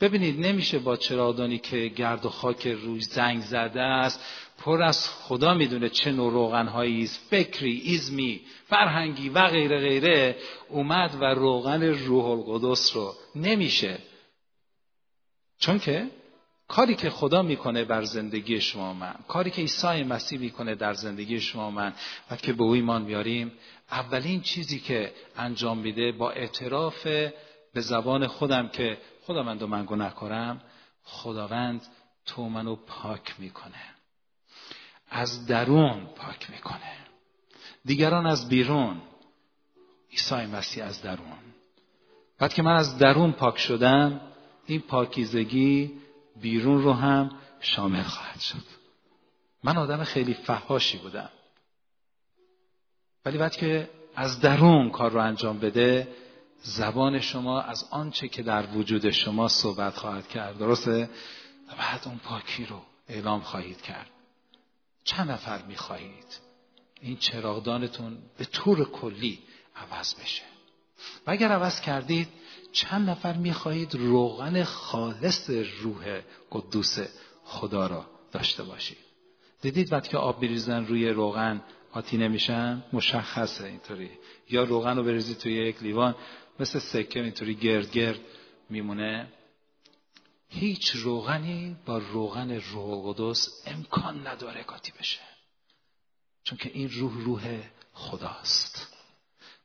ببینید 0.00 0.46
نمیشه 0.46 0.78
با 0.78 0.96
چراغدانی 0.96 1.58
که 1.58 1.76
گرد 1.96 2.26
و 2.26 2.28
خاک 2.28 2.66
روی 2.66 3.00
زنگ 3.00 3.40
زده 3.40 3.80
است 3.80 4.20
پر 4.58 4.82
از 4.82 5.08
خدا 5.08 5.54
می‌دونه 5.54 5.88
چه 5.88 6.12
نوع 6.12 6.32
روغنهایی 6.32 7.02
است 7.02 7.20
فکری 7.30 7.80
ایزمی 7.84 8.40
فرهنگی 8.66 9.28
و 9.28 9.48
غیره 9.48 9.80
غیره 9.80 10.36
اومد 10.68 11.14
و 11.20 11.24
روغن 11.24 11.82
روح 11.82 12.24
القدس 12.24 12.96
رو. 12.96 13.14
نمیشه. 13.34 13.98
چون 15.62 15.78
که 15.78 16.10
کاری 16.68 16.94
که 16.94 17.10
خدا 17.10 17.42
می‌کنه 17.42 17.84
بر 17.84 18.04
زندگی 18.04 18.60
شما 18.60 18.92
من 18.92 19.14
کاری 19.28 19.50
که 19.50 19.62
عیسی 19.62 20.02
مسیح 20.02 20.38
می‌کنه 20.38 20.74
در 20.74 20.94
زندگی 20.94 21.40
شما 21.40 21.70
من 21.70 21.92
و 22.30 22.36
که 22.36 22.52
به 22.52 22.62
او 22.62 22.70
ایمان 22.70 23.02
میاریم 23.02 23.52
اولین 23.90 24.40
چیزی 24.40 24.80
که 24.80 25.12
انجام 25.36 25.78
میده 25.78 26.12
با 26.12 26.30
اعتراف 26.30 27.06
به 27.74 27.80
زبان 27.80 28.26
خودم 28.26 28.68
که 28.68 28.98
خداوند 29.26 29.62
و 29.62 29.66
من 29.66 29.84
گناه 29.86 30.60
خداوند 31.02 31.86
تو 32.26 32.48
منو 32.48 32.76
پاک 32.76 33.34
می‌کنه. 33.38 33.82
از 35.10 35.46
درون 35.46 36.06
پاک 36.06 36.50
می‌کنه. 36.50 36.96
دیگران 37.84 38.26
از 38.26 38.48
بیرون 38.48 39.00
عیسی 40.10 40.34
مسیح 40.34 40.84
از 40.84 41.02
درون. 41.02 41.38
بعد 42.38 42.54
که 42.54 42.62
من 42.62 42.76
از 42.76 42.98
درون 42.98 43.32
پاک 43.32 43.58
شدم 43.58 44.31
این 44.66 44.80
پاکیزگی 44.80 45.92
بیرون 46.40 46.82
رو 46.82 46.92
هم 46.92 47.30
شامل 47.60 48.02
خواهد 48.02 48.40
شد. 48.40 48.64
من 49.64 49.76
آدم 49.76 50.04
خیلی 50.04 50.34
فهاشی 50.34 50.98
بودم. 50.98 51.30
ولی 53.24 53.38
وقتی 53.38 53.60
که 53.60 53.90
از 54.16 54.40
درون 54.40 54.90
کار 54.90 55.10
رو 55.10 55.20
انجام 55.20 55.58
بده 55.58 56.08
زبان 56.62 57.20
شما 57.20 57.60
از 57.60 57.88
آنچه 57.90 58.28
که 58.28 58.42
در 58.42 58.76
وجود 58.76 59.10
شما 59.10 59.48
صحبت 59.48 59.96
خواهد 59.96 60.28
کرد 60.28 60.58
درسته؟ 60.58 61.10
و 61.68 61.76
بعد 61.78 62.02
اون 62.04 62.18
پاکی 62.18 62.66
رو 62.66 62.82
اعلام 63.08 63.40
خواهید 63.40 63.82
کرد. 63.82 64.10
چند 65.04 65.30
نفر 65.30 65.62
می‌خواهید 65.62 66.40
این 67.00 67.16
چراغدانتون 67.16 68.18
به 68.38 68.44
طور 68.44 68.84
کلی 68.84 69.38
عوض 69.76 70.14
بشه. 70.14 70.42
و 71.26 71.30
اگر 71.30 71.52
عوض 71.52 71.80
کردید 71.80 72.28
چند 72.72 73.10
نفر 73.10 73.36
می‌خواهید 73.36 73.94
روغن 73.94 74.64
خالص 74.64 75.50
روح 75.80 76.20
قدوس 76.50 76.98
خدا 77.44 77.86
را 77.86 78.06
داشته 78.32 78.62
باشید. 78.62 78.98
دیدید 79.60 79.92
وقتی 79.92 80.08
که 80.08 80.16
آب 80.16 80.40
بریزن 80.40 80.86
روی 80.86 81.08
روغن 81.08 81.62
آتی 81.92 82.16
نمیشن؟ 82.16 82.84
مشخصه 82.92 83.64
اینطوری. 83.64 84.10
یا 84.50 84.64
روغن 84.64 84.96
رو 84.96 85.04
بریزید 85.04 85.38
توی 85.38 85.52
یک 85.52 85.82
لیوان 85.82 86.14
مثل 86.60 86.78
سکه 86.78 87.22
اینطوری 87.22 87.54
گرد 87.54 87.90
گرد 87.90 88.20
میمونه. 88.70 89.32
هیچ 90.48 90.90
روغنی 90.90 91.76
با 91.86 91.98
روغن 91.98 92.50
روح 92.50 93.14
قدس 93.14 93.62
امکان 93.66 94.26
نداره 94.26 94.62
قاطی 94.62 94.92
بشه. 95.00 95.20
چون 96.44 96.58
که 96.58 96.70
این 96.74 96.90
روح 96.90 97.24
روح 97.24 97.60
خداست. 97.92 98.96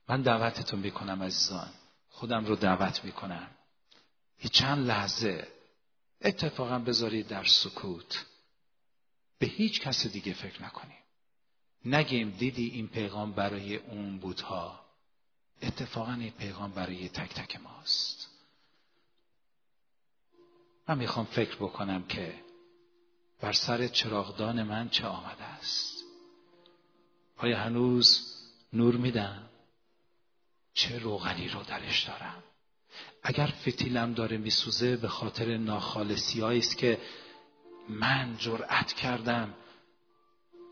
من 0.10 0.22
دعوتتون 0.22 0.80
می‌کنم 0.80 1.24
عزیزان 1.24 1.68
خودم 2.18 2.46
رو 2.46 2.56
دعوت 2.56 3.06
می‌کنم. 3.06 3.48
یه 4.44 4.50
چند 4.50 4.88
لحظه 4.88 5.48
اتفاقا 6.22 6.80
بذارید 6.80 7.28
در 7.28 7.44
سکوت. 7.44 8.26
به 9.40 9.48
هیچ 9.48 9.82
کس 9.82 10.08
دیگه 10.08 10.34
فکر 10.34 10.64
نکنیم. 10.64 10.98
نگیم 11.86 12.30
دیدی 12.30 12.68
این 12.68 12.88
پیغام 12.88 13.32
برای 13.32 13.76
اون 13.76 14.18
بودها. 14.18 14.86
اتفاقا 15.62 16.14
این 16.14 16.32
پیغام 16.32 16.72
برای 16.72 17.10
تک 17.10 17.34
تک 17.34 17.62
ماست. 17.62 18.28
من 20.88 20.98
می‌خوام 20.98 21.26
فکر 21.26 21.56
بکنم 21.56 22.04
که 22.04 22.44
بر 23.42 23.54
سر 23.54 23.88
چراغدان 23.88 24.64
من 24.64 24.90
چه 24.90 25.08
آمده 25.08 25.44
است. 25.44 26.04
آیا 27.38 27.58
هنوز 27.58 28.36
نور 28.74 28.96
میدم 28.96 29.47
چه 30.78 31.00
روغنی 31.00 31.50
رو 31.50 31.64
درش 31.64 32.04
دارم؟ 32.04 32.44
اگر 33.24 33.48
فتیلم 33.48 34.14
داره 34.14 34.38
میسوزه 34.38 34.98
به 34.98 35.08
خاطر 35.08 35.58
ناخالصی 35.58 36.44
است 36.44 36.78
که 36.78 37.02
من 37.90 38.38
جرأت 38.38 38.94
کردم 38.94 39.54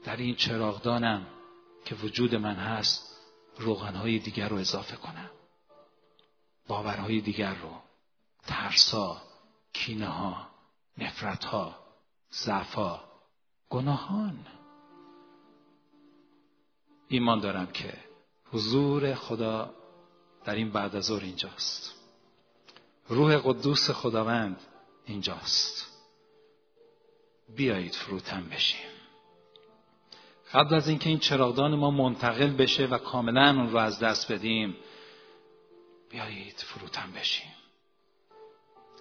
در 0.04 0.18
این 0.18 0.36
چراغدانم 0.36 1.28
که 1.86 1.96
وجود 1.96 2.36
من 2.36 2.56
هست 2.56 3.22
روغنهای 3.58 4.20
دیگر 4.20 4.50
رو 4.50 4.58
اضافه 4.58 4.96
کنم. 4.96 5.30
باورهای 6.68 7.22
دیگر 7.22 7.54
رو 7.54 7.82
ترسا 8.48 9.22
کینه 9.74 10.08
ها 10.08 10.48
نفرت 10.98 11.46
ها 11.46 11.76
ضعفا 12.34 13.04
گناهان. 13.70 14.48
ایمان 17.08 17.40
دارم 17.40 17.68
که 17.68 17.94
حضور 18.52 19.14
خدا 19.14 19.85
در 20.46 20.56
این 20.56 20.72
بعد 20.72 20.96
از 20.96 21.12
اینجاست. 21.12 21.94
روح 23.08 23.38
قدوس 23.38 23.90
خداوند 23.90 24.60
اینجاست. 25.06 25.92
بیایید 27.56 27.96
فروتن 27.96 28.50
بشیم. 28.50 28.90
قبل 30.54 30.76
از 30.76 30.88
اینکه 30.88 31.10
این 31.10 31.20
چراغدان 31.20 31.76
ما 31.76 31.92
منتقل 31.92 32.48
بشه 32.48 32.86
و 32.86 32.98
کاملا 32.98 33.50
اون 33.50 33.72
رو 33.72 33.78
از 33.78 34.00
دست 34.00 34.32
بدیم 34.32 34.76
بیایید 36.10 36.58
فروتن 36.58 37.12
بشیم. 37.12 37.52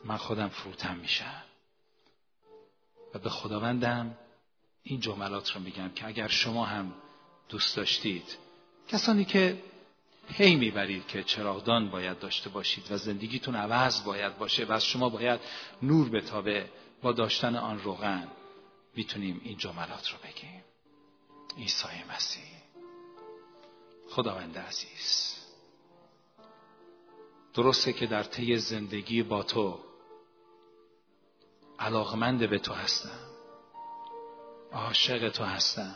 من 0.05 0.17
خودم 0.17 0.49
فروتن 0.49 0.97
میشم. 0.97 1.43
و 3.15 3.19
به 3.19 3.31
خداوندم 3.31 4.19
این 4.83 5.01
جملات 5.01 5.53
رو 5.53 5.61
میگم 5.61 5.89
که 5.89 6.07
اگر 6.07 6.29
شما 6.29 6.65
هم 6.65 6.95
دوست 7.49 7.77
داشتید 7.77 8.39
کسانی 8.89 9.25
که 9.25 9.63
پی 10.29 10.57
می‌برید 10.57 11.07
که 11.07 11.23
چراغدان 11.23 11.91
باید 11.91 12.19
داشته 12.19 12.51
باشید 12.51 12.93
و 12.93 12.97
زندگیتون 12.97 13.55
عوض 13.55 14.05
باید 14.05 14.39
باشه 14.39 14.65
و 14.65 14.73
از 14.73 14.85
شما 14.85 15.09
باید 15.09 15.41
نور 15.83 16.09
بتابه 16.09 16.71
با 17.03 17.13
داشتن 17.13 17.57
آن 17.57 17.79
روغن. 17.79 18.29
می‌تونیم 18.97 19.41
این 19.45 19.59
جملات 19.59 20.09
رو 20.11 20.19
بگیم. 20.25 20.65
عیسی 21.57 22.05
مسیح. 22.15 22.55
خداوند 24.11 24.59
عزیز. 24.59 25.35
درسته 27.55 27.93
که 27.93 28.07
در 28.07 28.23
طی 28.23 28.59
زندگی 28.59 29.23
با 29.23 29.43
تو 29.43 29.81
علاقمند 31.79 32.51
به 32.51 32.59
تو 32.59 32.73
هستم. 32.73 33.19
عاشق 34.73 35.29
تو 35.29 35.45
هستم. 35.45 35.95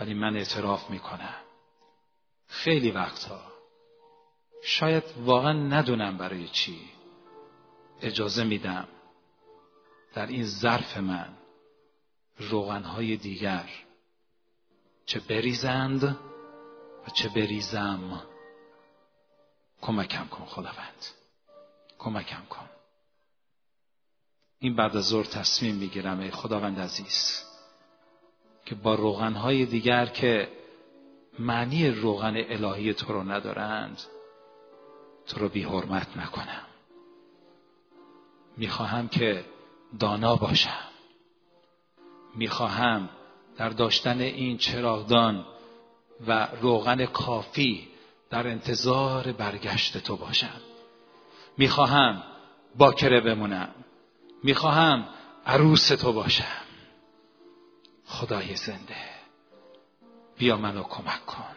ولی 0.00 0.14
من 0.14 0.36
اعتراف 0.36 0.90
می‌کنم. 0.90 1.49
خیلی 2.50 2.90
وقتها. 2.90 3.40
شاید 4.62 5.04
واقعا 5.16 5.52
ندونم 5.52 6.16
برای 6.16 6.48
چی. 6.48 6.90
اجازه 8.02 8.44
میدم 8.44 8.88
در 10.14 10.26
این 10.26 10.44
ظرف 10.44 10.96
من 10.96 11.28
روغنهای 12.38 13.16
دیگر 13.16 13.68
چه 15.06 15.20
بریزند 15.20 16.04
و 17.06 17.10
چه 17.14 17.28
بریزم. 17.28 18.22
کمکم 19.80 20.26
کن 20.26 20.44
خداوند. 20.44 21.06
کمکم 21.98 22.44
کن. 22.50 22.68
این 24.58 24.76
بعد 24.76 24.96
از 24.96 25.04
ظهر 25.04 25.24
تصمیم 25.24 25.74
می‌گیرم 25.74 26.20
ای 26.20 26.30
خداوند 26.30 26.80
عزیز 26.80 27.42
که 28.64 28.74
با 28.74 28.94
روغنهای 28.94 29.66
دیگر 29.66 30.06
که 30.06 30.59
معنی 31.38 31.90
روغن 31.90 32.36
الهی 32.36 32.94
تو 32.94 33.12
رو 33.12 33.22
ندارند. 33.22 34.02
تو 35.26 35.40
رو 35.40 35.48
بی 35.48 35.62
حرمت 35.62 36.16
نکنم. 36.16 36.66
می‌خواهم 38.56 39.08
که 39.08 39.44
دانا 39.98 40.36
باشم. 40.36 40.84
می‌خواهم 42.34 43.08
در 43.56 43.68
داشتن 43.68 44.20
این 44.20 44.58
چراغدان 44.58 45.46
و 46.26 46.48
روغن 46.60 47.06
کافی 47.06 47.88
در 48.30 48.46
انتظار 48.46 49.32
برگشت 49.32 49.98
تو 49.98 50.16
باشم. 50.16 50.60
می‌خواهم 51.58 52.22
باکره 52.76 53.20
بمونم. 53.20 53.68
می‌خواهم 54.44 55.08
عروس 55.46 55.88
تو 55.88 56.12
باشم. 56.12 56.62
خدای 58.04 58.56
زنده. 58.56 59.19
بیا 60.40 60.56
منو 60.56 60.82
کمک 60.82 61.26
کن. 61.26 61.56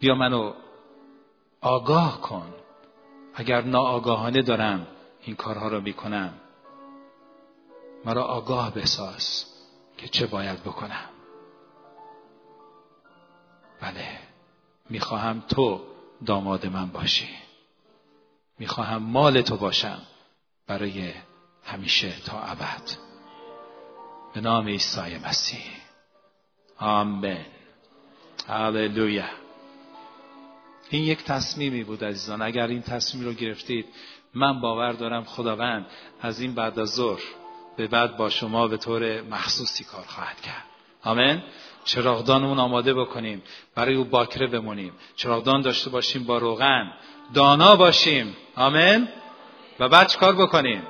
بیا 0.00 0.14
منو 0.14 0.54
آگاه 1.60 2.20
کن. 2.20 2.54
اگر 3.34 3.62
ناآگاهانه 3.62 4.42
دارم 4.42 4.86
این 5.20 5.36
کارها 5.36 5.68
رو 5.68 5.80
می‌کنم 5.80 6.34
مرا 8.04 8.24
آگاه 8.24 8.74
بساز 8.74 9.44
که 9.96 10.08
چه 10.08 10.26
باید 10.26 10.62
بکنم. 10.62 11.08
بله 13.80 14.18
می‌خواهم 14.90 15.40
تو 15.40 15.80
داماد 16.26 16.66
من 16.66 16.86
باشی. 16.86 17.28
می‌خواهم 18.58 19.02
مال 19.02 19.42
تو 19.42 19.56
باشم 19.56 20.02
برای 20.66 21.14
همیشه 21.64 22.20
تا 22.20 22.40
ابد. 22.40 23.07
به 24.34 24.40
نام 24.40 24.66
عیسی 24.66 25.18
مسیح. 25.26 25.70
آمین. 26.78 27.46
هللویا. 28.48 29.24
این 30.90 31.04
یک 31.04 31.24
تصمیمی 31.24 31.84
بود 31.84 32.04
عزیزان. 32.04 32.42
اگر 32.42 32.66
این 32.66 32.82
تصمیم 32.82 33.24
رو 33.24 33.32
گرفتید 33.32 33.86
من 34.34 34.60
باور 34.60 34.92
دارم 34.92 35.24
خداوند 35.24 35.86
از 36.20 36.40
این 36.40 36.54
بعد 36.54 36.78
از 36.78 36.88
ظهر 36.88 37.22
به 37.76 37.86
بعد 37.86 38.16
با 38.16 38.30
شما 38.30 38.68
به 38.68 38.76
طور 38.76 39.22
مخصوصی 39.22 39.84
کار 39.84 40.04
خواهد 40.06 40.40
کرد. 40.40 40.64
آمین. 41.04 41.42
چراغدانمون 41.84 42.58
آماده 42.58 42.94
بکنیم. 42.94 43.42
برای 43.74 43.94
او 43.94 44.04
باکره 44.04 44.46
بمونیم. 44.46 44.92
چراغدان 45.16 45.62
داشته 45.62 45.90
باشیم 45.90 46.24
با 46.24 46.38
روغن. 46.38 46.92
دانا 47.34 47.76
باشیم. 47.76 48.36
آمین. 48.56 49.08
و 49.80 49.88
بعد 49.88 50.16
کار 50.16 50.34
بکنیم؟ 50.34 50.82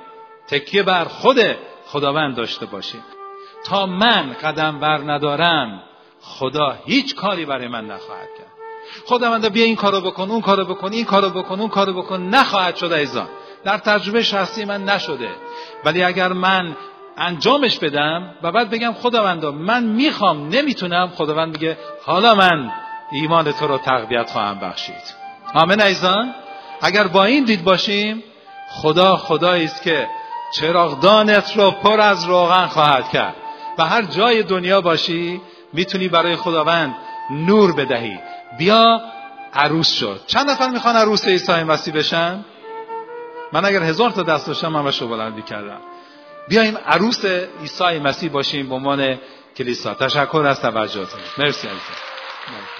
تکیه 0.47 0.83
بر 0.83 1.05
خود 1.05 1.37
خداوند 1.85 2.35
داشته 2.35 2.65
باشیم. 2.65 3.03
تا 3.65 3.85
من 3.85 4.33
قدم 4.43 4.79
بر 4.79 4.97
ندارم 4.97 5.83
خدا 6.21 6.77
هیچ 6.85 7.15
کاری 7.15 7.45
برای 7.45 7.67
من 7.67 7.85
نخواهد 7.85 8.27
کرد. 8.37 8.47
خداوند 9.05 9.49
بیا 9.53 9.65
این 9.65 9.75
کارو 9.75 10.01
بکن 10.01 10.31
اون 10.31 10.41
کارو 10.41 10.65
بکن 10.65 10.93
این 10.93 11.05
کارو 11.05 11.29
بکن 11.29 11.59
اون 11.59 11.69
کارو 11.69 11.93
بکن. 11.93 12.21
نخواهد 12.21 12.75
شد 12.75 12.91
ایزان 12.91 13.27
در 13.63 13.77
تجربه 13.77 14.23
شخصی 14.23 14.65
من 14.65 14.85
نشده. 14.85 15.29
ولی 15.85 16.03
اگر 16.03 16.33
من 16.33 16.75
انجامش 17.17 17.79
بدم 17.79 18.35
و 18.43 18.51
بعد 18.51 18.69
بگم 18.69 18.93
خداوند 18.93 19.45
من 19.45 19.83
می‌خوام 19.83 20.49
نمی‌تونم 20.49 21.07
خداوند 21.07 21.57
بگه 21.57 21.77
حالا 22.05 22.35
من 22.35 22.71
ایمان 23.11 23.51
تو 23.51 23.67
رو 23.67 23.77
تقویت 23.77 24.29
خواهم 24.29 24.59
بخشید. 24.59 25.15
آمین 25.53 25.81
ایزان 25.81 26.33
اگر 26.81 27.07
با 27.07 27.23
این 27.23 27.43
دید 27.43 27.63
باشیم 27.63 28.23
خدا 28.69 29.17
خدایی 29.17 29.65
است 29.65 29.81
که 29.81 30.09
چراغدانت 30.55 31.57
رو 31.57 31.71
پر 31.71 32.01
از 32.01 32.25
روغن 32.25 32.65
خواهد 32.65 33.09
کرد. 33.09 33.35
و 33.79 33.85
هر 33.85 34.01
جای 34.01 34.43
دنیا 34.43 34.81
باشی 34.81 35.41
می‌تونی 35.73 36.07
برای 36.07 36.35
خداوند 36.35 36.95
نور 37.31 37.75
بدهی. 37.75 38.19
بیا 38.57 39.01
عروس 39.53 39.91
شد 39.93 40.21
چند 40.27 40.49
نفر 40.49 40.69
می‌خوان 40.69 40.95
عروس 40.95 41.25
عیسی 41.25 41.51
مسیح 41.63 41.93
بشن؟ 41.93 42.45
من 43.53 43.65
اگر 43.65 43.83
هزار 43.83 44.11
تا 44.11 44.23
دست 44.23 44.47
داشتم 44.47 44.67
من 44.67 44.91
شو 44.91 45.07
بلندی 45.07 45.41
کردم 45.41 45.81
بیایم 46.47 46.77
عروس 46.87 47.25
عیسی 47.61 47.99
مسیح 47.99 48.29
باشیم 48.29 48.69
به 48.69 48.75
عنوان 48.75 49.17
کلیسا. 49.57 49.93
تشکر 49.93 50.45
از 50.47 50.61
توجهتون. 50.61 51.19
مرسی 51.37 51.67
عزیزم 51.67 52.78